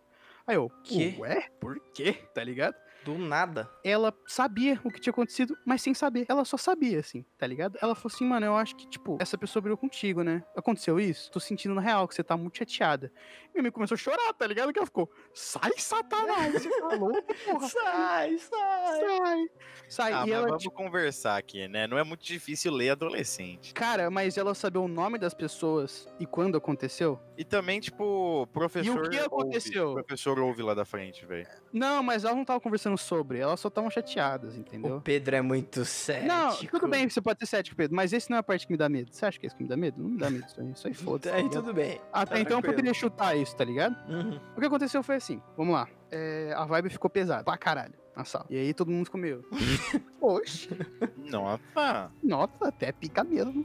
Aí 0.46 0.56
eu, 0.56 0.70
Quê? 0.82 1.14
ué? 1.18 1.46
Por 1.60 1.78
quê? 1.94 2.14
Tá 2.34 2.42
ligado? 2.42 2.74
Do 3.04 3.16
nada. 3.18 3.70
Ela 3.84 4.14
sabia 4.26 4.80
o 4.84 4.90
que 4.90 5.00
tinha 5.00 5.10
acontecido, 5.10 5.56
mas 5.64 5.82
sem 5.82 5.94
saber. 5.94 6.26
Ela 6.28 6.44
só 6.44 6.56
sabia, 6.56 7.00
assim, 7.00 7.24
tá 7.38 7.46
ligado? 7.46 7.78
Ela 7.80 7.94
falou 7.94 8.12
assim, 8.14 8.24
mano, 8.24 8.46
eu 8.46 8.56
acho 8.56 8.76
que, 8.76 8.88
tipo, 8.88 9.16
essa 9.20 9.38
pessoa 9.38 9.62
brigou 9.62 9.78
contigo, 9.78 10.22
né? 10.22 10.42
Aconteceu 10.56 11.00
isso? 11.00 11.30
Tô 11.30 11.40
sentindo 11.40 11.74
na 11.74 11.80
real 11.80 12.06
que 12.06 12.14
você 12.14 12.22
tá 12.22 12.36
muito 12.36 12.58
chateada. 12.58 13.12
E 13.48 13.52
minha 13.52 13.60
amiga 13.62 13.72
começou 13.72 13.94
a 13.94 13.98
chorar, 13.98 14.32
tá 14.34 14.46
ligado? 14.46 14.72
Que 14.72 14.78
ela 14.78 14.86
ficou, 14.86 15.10
sai, 15.34 15.72
satanás, 15.76 16.52
você 16.52 16.80
tá 16.80 16.94
louco, 16.94 17.34
porra. 17.44 17.68
Sai, 17.68 18.38
sai. 18.38 19.00
Sai. 19.00 19.50
Sai. 19.88 20.12
Ah, 20.12 20.16
e 20.16 20.20
mas 20.20 20.30
ela, 20.30 20.48
vamos 20.48 20.64
conversar 20.68 21.36
aqui, 21.36 21.66
né? 21.68 21.86
Não 21.86 21.98
é 21.98 22.04
muito 22.04 22.24
difícil 22.24 22.72
ler 22.72 22.90
adolescente. 22.90 23.72
cara, 23.74 24.10
mas 24.10 24.36
ela 24.36 24.54
sabia 24.54 24.80
o 24.80 24.88
nome 24.88 25.18
das 25.18 25.34
pessoas 25.34 26.08
e 26.18 26.26
quando 26.26 26.56
aconteceu? 26.56 27.18
E 27.36 27.44
também, 27.44 27.80
tipo, 27.80 28.46
professor. 28.52 29.08
que 29.08 29.18
aconteceu? 29.18 29.88
Ouve, 29.90 30.02
professor 30.04 30.38
ouve 30.38 30.62
lá 30.62 30.74
da 30.74 30.84
frente, 30.84 31.24
velho. 31.24 31.46
Não, 31.72 32.02
mas 32.02 32.24
elas 32.24 32.36
não 32.36 32.42
estavam 32.42 32.60
conversando 32.60 32.89
sobre, 32.96 33.38
elas 33.38 33.60
só 33.60 33.68
estavam 33.68 33.90
chateadas, 33.90 34.56
entendeu? 34.56 34.96
O 34.96 35.00
Pedro 35.00 35.36
é 35.36 35.42
muito 35.42 35.84
sério. 35.84 36.28
Não, 36.28 36.54
tudo 36.56 36.88
bem, 36.88 37.08
você 37.08 37.20
pode 37.20 37.38
ser 37.40 37.46
cético, 37.46 37.76
Pedro, 37.76 37.94
mas 37.96 38.12
esse 38.12 38.30
não 38.30 38.36
é 38.36 38.40
a 38.40 38.42
parte 38.42 38.66
que 38.66 38.72
me 38.72 38.76
dá 38.76 38.88
medo. 38.88 39.10
Você 39.12 39.26
acha 39.26 39.38
que 39.38 39.46
é 39.46 39.48
isso 39.48 39.56
que 39.56 39.62
me 39.62 39.68
dá 39.68 39.76
medo? 39.76 40.00
Não 40.02 40.10
me 40.10 40.18
dá 40.18 40.30
medo 40.30 40.46
isso 40.46 40.60
aí, 40.60 40.70
isso 40.70 40.86
aí 40.88 40.94
foda-se. 40.94 41.30
tá 41.30 41.36
Aí 41.36 41.48
tudo 41.50 41.72
bem. 41.74 42.00
Até 42.12 42.34
tá 42.34 42.40
então 42.40 42.58
eu 42.58 42.62
poderia 42.62 42.94
chutar 42.94 43.36
isso, 43.36 43.54
tá 43.56 43.64
ligado? 43.64 43.96
Uhum. 44.10 44.38
O 44.56 44.60
que 44.60 44.66
aconteceu 44.66 45.02
foi 45.02 45.16
assim, 45.16 45.40
vamos 45.56 45.74
lá. 45.74 45.88
É, 46.10 46.52
a 46.56 46.64
vibe 46.64 46.90
ficou 46.90 47.08
pesada, 47.08 47.44
pra 47.44 47.56
caralho, 47.56 47.94
na 48.16 48.24
sala. 48.24 48.46
E 48.50 48.56
aí 48.56 48.74
todo 48.74 48.90
mundo 48.90 49.10
meio... 49.14 49.44
Oxe, 50.20 50.68
Nossa. 51.16 52.10
nossa, 52.22 52.68
até 52.68 52.92
pica 52.92 53.24
mesmo. 53.24 53.64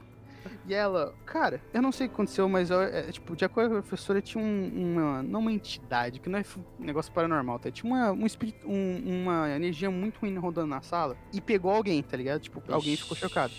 E 0.66 0.74
ela, 0.74 1.14
cara, 1.24 1.60
eu 1.72 1.80
não 1.82 1.92
sei 1.92 2.06
o 2.06 2.08
que 2.10 2.14
aconteceu, 2.14 2.48
mas 2.48 2.70
eu, 2.70 2.80
é, 2.82 3.02
tipo, 3.12 3.34
de 3.36 3.44
acordo 3.44 3.70
com 3.70 3.76
a 3.78 3.82
professora, 3.82 4.20
tinha 4.22 4.42
um- 4.42 4.94
uma, 4.94 5.22
não 5.22 5.40
uma 5.40 5.52
entidade, 5.52 6.20
que 6.20 6.28
não 6.28 6.38
é 6.38 6.42
um 6.78 6.84
negócio 6.84 7.12
paranormal, 7.12 7.58
tá? 7.58 7.70
Tinha 7.70 7.92
uma, 7.92 8.12
um 8.12 8.26
espírito, 8.26 8.68
um- 8.68 9.22
uma 9.22 9.48
energia 9.50 9.90
muito 9.90 10.18
ruim 10.20 10.36
rodando 10.36 10.68
na 10.68 10.82
sala 10.82 11.16
e 11.32 11.40
pegou 11.40 11.70
alguém, 11.70 12.02
tá 12.02 12.16
ligado? 12.16 12.40
Tipo, 12.40 12.62
alguém 12.72 12.96
ficou 12.96 13.16
chocado. 13.16 13.52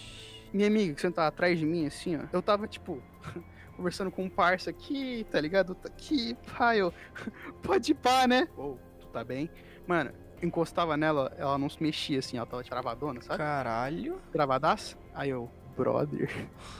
Minha 0.53 0.67
amiga, 0.67 0.93
que 0.93 1.01
sentada 1.01 1.27
atrás 1.27 1.59
de 1.59 1.65
mim, 1.65 1.85
assim, 1.85 2.15
ó, 2.15 2.21
eu 2.31 2.41
tava, 2.41 2.67
tipo, 2.67 3.01
conversando 3.75 4.09
com 4.09 4.23
um 4.23 4.29
parça 4.29 4.69
aqui, 4.69 5.25
tá 5.29 5.39
ligado? 5.39 5.75
Tá 5.75 5.89
aqui, 5.89 6.35
pai, 6.57 6.79
eu, 6.81 6.93
pode 7.61 7.91
ir 7.91 7.95
pá, 7.95 8.25
né? 8.27 8.47
Ou, 8.55 8.79
tu 8.99 9.07
tá 9.07 9.23
bem? 9.23 9.49
Mano, 9.85 10.11
encostava 10.41 10.95
nela, 10.97 11.33
ela 11.37 11.57
não 11.57 11.69
se 11.69 11.81
mexia, 11.81 12.19
assim, 12.19 12.37
ela 12.37 12.45
tava 12.45 12.63
travadona, 12.63 13.21
sabe? 13.21 13.37
Caralho. 13.39 14.19
Travadaço? 14.31 14.97
Aí 15.13 15.29
eu, 15.29 15.49
brother, 15.77 16.29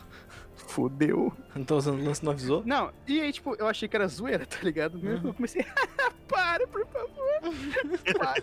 fudeu. 0.55 1.31
Não 1.55 1.63
tô 1.63 1.77
usando 1.77 2.03
lance, 2.03 2.23
não 2.23 2.31
avisou? 2.31 2.63
Não, 2.65 2.91
e 3.07 3.21
aí, 3.21 3.31
tipo, 3.31 3.55
eu 3.55 3.67
achei 3.67 3.87
que 3.87 3.95
era 3.95 4.07
zoeira, 4.07 4.45
tá 4.45 4.57
ligado? 4.61 4.95
Uhum. 4.95 5.21
Eu 5.23 5.33
comecei, 5.33 5.65
para, 6.27 6.67
por 6.67 6.85
favor. 6.87 7.07
Para, 8.17 8.41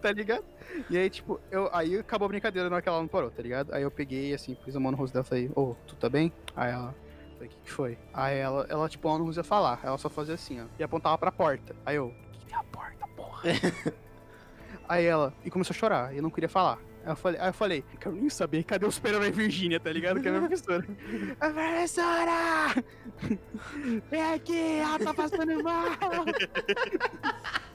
tá 0.00 0.12
ligado? 0.12 0.44
E 0.88 0.96
aí, 0.96 1.10
tipo, 1.10 1.40
eu, 1.50 1.68
aí 1.72 1.98
acabou 1.98 2.26
a 2.26 2.28
brincadeira 2.28 2.68
na 2.68 2.76
hora 2.76 2.82
que 2.82 2.88
ela 2.88 3.00
não 3.00 3.08
parou, 3.08 3.30
tá 3.30 3.42
ligado? 3.42 3.72
Aí 3.72 3.82
eu 3.82 3.90
peguei, 3.90 4.32
assim, 4.32 4.54
pus 4.54 4.74
a 4.74 4.80
mão 4.80 4.92
no 4.92 4.96
rosto 4.98 5.12
dela 5.12 5.24
e 5.24 5.28
falei, 5.28 5.50
ô, 5.54 5.74
tu 5.86 5.94
tá 5.96 6.08
bem? 6.08 6.32
Aí 6.56 6.72
ela, 6.72 6.94
falei, 7.34 7.48
o 7.48 7.48
que, 7.48 7.56
que 7.64 7.70
foi? 7.70 7.98
Aí 8.12 8.38
ela, 8.38 8.66
ela, 8.68 8.88
tipo, 8.88 9.06
ela 9.08 9.18
não 9.18 9.26
conseguia 9.26 9.44
falar, 9.44 9.80
ela 9.82 9.98
só 9.98 10.08
fazia 10.08 10.34
assim, 10.34 10.60
ó, 10.60 10.64
e 10.78 10.82
apontava 10.82 11.18
pra 11.18 11.30
porta. 11.30 11.74
Aí 11.84 11.96
eu, 11.96 12.06
o 12.06 12.30
que, 12.32 12.38
que 12.40 12.46
tem 12.46 12.56
a 12.56 12.64
porta, 12.64 13.06
porra? 13.16 13.42
aí 14.88 15.04
ela, 15.04 15.32
e 15.44 15.50
começou 15.50 15.74
a 15.74 15.78
chorar, 15.78 16.14
e 16.14 16.16
eu 16.16 16.22
não 16.22 16.30
queria 16.30 16.48
falar. 16.48 16.78
Aí 17.10 17.12
eu 17.12 17.16
falei, 17.16 17.40
aí 17.40 17.48
eu 17.48 17.52
falei, 17.52 17.84
quero 17.98 18.14
nem 18.14 18.30
saber, 18.30 18.62
cadê 18.62 18.86
o 18.86 18.90
super-herói 18.90 19.30
Virgínia, 19.32 19.80
tá 19.80 19.90
ligado? 19.90 20.20
Que 20.20 20.28
é 20.28 20.30
a 20.30 20.34
minha 20.34 20.46
professora. 20.48 20.86
A 21.40 21.50
professora! 21.50 22.84
Vem 24.10 24.22
aqui, 24.32 24.78
ela 24.78 24.98
tá 24.98 25.12
passando 25.12 25.62
mal! 25.62 25.86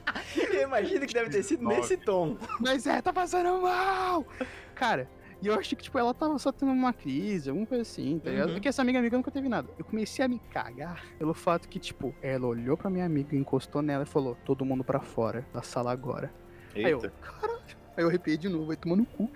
Eu 0.52 0.62
imagino 0.62 1.06
que 1.06 1.12
deve 1.12 1.30
ter 1.30 1.42
sido 1.42 1.66
nesse 1.66 1.96
tom. 1.96 2.36
Mas 2.60 2.86
é, 2.86 3.00
tá 3.02 3.12
passando 3.12 3.60
mal! 3.62 4.26
Cara, 4.74 5.08
E 5.42 5.48
eu 5.48 5.54
achei 5.54 5.76
que, 5.76 5.84
tipo, 5.84 5.98
ela 5.98 6.14
tava 6.14 6.38
só 6.38 6.50
tendo 6.50 6.72
uma 6.72 6.94
crise, 6.94 7.50
alguma 7.50 7.66
coisa 7.66 7.82
assim, 7.82 8.18
tá 8.18 8.30
ligado? 8.30 8.48
Uhum. 8.48 8.54
Porque 8.54 8.68
essa 8.68 8.80
amiga 8.80 8.98
amiga 8.98 9.16
nunca 9.16 9.30
teve 9.30 9.48
nada. 9.48 9.68
Eu 9.78 9.84
comecei 9.84 10.24
a 10.24 10.28
me 10.28 10.38
cagar 10.50 11.04
pelo 11.18 11.34
fato 11.34 11.68
que, 11.68 11.78
tipo, 11.78 12.14
ela 12.22 12.46
olhou 12.46 12.76
pra 12.76 12.88
minha 12.88 13.04
amiga, 13.04 13.36
encostou 13.36 13.82
nela 13.82 14.04
e 14.04 14.06
falou: 14.06 14.36
todo 14.46 14.64
mundo 14.64 14.82
pra 14.82 15.00
fora 15.00 15.46
da 15.52 15.60
sala 15.60 15.92
agora. 15.92 16.32
Aí 16.74 16.84
eu, 16.90 17.02
Eita. 17.02 17.12
caralho. 17.20 17.85
Aí 17.96 18.04
eu 18.04 18.08
arrepiei 18.08 18.36
de 18.36 18.48
novo, 18.48 18.66
vai 18.66 18.76
tomando 18.76 19.00
no 19.00 19.06
cu. 19.06 19.30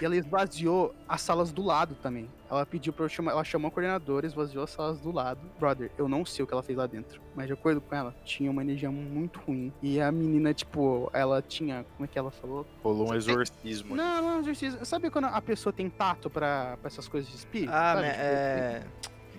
E 0.00 0.04
ela 0.04 0.14
esvaziou 0.16 0.94
as 1.08 1.20
salas 1.22 1.50
do 1.50 1.62
lado 1.62 1.94
também. 2.02 2.28
Ela 2.50 2.66
pediu 2.66 2.92
pra 2.92 3.06
eu 3.06 3.08
chamar, 3.08 3.32
ela 3.32 3.42
chamou 3.44 3.68
a 3.68 3.70
coordenadora, 3.70 4.26
esvaziou 4.26 4.62
as 4.64 4.70
salas 4.70 5.00
do 5.00 5.10
lado. 5.10 5.40
Brother, 5.58 5.90
eu 5.96 6.06
não 6.08 6.22
sei 6.24 6.44
o 6.44 6.46
que 6.46 6.52
ela 6.52 6.62
fez 6.62 6.76
lá 6.76 6.86
dentro. 6.86 7.20
Mas 7.34 7.46
de 7.46 7.54
acordo 7.54 7.80
com 7.80 7.94
ela, 7.94 8.14
tinha 8.24 8.50
uma 8.50 8.60
energia 8.60 8.90
muito 8.90 9.40
ruim. 9.40 9.72
E 9.82 9.98
a 10.00 10.12
menina, 10.12 10.52
tipo, 10.52 11.10
ela 11.14 11.40
tinha. 11.40 11.86
Como 11.96 12.04
é 12.04 12.08
que 12.08 12.18
ela 12.18 12.30
falou? 12.30 12.66
Rolou 12.82 13.10
um 13.10 13.14
exorcismo. 13.14 13.96
Não, 13.96 14.20
não, 14.22 14.40
exorcismo. 14.40 14.84
Sabe 14.84 15.08
quando 15.08 15.24
a 15.26 15.40
pessoa 15.40 15.72
tem 15.72 15.88
tato 15.88 16.28
pra, 16.28 16.76
pra 16.82 16.88
essas 16.88 17.08
coisas 17.08 17.30
de 17.30 17.36
espírito? 17.36 17.72
Ah, 17.72 17.94
sabe? 17.94 18.02
me- 18.02 18.12
Tipo, 18.12 18.22
é. 18.22 18.82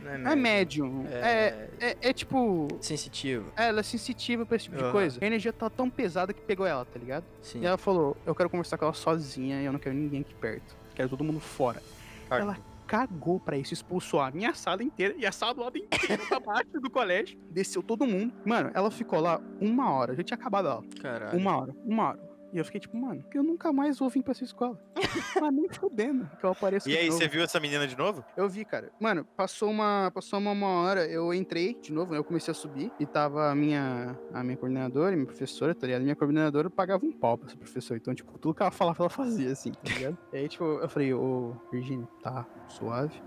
Não 0.04 0.30
é 0.30 0.34
É 0.34 0.36
médium. 0.36 1.06
É, 1.10 1.16
É. 1.16 1.70
é, 1.80 1.98
é 2.10 2.14
tipo. 2.14 2.68
Sensitivo. 2.82 3.52
Ela 3.56 3.80
é 3.80 3.84
sensitiva 3.84 4.46
pra 4.46 4.56
esse 4.56 4.66
tipo 4.66 4.78
de 4.78 4.84
Aham. 4.84 4.92
coisa. 4.92 5.20
A 5.22 5.26
energia 5.26 5.54
tá 5.54 5.70
tão 5.70 5.90
pesada 5.90 6.34
que 6.34 6.42
pegou 6.42 6.66
ela, 6.66 6.86
tá 6.86 7.00
ligado? 7.00 7.24
Sim. 7.42 7.62
E 7.62 7.66
ela 7.66 7.78
falou: 7.78 8.16
Eu 8.26 8.36
quero 8.36 8.50
conversar 8.50 8.78
com 8.78 8.86
ela 8.86 8.94
sozinha 8.94 9.62
e 9.62 9.66
eu 9.66 9.72
não 9.72 9.80
quero 9.80 9.96
ninguém 9.96 10.22
aqui 10.22 10.34
perto. 10.36 10.76
Quero 10.96 11.10
todo 11.10 11.24
mundo 11.24 11.40
fora. 11.40 11.82
Ela 12.30 12.58
cagou 12.86 13.40
pra 13.40 13.58
isso, 13.58 13.74
expulsou 13.74 14.20
a 14.20 14.30
minha 14.30 14.54
sala 14.54 14.84
inteira 14.84 15.16
e 15.18 15.26
a 15.26 15.32
sala 15.32 15.54
do 15.54 15.62
lado 15.62 15.78
inteiro 15.78 16.26
pra 16.28 16.40
baixo 16.40 16.70
do 16.82 16.90
colégio. 16.90 17.38
Desceu 17.50 17.82
todo 17.82 18.06
mundo. 18.06 18.34
Mano, 18.46 18.70
ela 18.74 18.92
ficou 18.92 19.20
lá 19.20 19.40
uma 19.60 19.92
hora. 19.92 20.16
Já 20.16 20.24
tinha 20.24 20.36
acabado 20.38 20.68
ela. 20.68 20.84
Caralho. 21.02 21.38
Uma 21.38 21.58
hora, 21.58 21.76
uma 21.86 22.10
hora. 22.10 22.33
E 22.54 22.60
eu 22.60 22.64
fiquei 22.64 22.80
tipo, 22.80 22.96
mano, 22.96 23.26
eu 23.34 23.42
nunca 23.42 23.74
mais 23.74 23.98
vou 23.98 24.08
vir 24.10 24.22
pra 24.22 24.32
essa 24.32 24.44
escola. 24.44 24.80
Mas 25.42 25.54
nem 25.54 25.68
fudendo 25.68 26.30
que 26.40 26.46
eu 26.46 26.52
apareço 26.52 26.88
E 26.88 26.96
aí, 26.96 27.10
você 27.10 27.28
viu 27.28 27.44
essa 27.44 27.60
menina 27.60 27.88
de 27.88 27.98
novo? 27.98 28.24
Eu 28.38 28.48
vi, 28.48 28.64
cara. 28.64 28.92
Mano, 29.00 29.26
passou 29.36 29.72
uma, 29.72 30.12
passou 30.14 30.38
uma, 30.38 30.52
uma 30.52 30.68
hora, 30.68 31.06
eu 31.08 31.34
entrei 31.34 31.74
de 31.82 31.92
novo, 31.92 32.14
eu 32.14 32.24
comecei 32.24 32.52
a 32.52 32.56
subir 32.56 32.92
e 33.00 33.08
tava 33.08 33.50
a 33.50 33.56
minha, 33.56 34.16
a 34.32 34.44
minha 34.44 34.56
coordenadora 34.56 35.14
e 35.14 35.16
minha 35.16 35.26
professora, 35.26 35.74
tá 35.74 35.88
ligado? 35.88 36.04
Minha 36.04 36.16
coordenadora 36.16 36.70
pagava 36.70 37.04
um 37.04 37.12
pau 37.12 37.40
pra 37.40 37.48
essa 37.48 37.58
professora. 37.58 38.00
Então, 38.00 38.14
tipo, 38.14 38.38
tudo 38.38 38.54
que 38.54 38.62
ela 38.62 38.72
falava, 38.72 39.02
ela 39.02 39.10
fazia, 39.10 39.52
assim, 39.52 39.72
tá 39.72 39.92
ligado? 39.92 40.18
e 40.32 40.38
aí, 40.38 40.48
tipo, 40.48 40.64
eu 40.64 40.88
falei, 40.88 41.12
ô, 41.12 41.56
Virginia, 41.72 42.08
tá, 42.22 42.46
suave. 42.68 43.20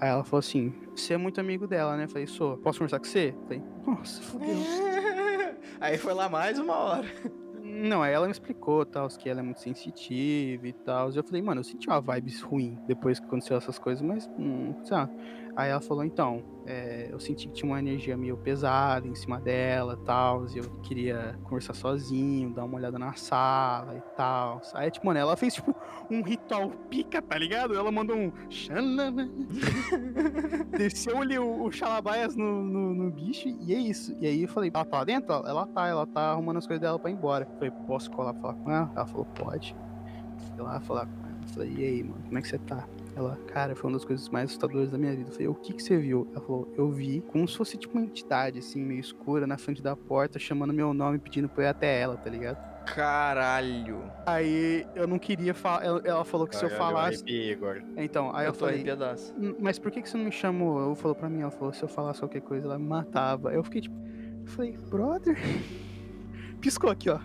Aí 0.00 0.08
ela 0.08 0.24
falou 0.24 0.40
assim, 0.40 0.74
você 0.96 1.14
é 1.14 1.16
muito 1.16 1.40
amigo 1.40 1.68
dela, 1.68 1.96
né? 1.96 2.04
Eu 2.04 2.08
falei, 2.08 2.26
sou. 2.26 2.56
Posso 2.56 2.80
conversar 2.80 2.98
com 2.98 3.04
você? 3.04 3.32
Eu 3.36 3.42
falei, 3.44 3.62
nossa, 3.86 4.20
fodeu. 4.22 4.48
Aí 5.80 5.96
foi 5.96 6.12
lá 6.12 6.28
mais 6.28 6.58
uma 6.58 6.74
hora. 6.76 7.06
Não, 7.74 8.04
ela 8.04 8.26
me 8.26 8.32
explicou, 8.32 8.84
tal, 8.84 9.08
que 9.08 9.28
ela 9.30 9.40
é 9.40 9.42
muito 9.42 9.60
sensitiva 9.60 10.66
e 10.68 10.74
tal. 10.74 11.10
Eu 11.14 11.24
falei, 11.24 11.40
mano, 11.40 11.60
eu 11.60 11.64
senti 11.64 11.88
uma 11.88 12.00
vibe 12.02 12.30
ruim 12.42 12.78
depois 12.86 13.18
que 13.18 13.24
aconteceu 13.26 13.56
essas 13.56 13.78
coisas, 13.78 14.02
mas, 14.02 14.28
hum, 14.36 14.74
sei 14.82 14.96
lá. 14.96 15.10
Aí 15.54 15.70
ela 15.70 15.80
falou, 15.80 16.02
então, 16.02 16.42
é, 16.66 17.08
eu 17.10 17.20
senti 17.20 17.46
que 17.48 17.54
tinha 17.54 17.70
uma 17.70 17.78
energia 17.78 18.16
meio 18.16 18.38
pesada 18.38 19.06
em 19.06 19.14
cima 19.14 19.38
dela 19.38 19.98
e 20.00 20.04
tal. 20.04 20.46
E 20.48 20.56
eu 20.58 20.64
queria 20.82 21.38
conversar 21.44 21.74
sozinho, 21.74 22.54
dar 22.54 22.64
uma 22.64 22.76
olhada 22.76 22.98
na 22.98 23.12
sala 23.14 23.94
e 23.96 24.00
tal. 24.16 24.62
Aí, 24.72 24.90
tipo, 24.90 25.06
mano, 25.06 25.18
ela 25.18 25.36
fez, 25.36 25.54
tipo, 25.54 25.74
um 26.10 26.22
ritual 26.22 26.70
pica, 26.88 27.20
tá 27.20 27.36
ligado? 27.36 27.74
Ela 27.74 27.92
mandou 27.92 28.16
um. 28.16 28.32
Desceu 30.76 31.20
ali 31.20 31.38
o, 31.38 31.64
o 31.64 31.70
Xalabaias 31.70 32.34
no, 32.34 32.64
no, 32.64 32.94
no 32.94 33.10
bicho 33.10 33.48
e 33.48 33.74
é 33.74 33.78
isso. 33.78 34.16
E 34.20 34.26
aí 34.26 34.42
eu 34.42 34.48
falei, 34.48 34.70
ela 34.72 34.86
tá 34.86 34.98
lá 34.98 35.04
dentro? 35.04 35.32
Ela 35.32 35.66
tá, 35.66 35.86
ela 35.86 36.06
tá 36.06 36.32
arrumando 36.32 36.56
as 36.58 36.66
coisas 36.66 36.80
dela 36.80 36.98
pra 36.98 37.10
ir 37.10 37.14
embora. 37.14 37.44
Eu 37.44 37.54
falei, 37.54 37.70
posso 37.86 38.10
colar 38.10 38.32
pra 38.32 38.42
falar 38.42 38.54
com 38.54 38.70
ela? 38.70 38.90
Ela 38.96 39.06
falou, 39.06 39.26
pode. 39.26 39.76
Fui 40.38 40.64
lá 40.64 40.80
falar 40.80 41.06
com 41.06 41.26
ela. 41.26 41.38
Eu 41.42 41.48
falei, 41.48 41.74
e 41.76 41.84
aí, 41.84 42.02
mano, 42.02 42.22
como 42.24 42.38
é 42.38 42.42
que 42.42 42.48
você 42.48 42.58
tá? 42.58 42.88
Ela, 43.14 43.36
cara, 43.46 43.74
foi 43.76 43.90
uma 43.90 43.98
das 43.98 44.04
coisas 44.06 44.28
mais 44.30 44.46
assustadoras 44.50 44.90
da 44.90 44.96
minha 44.96 45.14
vida. 45.14 45.28
Eu 45.28 45.32
falei, 45.32 45.48
o 45.48 45.54
que 45.54 45.74
que 45.74 45.82
você 45.82 45.98
viu? 45.98 46.26
Ela 46.32 46.40
falou, 46.40 46.72
eu 46.76 46.90
vi 46.90 47.20
como 47.28 47.46
se 47.46 47.56
fosse 47.56 47.76
tipo 47.76 47.96
uma 47.98 48.04
entidade, 48.06 48.58
assim, 48.58 48.80
meio 48.82 49.00
escura, 49.00 49.46
na 49.46 49.58
frente 49.58 49.82
da 49.82 49.94
porta, 49.94 50.38
chamando 50.38 50.72
meu 50.72 50.94
nome, 50.94 51.18
pedindo 51.18 51.48
pra 51.48 51.62
eu 51.64 51.66
ir 51.66 51.70
até 51.70 52.00
ela, 52.00 52.16
tá 52.16 52.30
ligado? 52.30 52.56
Caralho. 52.86 54.02
Aí 54.26 54.86
eu 54.96 55.06
não 55.06 55.18
queria 55.18 55.54
falar. 55.54 55.84
Ela, 55.84 56.00
ela 56.04 56.24
falou 56.24 56.46
que 56.48 56.56
se 56.56 56.64
eu 56.64 56.70
Caralho, 56.70 56.86
falasse. 56.94 57.16
arrepiei 57.18 57.52
agora. 57.52 57.84
Então, 57.96 58.34
aí 58.34 58.44
eu, 58.44 58.48
eu 58.48 58.52
tô 58.54 58.66
falei. 58.66 58.84
"Hum, 59.38 59.54
Mas 59.60 59.78
por 59.78 59.90
que, 59.92 60.02
que 60.02 60.08
você 60.08 60.16
não 60.16 60.24
me 60.24 60.32
chamou? 60.32 60.80
Ela 60.82 60.96
falou 60.96 61.14
pra 61.14 61.28
mim, 61.28 61.42
ela 61.42 61.50
falou, 61.50 61.72
se 61.72 61.82
eu 61.82 61.88
falasse 61.88 62.20
qualquer 62.20 62.40
coisa, 62.40 62.66
ela 62.66 62.78
me 62.78 62.86
matava. 62.86 63.52
Eu 63.52 63.62
fiquei 63.62 63.82
tipo. 63.82 63.94
Eu 63.94 64.46
falei, 64.50 64.76
brother. 64.90 65.36
Piscou 66.60 66.90
aqui, 66.90 67.08
ó. 67.10 67.20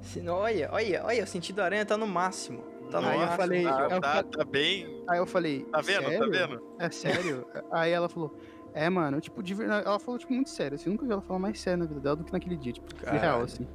Se- 0.00 0.26
Olha, 0.28 0.68
olha, 0.72 1.02
olha, 1.04 1.24
o 1.24 1.26
sentido 1.26 1.56
da 1.56 1.64
aranha 1.64 1.84
tá 1.84 1.96
no 1.96 2.06
máximo. 2.06 2.64
Tá 3.00 3.10
Aí 3.10 3.20
eu 3.20 3.28
falei- 3.28 3.64
Tá, 3.64 3.88
eu 3.90 4.00
tá, 4.00 4.22
tá 4.22 4.44
bem. 4.44 5.04
Aí 5.08 5.18
eu 5.18 5.26
falei. 5.26 5.64
Tá 5.64 5.80
vendo? 5.80 6.02
sério? 6.04 6.18
Tá 6.20 6.26
vendo? 6.46 6.62
É 6.78 6.90
sério? 6.90 7.46
Aí 7.72 7.90
ela 7.92 8.08
falou. 8.08 8.36
É, 8.72 8.90
mano, 8.90 9.20
tipo, 9.20 9.42
de 9.42 9.54
verdade. 9.54 9.86
Ela 9.86 9.98
falou, 10.00 10.18
tipo, 10.18 10.32
muito 10.32 10.50
sério. 10.50 10.74
Assim, 10.74 10.86
eu 10.90 10.92
nunca 10.92 11.04
vi 11.06 11.12
ela 11.12 11.20
falar 11.22 11.38
mais 11.38 11.60
sério 11.60 11.78
na 11.80 11.86
vida 11.86 12.00
dela 12.00 12.16
do 12.16 12.24
que 12.24 12.32
naquele 12.32 12.56
dia, 12.56 12.72
tipo, 12.72 12.92
de 12.92 13.04
real, 13.04 13.20
Caralho. 13.20 13.44
assim. 13.44 13.66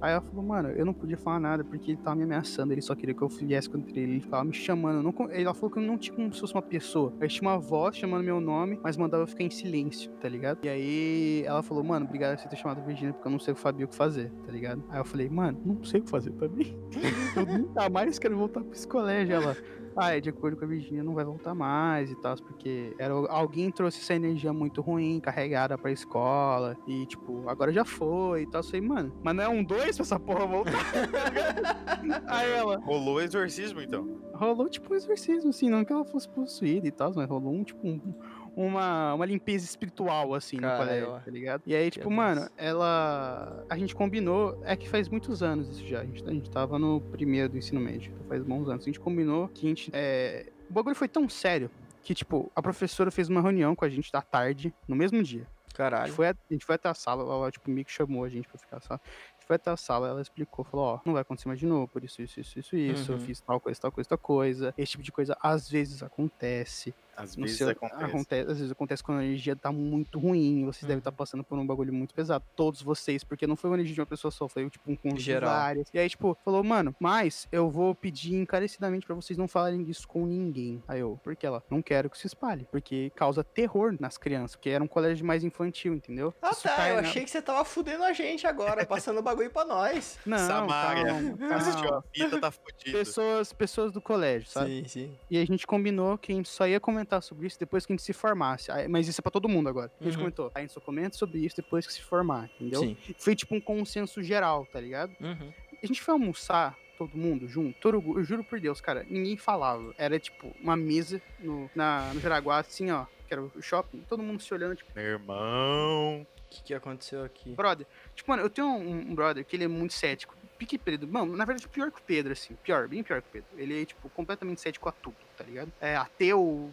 Aí 0.00 0.12
ela 0.12 0.20
falou, 0.20 0.44
mano, 0.44 0.70
eu 0.70 0.84
não 0.84 0.92
podia 0.92 1.16
falar 1.16 1.40
nada 1.40 1.64
porque 1.64 1.92
ele 1.92 1.98
tava 1.98 2.16
me 2.16 2.24
ameaçando, 2.24 2.72
ele 2.72 2.82
só 2.82 2.94
queria 2.94 3.14
que 3.14 3.22
eu 3.22 3.28
viesse 3.28 3.70
contra 3.70 3.90
ele, 3.90 4.12
ele 4.12 4.20
ficava 4.20 4.44
me 4.44 4.52
chamando. 4.52 5.02
Não, 5.02 5.30
ela 5.30 5.54
falou 5.54 5.70
que 5.70 5.78
eu 5.78 5.82
não 5.82 5.96
tinha 5.96 6.14
como 6.14 6.32
se 6.32 6.40
fosse 6.40 6.54
uma 6.54 6.62
pessoa. 6.62 7.12
Aí 7.20 7.28
tinha 7.28 7.48
uma 7.48 7.58
voz 7.58 7.96
chamando 7.96 8.24
meu 8.24 8.40
nome, 8.40 8.78
mas 8.82 8.96
mandava 8.96 9.22
eu 9.22 9.26
ficar 9.26 9.44
em 9.44 9.50
silêncio, 9.50 10.10
tá 10.12 10.28
ligado? 10.28 10.58
E 10.64 10.68
aí 10.68 11.42
ela 11.44 11.62
falou, 11.62 11.84
mano, 11.84 12.06
obrigado 12.06 12.36
por 12.36 12.42
você 12.42 12.48
ter 12.48 12.56
chamado 12.56 12.84
Virginia, 12.84 13.12
porque 13.12 13.26
eu 13.26 13.32
não 13.32 13.38
sei 13.38 13.54
o 13.54 13.56
sabia 13.68 13.84
o 13.84 13.88
que 13.88 13.94
fazer, 13.94 14.30
tá 14.44 14.50
ligado? 14.50 14.82
Aí 14.88 14.98
eu 14.98 15.04
falei, 15.04 15.28
mano, 15.28 15.60
não 15.64 15.84
sei 15.84 16.00
o 16.00 16.04
que 16.04 16.10
fazer 16.10 16.30
também. 16.32 16.76
eu 17.36 17.46
nunca 17.46 17.88
mais 17.88 18.18
quero 18.18 18.36
voltar 18.36 18.62
pra 18.62 18.72
esse 18.72 18.88
colégio. 18.88 19.34
Ela, 19.34 19.56
ah, 20.00 20.16
é 20.16 20.20
de 20.20 20.28
acordo 20.30 20.56
com 20.56 20.64
a 20.64 20.68
Virginia, 20.68 21.02
não 21.02 21.14
vai 21.14 21.24
voltar 21.24 21.54
mais 21.54 22.10
e 22.10 22.14
tal, 22.16 22.36
porque 22.36 22.94
era, 22.98 23.12
alguém 23.28 23.70
trouxe 23.70 24.00
essa 24.00 24.14
energia 24.14 24.52
muito 24.52 24.80
ruim, 24.80 25.20
carregada 25.20 25.76
pra 25.76 25.90
escola, 25.92 26.76
e 26.86 27.04
tipo, 27.06 27.48
agora 27.48 27.72
já 27.72 27.84
foi 27.84 28.42
e 28.42 28.46
tal. 28.46 28.60
Eu 28.60 28.64
falei, 28.64 28.80
mano, 28.80 29.12
mas 29.22 29.34
não 29.36 29.42
é 29.44 29.48
um 29.48 29.62
dois 29.64 29.96
pra 29.96 30.02
essa 30.04 30.18
porra 30.18 30.46
voltar? 30.46 30.72
Aí 32.26 32.50
ela, 32.52 32.78
Rolou 32.78 33.20
exorcismo, 33.20 33.80
então. 33.80 34.06
rolou 34.34 34.68
tipo 34.68 34.92
um 34.92 34.96
exorcismo, 34.96 35.50
assim, 35.50 35.68
não 35.68 35.84
que 35.84 35.92
ela 35.92 36.04
fosse 36.04 36.28
possuída 36.28 36.86
e 36.86 36.90
tal, 36.92 37.12
mas 37.14 37.28
rolou 37.28 37.52
um, 37.52 37.64
tipo, 37.64 37.86
um- 37.86 38.14
uma, 38.56 39.14
uma 39.14 39.26
limpeza 39.26 39.64
espiritual, 39.64 40.34
assim, 40.34 40.56
no 40.56 40.62
Caralho, 40.62 41.06
colégio, 41.06 41.24
tá 41.24 41.30
ligado? 41.30 41.62
E 41.66 41.74
aí, 41.74 41.90
tipo, 41.90 42.04
Deus. 42.08 42.16
mano, 42.16 42.48
ela. 42.56 43.64
A 43.68 43.76
gente 43.78 43.94
combinou, 43.94 44.60
é 44.64 44.76
que 44.76 44.88
faz 44.88 45.08
muitos 45.08 45.42
anos 45.42 45.68
isso 45.68 45.86
já. 45.86 46.00
A 46.00 46.04
gente, 46.04 46.24
a 46.26 46.30
gente 46.32 46.50
tava 46.50 46.78
no 46.78 47.00
primeiro 47.00 47.48
do 47.50 47.58
ensino 47.58 47.80
médio, 47.80 48.12
então 48.14 48.26
faz 48.28 48.42
bons 48.42 48.68
anos. 48.68 48.82
A 48.82 48.86
gente 48.86 49.00
combinou 49.00 49.48
que 49.48 49.66
a 49.66 49.68
gente. 49.68 49.90
É... 49.92 50.46
O 50.68 50.72
bagulho 50.72 50.94
foi 50.96 51.08
tão 51.08 51.28
sério 51.28 51.70
que, 52.02 52.14
tipo, 52.14 52.50
a 52.54 52.62
professora 52.62 53.10
fez 53.10 53.28
uma 53.28 53.40
reunião 53.40 53.74
com 53.74 53.84
a 53.84 53.88
gente 53.88 54.10
da 54.12 54.22
tarde, 54.22 54.72
no 54.86 54.94
mesmo 54.96 55.22
dia. 55.22 55.46
A 55.72 55.76
Caralho. 55.78 56.06
gente, 56.06 56.16
foi, 56.16 56.26
a, 56.28 56.30
a 56.30 56.52
gente 56.52 56.64
foi 56.64 56.74
até 56.74 56.88
a 56.88 56.94
sala, 56.94 57.22
ela, 57.22 57.50
tipo, 57.50 57.70
meio 57.70 57.84
que 57.84 57.92
chamou 57.92 58.24
a 58.24 58.28
gente 58.28 58.48
pra 58.48 58.58
ficar 58.58 58.80
só. 58.80 58.94
A 58.94 59.00
gente 59.38 59.46
foi 59.46 59.56
até 59.56 59.70
a 59.70 59.76
sala, 59.76 60.08
ela 60.08 60.20
explicou, 60.20 60.64
falou, 60.64 60.86
ó, 60.86 61.00
não 61.04 61.12
vai 61.12 61.22
acontecer 61.22 61.46
mais 61.48 61.60
de 61.60 61.66
novo, 61.66 61.86
por 61.88 62.02
isso, 62.02 62.20
isso, 62.20 62.40
isso, 62.40 62.58
isso, 62.58 62.76
isso, 62.76 63.12
eu 63.12 63.16
Uhum. 63.16 63.20
fiz 63.22 63.40
tal 63.40 63.60
coisa, 63.60 63.80
tal 63.80 63.92
coisa, 63.92 64.08
tal 64.08 64.18
coisa. 64.18 64.74
Esse 64.76 64.92
tipo 64.92 65.04
de 65.04 65.12
coisa 65.12 65.36
às 65.40 65.70
vezes 65.70 66.02
acontece. 66.02 66.92
Às 67.18 67.34
vezes 67.36 67.56
seu- 67.58 67.68
acontece. 67.70 68.50
Às 68.50 68.58
vezes 68.58 68.70
acontece 68.72 69.02
quando 69.02 69.18
a 69.18 69.24
energia 69.24 69.56
tá 69.56 69.70
muito 69.72 70.18
ruim, 70.18 70.64
vocês 70.64 70.82
devem 70.82 70.96
Uhum. 70.96 70.98
estar 70.98 71.12
passando 71.12 71.42
por 71.44 71.58
um 71.58 71.66
bagulho 71.66 71.92
muito 71.92 72.14
pesado. 72.14 72.44
Todos 72.56 72.80
vocês, 72.82 73.24
porque 73.24 73.46
não 73.46 73.56
foi 73.56 73.70
uma 73.70 73.76
energia 73.76 73.94
de 73.94 74.00
uma 74.00 74.06
pessoa 74.06 74.30
só, 74.30 74.48
foi 74.48 74.68
tipo 74.70 74.90
um 74.90 74.96
conjunto 74.96 75.20
de 75.22 75.38
várias. 75.38 75.88
E 75.92 75.98
aí, 75.98 76.08
tipo, 76.08 76.36
falou, 76.44 76.62
mano, 76.62 76.94
mas 77.00 77.48
eu 77.50 77.70
vou 77.70 77.94
pedir 77.94 78.34
encarecidamente 78.34 79.06
pra 79.06 79.14
vocês 79.14 79.36
não 79.38 79.48
falarem 79.48 79.82
disso 79.84 80.06
com 80.06 80.26
ninguém. 80.26 80.82
Aí 80.86 81.00
eu, 81.00 81.18
porque 81.22 81.46
ela, 81.46 81.62
não 81.70 81.82
quero 81.82 82.08
que 82.10 82.18
se 82.18 82.26
espalhe, 82.26 82.66
porque 82.70 83.10
causa 83.14 83.42
terror 83.42 83.96
nas 84.00 84.16
crianças, 84.18 84.56
porque 84.56 84.70
era 84.70 84.82
um 84.82 84.88
colégio 84.88 85.24
mais 85.26 85.42
infantil, 85.44 85.94
entendeu? 85.94 86.34
Ah 86.42 86.50
isso 86.50 86.62
tá, 86.62 86.76
cai 86.76 86.90
eu 86.92 86.96
na- 86.96 87.08
achei 87.08 87.24
que 87.24 87.30
você 87.30 87.40
tava 87.42 87.64
fudendo 87.64 88.04
a 88.04 88.12
gente 88.12 88.46
agora, 88.46 88.84
passando 88.86 89.18
o 89.18 89.22
bagulho 89.22 89.50
pra 89.50 89.64
nós. 89.64 90.18
Não, 90.26 90.38
Samária. 90.38 91.06
calma, 91.06 91.28
Assistiu 91.56 91.94
a 91.94 92.02
fita, 92.12 92.40
tá 92.40 92.50
fudido. 92.50 92.92
Pessoas, 92.98 93.52
pessoas 93.52 93.92
do 93.92 94.00
colégio, 94.00 94.48
sabe? 94.48 94.82
Sim, 94.82 94.88
sim. 94.88 95.18
E 95.30 95.38
a 95.38 95.44
gente 95.46 95.66
combinou 95.66 96.18
que 96.18 96.32
a 96.32 96.34
gente 96.34 96.48
só 96.48 96.66
ia 96.66 96.78
comentar 96.80 97.07
sobre 97.20 97.46
isso 97.46 97.58
depois 97.58 97.84
que 97.86 97.92
a 97.92 97.94
gente 97.96 98.02
se 98.04 98.12
formasse. 98.12 98.68
Mas 98.88 99.08
isso 99.08 99.20
é 99.20 99.22
pra 99.22 99.30
todo 99.30 99.48
mundo 99.48 99.68
agora. 99.68 99.90
A 100.00 100.04
gente 100.04 100.14
Uhum. 100.14 100.20
comentou. 100.20 100.50
A 100.54 100.60
gente 100.60 100.72
só 100.72 100.80
comenta 100.80 101.16
sobre 101.16 101.38
isso 101.38 101.56
depois 101.56 101.86
que 101.86 101.92
se 101.92 102.02
formar, 102.02 102.50
entendeu? 102.60 102.80
Sim. 102.80 102.96
Foi 103.18 103.34
tipo 103.34 103.54
um 103.54 103.60
consenso 103.60 104.22
geral, 104.22 104.66
tá 104.72 104.80
ligado? 104.80 105.14
Uhum. 105.20 105.52
A 105.82 105.86
gente 105.86 106.00
foi 106.02 106.12
almoçar, 106.12 106.76
todo 106.96 107.16
mundo 107.16 107.46
junto. 107.48 107.78
Torugu, 107.80 108.18
eu 108.18 108.24
juro 108.24 108.42
por 108.44 108.60
Deus, 108.60 108.80
cara, 108.80 109.04
ninguém 109.08 109.36
falava. 109.36 109.94
Era 109.96 110.18
tipo 110.18 110.52
uma 110.60 110.76
mesa 110.76 111.20
no, 111.38 111.70
na, 111.74 112.12
no 112.12 112.20
Jaraguá, 112.20 112.58
assim, 112.58 112.90
ó. 112.90 113.06
Que 113.26 113.34
era 113.34 113.42
o 113.42 113.62
shopping, 113.62 114.00
todo 114.08 114.22
mundo 114.22 114.42
se 114.42 114.52
olhando, 114.54 114.74
tipo, 114.76 114.90
Meu 114.94 115.04
irmão. 115.04 116.22
O 116.22 116.50
que, 116.50 116.62
que 116.62 116.74
aconteceu 116.74 117.22
aqui? 117.24 117.50
brother. 117.54 117.86
Tipo, 118.14 118.30
mano, 118.30 118.42
eu 118.42 118.48
tenho 118.50 118.66
um, 118.68 119.10
um 119.10 119.14
brother 119.14 119.44
que 119.44 119.54
ele 119.54 119.64
é 119.64 119.68
muito 119.68 119.92
cético. 119.92 120.34
Pique 120.56 120.76
Pedro. 120.78 121.06
Mano, 121.06 121.36
na 121.36 121.44
verdade, 121.44 121.68
pior 121.68 121.92
que 121.92 122.00
o 122.00 122.02
Pedro, 122.02 122.32
assim. 122.32 122.56
Pior, 122.64 122.88
bem 122.88 123.02
pior 123.02 123.20
que 123.22 123.28
o 123.28 123.30
Pedro. 123.32 123.48
Ele 123.56 123.82
é, 123.82 123.84
tipo, 123.84 124.08
completamente 124.08 124.60
cético 124.60 124.88
a 124.88 124.92
tudo, 124.92 125.14
tá 125.36 125.44
ligado? 125.44 125.70
É 125.80 125.94
ateu, 125.94 126.72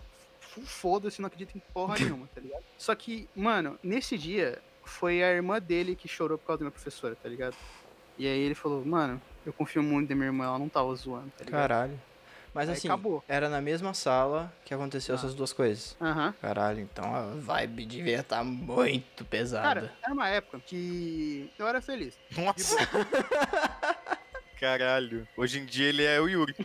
f- 0.55 0.61
foda-se, 0.65 1.21
não 1.21 1.27
acredita 1.27 1.57
em 1.57 1.61
porra 1.73 1.97
nenhuma, 1.99 2.27
tá 2.33 2.41
ligado? 2.41 2.63
Só 2.77 2.93
que, 2.95 3.27
mano, 3.35 3.77
nesse 3.83 4.17
dia, 4.17 4.61
foi 4.83 5.23
a 5.23 5.31
irmã 5.31 5.59
dele 5.59 5.95
que 5.95 6.07
chorou 6.07 6.37
por 6.37 6.45
causa 6.47 6.59
da 6.59 6.63
minha 6.65 6.71
professora, 6.71 7.15
tá 7.15 7.27
ligado? 7.29 7.55
E 8.17 8.25
aí 8.27 8.39
ele 8.39 8.55
falou, 8.55 8.85
mano, 8.85 9.21
eu 9.45 9.51
confio 9.53 9.83
muito 9.83 10.09
na 10.09 10.15
minha 10.15 10.27
irmã, 10.27 10.45
ela 10.45 10.59
não 10.59 10.69
tava 10.69 10.93
zoando, 10.95 11.31
tá 11.37 11.43
ligado? 11.43 11.59
Caralho. 11.61 11.99
Mas 12.53 12.69
Aí 12.69 12.75
assim, 12.75 12.87
acabou. 12.87 13.21
era 13.27 13.49
na 13.49 13.59
mesma 13.59 13.93
sala 13.93 14.49
que 14.63 14.73
aconteceu 14.73 15.13
Ah. 15.13 15.17
essas 15.17 15.33
duas 15.35 15.51
coisas. 15.51 15.97
Aham. 15.99 16.33
Caralho, 16.41 16.79
então 16.79 17.03
a 17.13 17.23
vibe 17.35 17.85
devia 17.85 18.21
estar 18.21 18.45
muito 18.45 19.25
pesada. 19.25 19.67
Cara, 19.67 19.93
era 20.01 20.13
uma 20.13 20.29
época 20.29 20.61
que 20.65 21.51
eu 21.59 21.67
era 21.67 21.81
feliz. 21.81 22.17
Nossa. 22.37 22.77
Caralho. 24.57 25.27
Hoje 25.35 25.59
em 25.59 25.65
dia 25.65 25.89
ele 25.89 26.03
é 26.05 26.19
o 26.21 26.29
Yuri. 26.29 26.55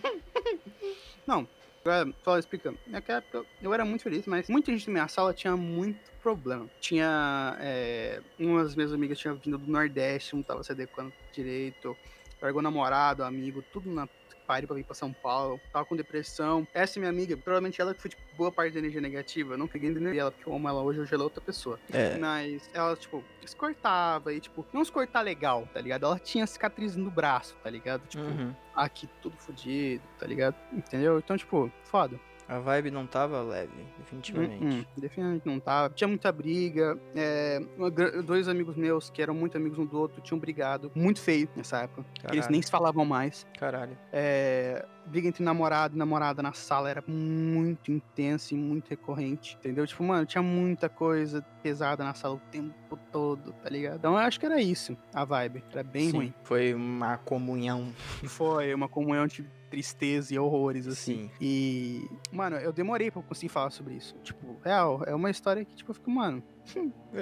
Agora, 1.84 2.12
só 2.22 2.38
explicando. 2.38 2.78
Naquela 2.86 3.18
época 3.18 3.44
eu 3.62 3.72
era 3.72 3.84
muito 3.84 4.02
feliz, 4.02 4.26
mas 4.26 4.48
muita 4.48 4.70
gente 4.70 4.86
na 4.88 4.92
minha 4.92 5.08
sala 5.08 5.32
tinha 5.32 5.56
muito 5.56 6.10
problema. 6.22 6.68
Tinha. 6.80 7.56
É, 7.60 8.20
umas 8.38 8.74
minhas 8.74 8.92
amigas 8.92 9.18
tinham 9.18 9.36
vindo 9.36 9.58
do 9.58 9.70
Nordeste, 9.70 10.36
não 10.36 10.42
tava 10.42 10.62
se 10.62 10.72
adequando 10.72 11.12
direito. 11.32 11.96
Largou 12.40 12.62
namorado, 12.62 13.22
amigo, 13.22 13.62
tudo 13.72 13.90
na 13.90 14.08
pare 14.50 14.66
pra 14.66 14.74
vir 14.74 14.82
pra 14.82 14.96
São 14.96 15.12
Paulo. 15.12 15.60
Tava 15.72 15.84
com 15.84 15.94
depressão. 15.94 16.66
Essa 16.74 16.98
minha 16.98 17.08
amiga, 17.08 17.36
provavelmente 17.36 17.80
ela 17.80 17.94
que 17.94 18.00
foi, 18.02 18.08
tipo, 18.10 18.20
boa 18.36 18.50
parte 18.50 18.72
da 18.72 18.80
energia 18.80 19.00
negativa. 19.00 19.54
Eu 19.54 19.58
não 19.58 19.68
peguei 19.68 19.88
energia 19.90 20.12
dela, 20.12 20.32
porque 20.32 20.48
eu 20.48 20.52
amo 20.52 20.68
ela 20.68 20.82
hoje, 20.82 20.98
hoje 20.98 21.14
ela 21.14 21.22
é 21.22 21.24
outra 21.24 21.40
pessoa. 21.40 21.78
É. 21.92 22.16
Mas 22.18 22.68
ela, 22.74 22.96
tipo, 22.96 23.22
se 23.46 23.54
cortava 23.54 24.32
e, 24.34 24.40
tipo, 24.40 24.66
não 24.72 24.84
se 24.84 24.90
cortar 24.90 25.20
legal, 25.20 25.68
tá 25.72 25.80
ligado? 25.80 26.04
Ela 26.04 26.18
tinha 26.18 26.44
cicatriz 26.48 26.96
no 26.96 27.12
braço, 27.12 27.54
tá 27.62 27.70
ligado? 27.70 28.02
Tipo, 28.08 28.24
Uhum. 28.24 28.52
aqui 28.74 29.08
tudo 29.22 29.36
fodido, 29.36 30.02
tá 30.18 30.26
ligado? 30.26 30.56
Entendeu? 30.72 31.18
Então, 31.20 31.36
tipo, 31.36 31.70
foda. 31.84 32.18
A 32.50 32.58
vibe 32.58 32.90
não 32.90 33.06
tava 33.06 33.40
leve, 33.42 33.70
definitivamente. 33.96 34.64
Hum, 34.64 34.80
hum, 34.80 34.84
definitivamente 34.96 35.46
não 35.46 35.60
tava. 35.60 35.94
Tinha 35.94 36.08
muita 36.08 36.32
briga. 36.32 36.98
é, 37.14 37.62
uma 37.78 37.88
dois 37.88 38.48
amigos 38.48 38.74
meus, 38.74 39.08
que 39.08 39.22
eram 39.22 39.34
muito 39.34 39.56
amigos 39.56 39.78
um 39.78 39.86
do 39.86 39.96
outro, 39.96 40.20
tinham 40.20 40.36
brigado 40.36 40.90
muito 40.92 41.20
feio 41.20 41.48
nessa 41.54 41.82
época. 41.82 42.04
Eles 42.28 42.48
nem 42.48 42.60
se 42.60 42.68
falavam 42.68 43.04
mais. 43.04 43.46
Caralho. 43.56 43.96
É, 44.12 44.84
briga 45.06 45.28
entre 45.28 45.44
namorado 45.44 45.94
e 45.94 45.98
namorada 45.98 46.42
na 46.42 46.52
sala 46.52 46.90
era 46.90 47.04
muito 47.06 47.92
intensa 47.92 48.52
e 48.52 48.56
muito 48.56 48.88
recorrente, 48.88 49.56
entendeu? 49.60 49.86
Tipo, 49.86 50.02
mano, 50.02 50.26
tinha 50.26 50.42
muita 50.42 50.88
coisa 50.88 51.42
pesada 51.62 52.02
na 52.02 52.14
sala 52.14 52.34
o 52.34 52.40
tempo 52.50 52.98
todo, 53.12 53.52
tá 53.52 53.70
ligado? 53.70 53.98
Então 53.98 54.12
eu 54.14 54.18
acho 54.18 54.40
que 54.40 54.46
era 54.46 54.60
isso, 54.60 54.96
a 55.14 55.24
vibe. 55.24 55.62
Era 55.70 55.84
bem 55.84 56.10
Sim, 56.10 56.16
ruim. 56.16 56.34
Foi 56.42 56.74
uma 56.74 57.16
comunhão. 57.16 57.92
Foi 58.26 58.74
uma 58.74 58.88
comunhão 58.88 59.28
de 59.28 59.44
tristeza 59.70 60.34
e 60.34 60.38
horrores, 60.38 60.86
assim. 60.86 61.24
Sim. 61.24 61.30
E, 61.40 62.10
mano, 62.32 62.56
eu 62.56 62.72
demorei 62.72 63.10
pra 63.10 63.22
conseguir 63.22 63.48
falar 63.50 63.70
sobre 63.70 63.94
isso. 63.94 64.14
Tipo, 64.22 64.56
real, 64.64 65.02
é 65.06 65.14
uma 65.14 65.30
história 65.30 65.64
que, 65.64 65.74
tipo, 65.74 65.90
eu 65.90 65.94
fico, 65.94 66.10
mano. 66.10 66.42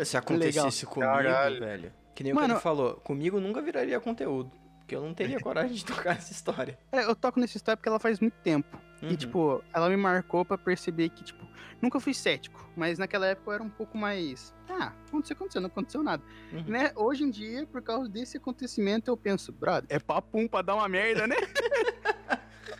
Se 0.04 0.16
acontecesse 0.16 0.86
comigo, 0.86 1.12
Caralho. 1.12 1.60
velho. 1.60 1.92
Que 2.14 2.24
nem 2.24 2.32
o 2.32 2.34
Mano- 2.36 2.48
que 2.48 2.52
ele 2.54 2.60
falou. 2.60 2.94
Comigo 2.96 3.38
nunca 3.38 3.62
viraria 3.62 4.00
conteúdo. 4.00 4.50
Porque 4.80 4.96
eu 4.96 5.02
não 5.02 5.12
teria 5.14 5.38
coragem 5.40 5.76
de 5.76 5.84
tocar 5.84 6.16
essa 6.16 6.32
história. 6.32 6.78
É, 6.90 7.04
eu 7.04 7.14
toco 7.14 7.38
nessa 7.38 7.56
história 7.56 7.76
porque 7.76 7.88
ela 7.88 8.00
faz 8.00 8.18
muito 8.20 8.34
tempo. 8.42 8.76
Uhum. 9.02 9.10
E, 9.10 9.16
tipo, 9.16 9.62
ela 9.72 9.88
me 9.88 9.96
marcou 9.96 10.44
pra 10.44 10.56
perceber 10.58 11.10
que, 11.10 11.22
tipo, 11.22 11.46
nunca 11.80 12.00
fui 12.00 12.12
cético. 12.14 12.66
Mas 12.74 12.98
naquela 12.98 13.26
época 13.26 13.50
eu 13.50 13.54
era 13.54 13.62
um 13.62 13.68
pouco 13.68 13.96
mais. 13.98 14.52
Ah, 14.68 14.92
aconteceu, 15.06 15.34
aconteceu, 15.36 15.60
não 15.60 15.68
aconteceu 15.68 16.02
nada. 16.02 16.22
Uhum. 16.52 16.64
Né? 16.66 16.90
Hoje 16.96 17.22
em 17.22 17.30
dia, 17.30 17.66
por 17.66 17.82
causa 17.82 18.08
desse 18.08 18.36
acontecimento, 18.38 19.08
eu 19.10 19.16
penso, 19.16 19.52
brother, 19.52 19.84
é 19.88 19.98
papum 20.00 20.48
pra 20.48 20.62
dar 20.62 20.74
uma 20.74 20.88
merda, 20.88 21.26
né? 21.26 21.36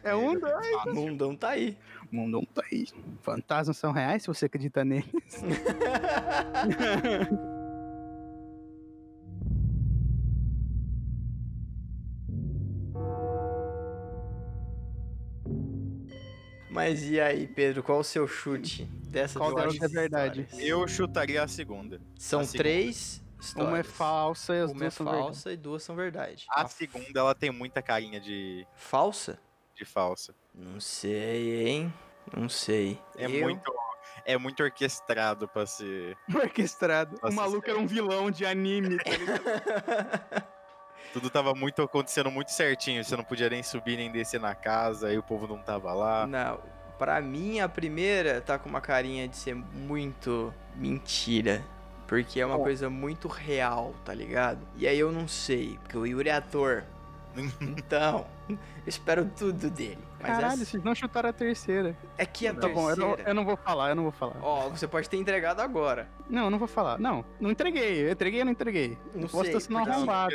é 0.02 0.14
um, 0.14 0.38
dois. 0.38 0.84
O 0.86 0.94
mundão 0.94 1.36
tá 1.36 1.50
aí. 1.50 1.76
O 2.10 2.16
mundo 2.16 2.46
tá 2.54 2.62
aí. 2.70 2.86
Fantasmas 3.22 3.76
são 3.76 3.92
reais 3.92 4.22
se 4.22 4.28
você 4.28 4.46
acredita 4.46 4.84
neles. 4.84 5.06
Mas 16.70 17.10
e 17.10 17.20
aí, 17.20 17.48
Pedro, 17.48 17.82
qual 17.82 17.98
o 17.98 18.04
seu 18.04 18.28
chute 18.28 18.84
dessas 19.08 19.36
Qual 19.36 19.52
delas 19.52 19.80
é 19.80 19.88
verdade? 19.88 20.46
Eu 20.58 20.86
chutaria 20.86 21.42
a 21.42 21.48
segunda. 21.48 22.00
São 22.16 22.40
a 22.40 22.44
segunda. 22.44 22.62
três 22.62 23.20
histórias. 23.40 23.68
Uma 23.68 23.78
é 23.78 23.82
falsa 23.82 24.54
e 24.54 24.60
as 24.60 24.70
Uma 24.70 24.76
é 24.76 24.80
duas 24.82 24.94
são 24.94 25.06
verdade. 25.06 25.24
falsa 25.24 25.52
e 25.52 25.56
duas 25.56 25.82
são 25.82 25.96
verdade. 25.96 26.46
A 26.50 26.68
segunda, 26.68 27.20
ela 27.20 27.34
tem 27.34 27.50
muita 27.50 27.82
carinha 27.82 28.20
de, 28.20 28.64
Falsa? 28.76 29.40
De 29.78 29.84
falsa. 29.84 30.34
Não 30.54 30.80
sei, 30.80 31.66
hein? 31.68 31.94
Não 32.36 32.48
sei. 32.48 32.98
É 33.16 33.26
Eu- 33.26 33.30
muito. 33.44 33.72
É 34.24 34.36
muito 34.36 34.62
orquestrado 34.62 35.48
pra 35.48 35.64
ser. 35.64 36.16
Orquestrado. 36.34 37.12
Nossa, 37.22 37.28
o 37.28 37.32
maluco 37.32 37.70
era 37.70 37.78
um 37.78 37.86
vilão 37.86 38.30
de 38.30 38.44
anime, 38.44 38.98
tá 38.98 39.10
ligado? 39.10 39.42
Tudo 41.14 41.30
tava 41.30 41.54
muito 41.54 41.80
acontecendo 41.80 42.30
muito 42.30 42.50
certinho. 42.50 43.02
Você 43.02 43.16
não 43.16 43.24
podia 43.24 43.48
nem 43.48 43.62
subir 43.62 43.96
nem 43.96 44.10
descer 44.10 44.38
na 44.40 44.54
casa, 44.54 45.08
aí 45.08 45.16
o 45.16 45.22
povo 45.22 45.46
não 45.46 45.58
tava 45.62 45.92
lá. 45.94 46.26
Não, 46.26 46.60
pra 46.98 47.20
mim 47.22 47.60
a 47.60 47.68
primeira 47.68 48.40
tá 48.42 48.58
com 48.58 48.68
uma 48.68 48.80
carinha 48.80 49.26
de 49.26 49.36
ser 49.36 49.54
muito 49.54 50.52
mentira. 50.74 51.64
Porque 52.06 52.40
é 52.40 52.46
uma 52.46 52.56
Ó. 52.58 52.62
coisa 52.62 52.90
muito 52.90 53.28
real, 53.28 53.94
tá 54.04 54.12
ligado? 54.12 54.66
E 54.76 54.86
aí 54.88 54.98
eu 54.98 55.12
não 55.12 55.28
sei, 55.28 55.78
porque 55.82 55.96
o 55.96 56.04
Yuri 56.06 56.28
é 56.28 56.34
ator. 56.34 56.84
Então, 57.60 58.26
eu 58.48 58.58
espero 58.86 59.30
tudo 59.36 59.70
dele. 59.70 59.98
Mas 60.20 60.26
Caralho, 60.32 60.54
essa- 60.54 60.64
vocês 60.64 60.82
não 60.82 60.94
chutaram 60.94 61.28
a 61.30 61.32
terceira. 61.32 61.96
é 62.16 62.26
que 62.26 62.46
a 62.48 62.52
Tá 62.54 62.62
terceira... 62.62 62.80
bom, 62.82 62.90
eu 62.90 62.96
não, 62.96 63.14
eu 63.26 63.34
não 63.34 63.44
vou 63.44 63.56
falar, 63.56 63.90
eu 63.90 63.94
não 63.94 64.02
vou 64.02 64.10
falar. 64.12 64.36
Ó, 64.42 64.68
você 64.68 64.88
pode 64.88 65.08
ter 65.08 65.16
entregado 65.16 65.60
agora. 65.60 66.08
Não, 66.28 66.44
eu 66.46 66.50
não 66.50 66.58
vou 66.58 66.66
falar. 66.66 66.98
Não, 66.98 67.24
não 67.40 67.50
entreguei. 67.52 68.04
Eu 68.04 68.10
entreguei 68.10 68.40
ou 68.40 68.44
não 68.46 68.52
entreguei? 68.52 68.98
Não 69.14 69.28
Posso 69.28 69.44
sei, 69.44 69.54
estar 69.56 69.60
sendo 69.60 69.78
porque- 69.78 69.90
Não, 69.90 70.04
não 70.04 70.12
arrombado. 70.12 70.34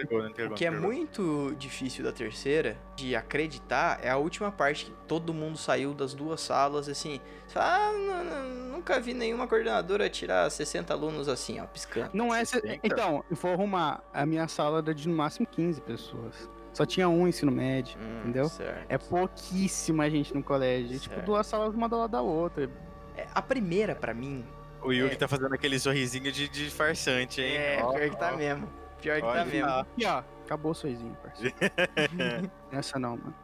O 0.51 0.55
que 0.55 0.65
é 0.65 0.71
muito 0.71 1.53
difícil 1.59 2.03
da 2.03 2.13
terceira, 2.13 2.77
de 2.95 3.13
acreditar, 3.15 3.99
é 4.01 4.09
a 4.09 4.15
última 4.17 4.51
parte 4.51 4.85
que 4.85 4.91
todo 5.07 5.33
mundo 5.33 5.57
saiu 5.57 5.93
das 5.93 6.13
duas 6.13 6.39
salas, 6.39 6.87
assim. 6.87 7.19
você 7.47 7.53
fala, 7.55 7.65
Ah, 7.75 7.91
não- 7.91 8.23
não- 8.23 8.71
nunca 8.77 8.99
vi 9.01 9.13
nenhuma 9.13 9.47
coordenadora 9.47 10.09
tirar 10.09 10.49
60 10.49 10.93
alunos 10.93 11.27
assim, 11.27 11.59
ó, 11.59 11.65
piscando. 11.65 12.09
Não 12.13 12.33
é. 12.33 12.45
se- 12.45 12.59
60? 12.61 12.79
Então, 12.83 13.23
eu 13.29 13.35
vou 13.35 13.51
arrumar. 13.51 14.01
A 14.13 14.25
minha 14.25 14.47
sala 14.47 14.79
era 14.79 14.93
de 14.95 15.09
no 15.09 15.15
máximo 15.15 15.45
15 15.45 15.81
pessoas. 15.81 16.49
Só 16.73 16.85
tinha 16.85 17.07
um 17.07 17.27
ensino 17.27 17.51
médio. 17.51 17.97
Hum, 18.01 18.19
entendeu? 18.21 18.49
Certo. 18.49 18.85
É 18.89 18.97
pouquíssima 18.97 20.09
gente 20.09 20.33
no 20.33 20.41
colégio. 20.43 20.99
Tipo, 20.99 21.15
Certo. 21.15 21.25
duas 21.25 21.45
salas 21.47 21.73
uma 21.73 21.87
do 21.87 21.97
lado 21.97 22.11
da 22.11 22.21
outra. 22.21 22.69
É, 23.15 23.27
a 23.33 23.41
primeira, 23.41 23.93
pra 23.95 24.13
mim, 24.13 24.43
O 24.81 24.91
Yugi 24.91 25.13
É. 25.13 25.17
tá 25.17 25.27
fazendo 25.27 25.53
aquele 25.53 25.79
sorrisinho 25.79 26.31
de, 26.31 26.49
de 26.49 26.69
farsante, 26.69 27.41
hein? 27.41 27.55
é, 27.55 27.79
Ó, 27.83 27.93
pior 27.93 28.09
que 28.09 28.17
tá 28.17 28.31
ó. 28.33 28.37
mesmo. 28.37 28.67
Pior 29.01 29.17
que 29.19 29.25
Olha 29.25 29.39
tá 29.39 29.45
mesmo. 29.45 29.85
E 29.97 30.05
ó, 30.05 30.23
acabou 30.45 30.71
o 30.71 30.75
sorrisinho, 30.75 31.15
parceiro. 31.21 31.55
Essa 32.71 32.97
não, 32.99 33.17
mano. 33.17 33.35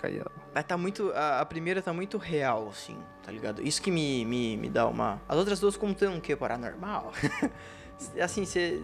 Caiu 0.00 0.20
ela. 0.20 0.32
Mas 0.54 0.64
tá 0.64 0.76
muito. 0.76 1.10
A, 1.12 1.40
a 1.40 1.46
primeira 1.46 1.80
tá 1.80 1.92
muito 1.92 2.18
real, 2.18 2.68
assim, 2.68 2.98
tá 3.22 3.32
ligado? 3.32 3.62
Isso 3.66 3.80
que 3.80 3.90
me, 3.90 4.24
me, 4.26 4.56
me 4.56 4.68
dá 4.68 4.86
uma. 4.86 5.20
As 5.28 5.36
outras 5.38 5.58
duas, 5.58 5.76
como 5.76 5.94
tem 5.94 6.08
um 6.08 6.20
quê? 6.20 6.36
Paranormal? 6.36 7.12
assim, 8.20 8.44
você 8.44 8.82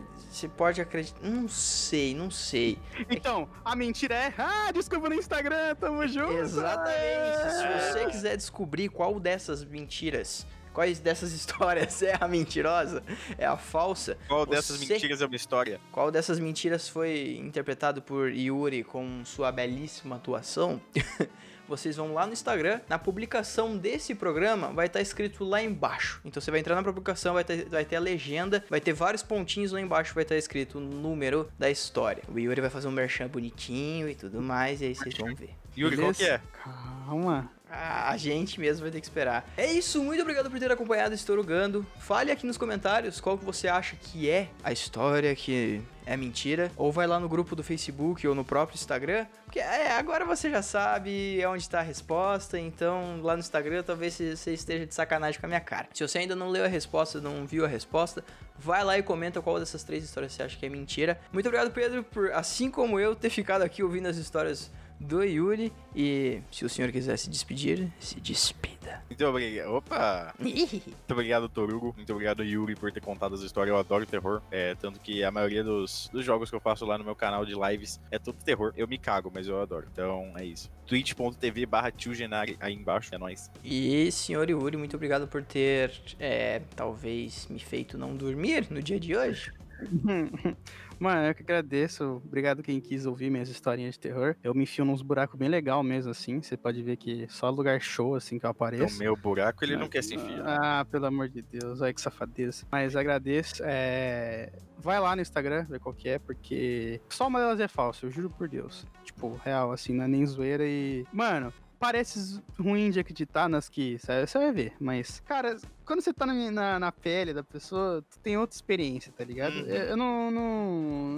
pode 0.56 0.80
acreditar. 0.80 1.20
Não 1.22 1.48
sei, 1.48 2.14
não 2.14 2.30
sei. 2.30 2.78
Então, 3.10 3.48
a 3.64 3.74
mentira 3.76 4.14
é. 4.14 4.34
Ah, 4.38 4.70
desculpa 4.72 5.08
no 5.08 5.14
Instagram, 5.14 5.74
tamo 5.76 6.06
junto. 6.06 6.32
Exatamente. 6.32 7.52
Se 7.52 7.92
você 7.92 8.06
quiser 8.06 8.36
descobrir 8.36 8.88
qual 8.88 9.18
dessas 9.18 9.64
mentiras, 9.64 10.46
quais 10.72 11.00
dessas 11.00 11.32
histórias 11.34 12.00
é 12.02 12.16
a 12.20 12.28
mentirosa, 12.28 13.02
é 13.36 13.44
a 13.46 13.56
falsa, 13.56 14.16
Qual 14.28 14.46
dessas 14.46 14.78
Você- 14.78 14.92
mentiras 14.94 15.20
é 15.20 15.26
uma 15.26 15.36
história? 15.36 15.80
qual 15.90 16.10
dessas 16.10 16.38
mentiras 16.38 16.88
foi 16.88 17.36
interpretado 17.40 18.00
por 18.00 18.30
Yuri 18.32 18.84
com 18.84 19.24
sua 19.24 19.50
belíssima 19.50 20.16
atuação, 20.16 20.80
vocês 21.70 21.96
vão 21.96 22.12
lá 22.12 22.26
no 22.26 22.32
Instagram, 22.32 22.80
na 22.88 22.98
publicação 22.98 23.76
desse 23.76 24.14
programa 24.14 24.72
vai 24.72 24.86
estar 24.86 25.00
escrito 25.00 25.44
lá 25.44 25.62
embaixo. 25.62 26.20
Então 26.24 26.40
você 26.40 26.50
vai 26.50 26.60
entrar 26.60 26.74
na 26.74 26.82
publicação, 26.82 27.34
vai 27.34 27.44
ter, 27.44 27.68
vai 27.68 27.84
ter 27.84 27.96
a 27.96 28.00
legenda, 28.00 28.64
vai 28.68 28.80
ter 28.80 28.92
vários 28.92 29.22
pontinhos 29.22 29.72
lá 29.72 29.80
embaixo, 29.80 30.12
vai 30.12 30.24
estar 30.24 30.36
escrito 30.36 30.78
o 30.78 30.80
número 30.80 31.48
da 31.58 31.70
história. 31.70 32.22
O 32.28 32.38
Yuri 32.38 32.60
vai 32.60 32.70
fazer 32.70 32.88
um 32.88 32.92
merchan 32.92 33.28
bonitinho 33.28 34.08
e 34.08 34.14
tudo 34.14 34.42
mais, 34.42 34.82
e 34.82 34.86
aí 34.86 34.94
vocês 34.94 35.16
vão 35.16 35.34
ver. 35.34 35.54
Yuri, 35.76 35.96
qual 35.96 36.12
que 36.12 36.24
é? 36.24 36.40
Calma. 36.52 37.50
A 37.70 38.16
gente 38.16 38.58
mesmo 38.58 38.82
vai 38.82 38.90
ter 38.90 39.00
que 39.00 39.06
esperar. 39.06 39.48
É 39.56 39.72
isso, 39.72 40.02
muito 40.02 40.20
obrigado 40.20 40.50
por 40.50 40.58
ter 40.58 40.72
acompanhado 40.72 41.14
esse 41.14 41.24
Torugando. 41.24 41.86
Fale 42.00 42.32
aqui 42.32 42.44
nos 42.44 42.58
comentários 42.58 43.20
qual 43.20 43.38
que 43.38 43.44
você 43.44 43.68
acha 43.68 43.94
que 43.94 44.28
é 44.28 44.48
a 44.64 44.72
história 44.72 45.34
que 45.36 45.80
é 46.04 46.16
mentira. 46.16 46.72
Ou 46.76 46.90
vai 46.90 47.06
lá 47.06 47.20
no 47.20 47.28
grupo 47.28 47.54
do 47.54 47.62
Facebook 47.62 48.26
ou 48.26 48.34
no 48.34 48.44
próprio 48.44 48.74
Instagram. 48.74 49.26
Porque 49.44 49.60
é, 49.60 49.92
agora 49.92 50.24
você 50.24 50.50
já 50.50 50.62
sabe 50.62 51.40
onde 51.46 51.62
está 51.62 51.78
a 51.78 51.82
resposta. 51.82 52.58
Então 52.58 53.20
lá 53.22 53.34
no 53.34 53.40
Instagram 53.40 53.84
talvez 53.84 54.14
você 54.14 54.52
esteja 54.52 54.84
de 54.86 54.94
sacanagem 54.94 55.38
com 55.40 55.46
a 55.46 55.48
minha 55.48 55.60
cara. 55.60 55.88
Se 55.94 56.06
você 56.06 56.18
ainda 56.18 56.34
não 56.34 56.48
leu 56.48 56.64
a 56.64 56.68
resposta, 56.68 57.20
não 57.20 57.46
viu 57.46 57.64
a 57.64 57.68
resposta, 57.68 58.24
vai 58.58 58.82
lá 58.82 58.98
e 58.98 59.02
comenta 59.02 59.40
qual 59.40 59.60
dessas 59.60 59.84
três 59.84 60.02
histórias 60.02 60.32
você 60.32 60.42
acha 60.42 60.58
que 60.58 60.66
é 60.66 60.68
mentira. 60.68 61.20
Muito 61.32 61.46
obrigado, 61.46 61.70
Pedro, 61.70 62.02
por 62.02 62.32
assim 62.32 62.68
como 62.68 62.98
eu 62.98 63.14
ter 63.14 63.30
ficado 63.30 63.62
aqui 63.62 63.82
ouvindo 63.82 64.08
as 64.08 64.16
histórias 64.16 64.70
do 65.00 65.22
Yuri. 65.24 65.72
E 65.96 66.40
se 66.52 66.64
o 66.64 66.68
senhor 66.68 66.92
quiser 66.92 67.16
se 67.16 67.28
despedir, 67.28 67.90
se 67.98 68.20
despida. 68.20 69.02
Muito 69.08 69.24
obrigado. 69.26 69.74
Opa! 69.74 70.34
Muito 70.38 70.94
obrigado, 71.10 71.48
Torugo. 71.48 71.92
Muito 71.96 72.12
obrigado, 72.12 72.44
Yuri, 72.44 72.76
por 72.76 72.92
ter 72.92 73.00
contado 73.00 73.34
as 73.34 73.40
histórias. 73.40 73.74
Eu 73.74 73.80
adoro 73.80 74.06
terror. 74.06 74.42
É, 74.50 74.74
tanto 74.74 75.00
que 75.00 75.24
a 75.24 75.30
maioria 75.30 75.64
dos, 75.64 76.08
dos 76.12 76.24
jogos 76.24 76.50
que 76.50 76.56
eu 76.56 76.60
faço 76.60 76.84
lá 76.84 76.98
no 76.98 77.04
meu 77.04 77.16
canal 77.16 77.44
de 77.44 77.54
lives 77.54 78.00
é 78.10 78.18
tudo 78.18 78.38
terror. 78.44 78.72
Eu 78.76 78.86
me 78.86 78.98
cago, 78.98 79.30
mas 79.34 79.48
eu 79.48 79.60
adoro. 79.60 79.88
Então 79.92 80.32
é 80.36 80.44
isso. 80.44 80.70
twitch.tv 80.86 81.66
barra 81.66 81.92
Genari 81.96 82.56
aí 82.60 82.74
embaixo. 82.74 83.14
É 83.14 83.18
nóis. 83.18 83.50
E 83.64 84.12
senhor 84.12 84.48
Yuri, 84.48 84.76
muito 84.76 84.96
obrigado 84.96 85.26
por 85.26 85.42
ter, 85.42 85.92
é, 86.18 86.60
talvez, 86.76 87.46
me 87.48 87.58
feito 87.58 87.96
não 87.96 88.14
dormir 88.16 88.66
no 88.70 88.82
dia 88.82 89.00
de 89.00 89.16
hoje. 89.16 89.52
Mano, 90.98 91.28
eu 91.28 91.34
que 91.34 91.42
agradeço. 91.42 92.22
Obrigado 92.24 92.62
quem 92.62 92.78
quis 92.78 93.06
ouvir 93.06 93.30
minhas 93.30 93.48
historinhas 93.48 93.94
de 93.94 94.00
terror. 94.00 94.36
Eu 94.44 94.54
me 94.54 94.64
enfio 94.64 94.84
nos 94.84 95.00
buracos 95.00 95.38
bem 95.38 95.48
legal 95.48 95.82
mesmo, 95.82 96.10
assim. 96.10 96.42
Você 96.42 96.58
pode 96.58 96.82
ver 96.82 96.98
que 96.98 97.26
só 97.28 97.48
lugar 97.48 97.80
show, 97.80 98.14
assim, 98.14 98.38
que 98.38 98.44
eu 98.44 98.50
apareço. 98.50 98.96
O 98.96 98.98
meu 98.98 99.16
buraco, 99.16 99.64
ele 99.64 99.76
não 99.76 99.88
quer 99.88 100.02
se 100.02 100.14
enfiar. 100.14 100.44
Ah, 100.46 100.84
pelo 100.84 101.06
amor 101.06 101.30
de 101.30 101.40
Deus. 101.40 101.80
Olha 101.80 101.94
que 101.94 102.00
safadeza. 102.00 102.66
Mas 102.70 102.94
agradeço. 102.94 103.62
É... 103.64 104.52
Vai 104.78 104.98
lá 105.00 105.14
no 105.14 105.22
Instagram, 105.22 105.64
ver 105.64 105.80
qual 105.80 105.94
que 105.94 106.08
é, 106.08 106.18
porque 106.18 107.00
só 107.10 107.28
uma 107.28 107.38
delas 107.38 107.60
é 107.60 107.68
falsa, 107.68 108.06
eu 108.06 108.10
juro 108.10 108.30
por 108.30 108.48
Deus. 108.48 108.86
Tipo, 109.04 109.38
real, 109.44 109.72
assim, 109.72 109.92
não 109.92 110.04
é 110.04 110.08
nem 110.08 110.24
zoeira 110.24 110.64
e... 110.66 111.04
Mano, 111.12 111.52
parece 111.80 112.40
ruim 112.58 112.90
de 112.90 113.00
acreditar 113.00 113.48
nas 113.48 113.68
que 113.68 113.98
você 113.98 114.38
vai 114.38 114.52
ver, 114.52 114.72
mas, 114.78 115.20
cara, 115.20 115.56
quando 115.86 116.02
você 116.02 116.12
tá 116.12 116.26
na, 116.26 116.50
na, 116.50 116.78
na, 116.78 116.92
pele 116.92 117.32
da 117.32 117.42
pessoa, 117.42 118.04
tu 118.08 118.18
tem 118.18 118.36
outra 118.36 118.54
experiência, 118.54 119.10
tá 119.16 119.24
ligado? 119.24 119.54
Uhum. 119.54 119.66
Eu, 119.66 119.82
eu, 119.84 119.96
não, 119.96 120.30
não, 120.30 120.72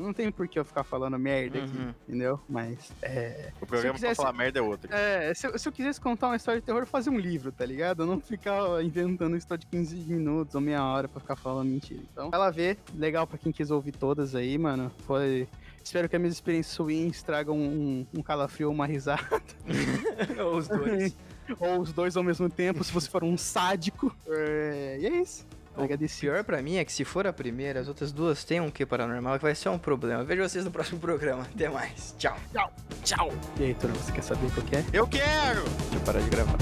não 0.05 0.13
tenho 0.15 0.33
por 0.33 0.47
que 0.47 0.59
eu 0.59 0.65
ficar 0.65 0.85
falando 0.85 1.19
merda 1.19 1.59
aqui, 1.59 1.77
uhum. 1.77 1.95
entendeu? 2.09 2.41
Mas, 2.49 2.93
é... 3.03 3.53
O 3.61 3.67
programa 3.67 3.95
quisesse, 3.95 4.15
pra 4.15 4.25
falar 4.25 4.39
merda 4.39 4.61
é 4.61 4.63
outro. 4.63 4.95
É, 4.95 5.35
se, 5.35 5.59
se, 5.59 5.69
eu 5.69 5.73
quisesse 5.73 6.01
contar 6.01 6.29
uma 6.29 6.37
história 6.37 6.61
de 6.61 6.65
terror, 6.65 6.87
fazer 6.87 7.11
um 7.11 7.19
livro, 7.19 7.51
tá 7.51 7.67
ligado? 7.67 8.05
Eu 8.05 8.07
não 8.07 8.21
ficar 8.21 8.83
inventando 8.83 9.37
história 9.37 9.61
de 9.61 9.67
15 9.67 9.97
minutos 9.97 10.55
ou 10.55 10.61
meia 10.61 10.85
hora 10.85 11.09
pra 11.09 11.21
ficar 11.21 11.37
falando 11.37 11.69
mentira. 11.69 12.01
Então, 12.13 12.31
ela 12.33 12.51
vê, 12.51 12.79
legal 12.95 13.27
pra 13.27 13.37
quem 13.37 13.51
quis 13.51 13.71
ouvir 13.71 13.93
todas 13.93 14.35
aí, 14.37 14.57
mano. 14.57 14.93
Foi 15.07 15.49
Espero 15.83 16.09
que 16.09 16.17
as 16.17 16.21
minhas 16.21 16.35
experiências 16.35 16.77
ruins 16.77 17.23
tragam 17.23 17.57
um, 17.57 18.07
um 18.15 18.23
calafrio 18.23 18.69
ou 18.69 18.75
uma 18.75 18.87
risada. 18.87 19.43
ou 20.45 20.57
os 20.57 20.69
dois. 20.69 21.17
ou 21.59 21.81
os 21.81 21.93
dois 21.93 22.17
ao 22.17 22.23
mesmo 22.23 22.49
tempo, 22.49 22.83
se 22.85 22.93
você 22.93 23.09
for 23.09 23.25
um 23.25 23.37
sádico. 23.37 24.15
É... 24.29 24.99
E 25.01 25.07
é 25.07 25.21
isso. 25.21 25.47
O 25.75 25.89
pior 26.21 26.45
pra 26.45 26.61
mim 26.61 26.77
é 26.77 26.85
que 26.85 26.93
se 26.93 27.03
for 27.03 27.27
a 27.27 27.33
primeira, 27.33 27.81
as 27.81 27.89
outras 27.89 28.13
duas 28.13 28.45
têm 28.45 28.61
um 28.61 28.71
que 28.71 28.85
paranormal 28.85 29.37
que 29.39 29.43
vai 29.43 29.55
ser 29.55 29.71
um 29.71 29.79
problema. 29.79 30.23
Vejo 30.23 30.43
vocês 30.43 30.65
no 30.65 30.71
próximo 30.71 31.01
programa. 31.01 31.43
Até 31.55 31.69
mais. 31.69 32.15
Tchau. 32.19 32.37
Tchau. 32.53 32.73
Tchau. 33.03 33.33
E 33.59 33.65
aí, 33.65 33.75
Toro, 33.75 33.95
você 33.95 34.13
quer 34.13 34.23
saber 34.23 34.47
o 34.47 34.51
que 34.51 34.77
é? 34.77 34.85
Eu 34.93 35.07
quero! 35.07 35.63
Deixa 35.63 35.95
eu 35.95 36.01
parar 36.01 36.21
de 36.21 36.29
gravar. 36.29 36.59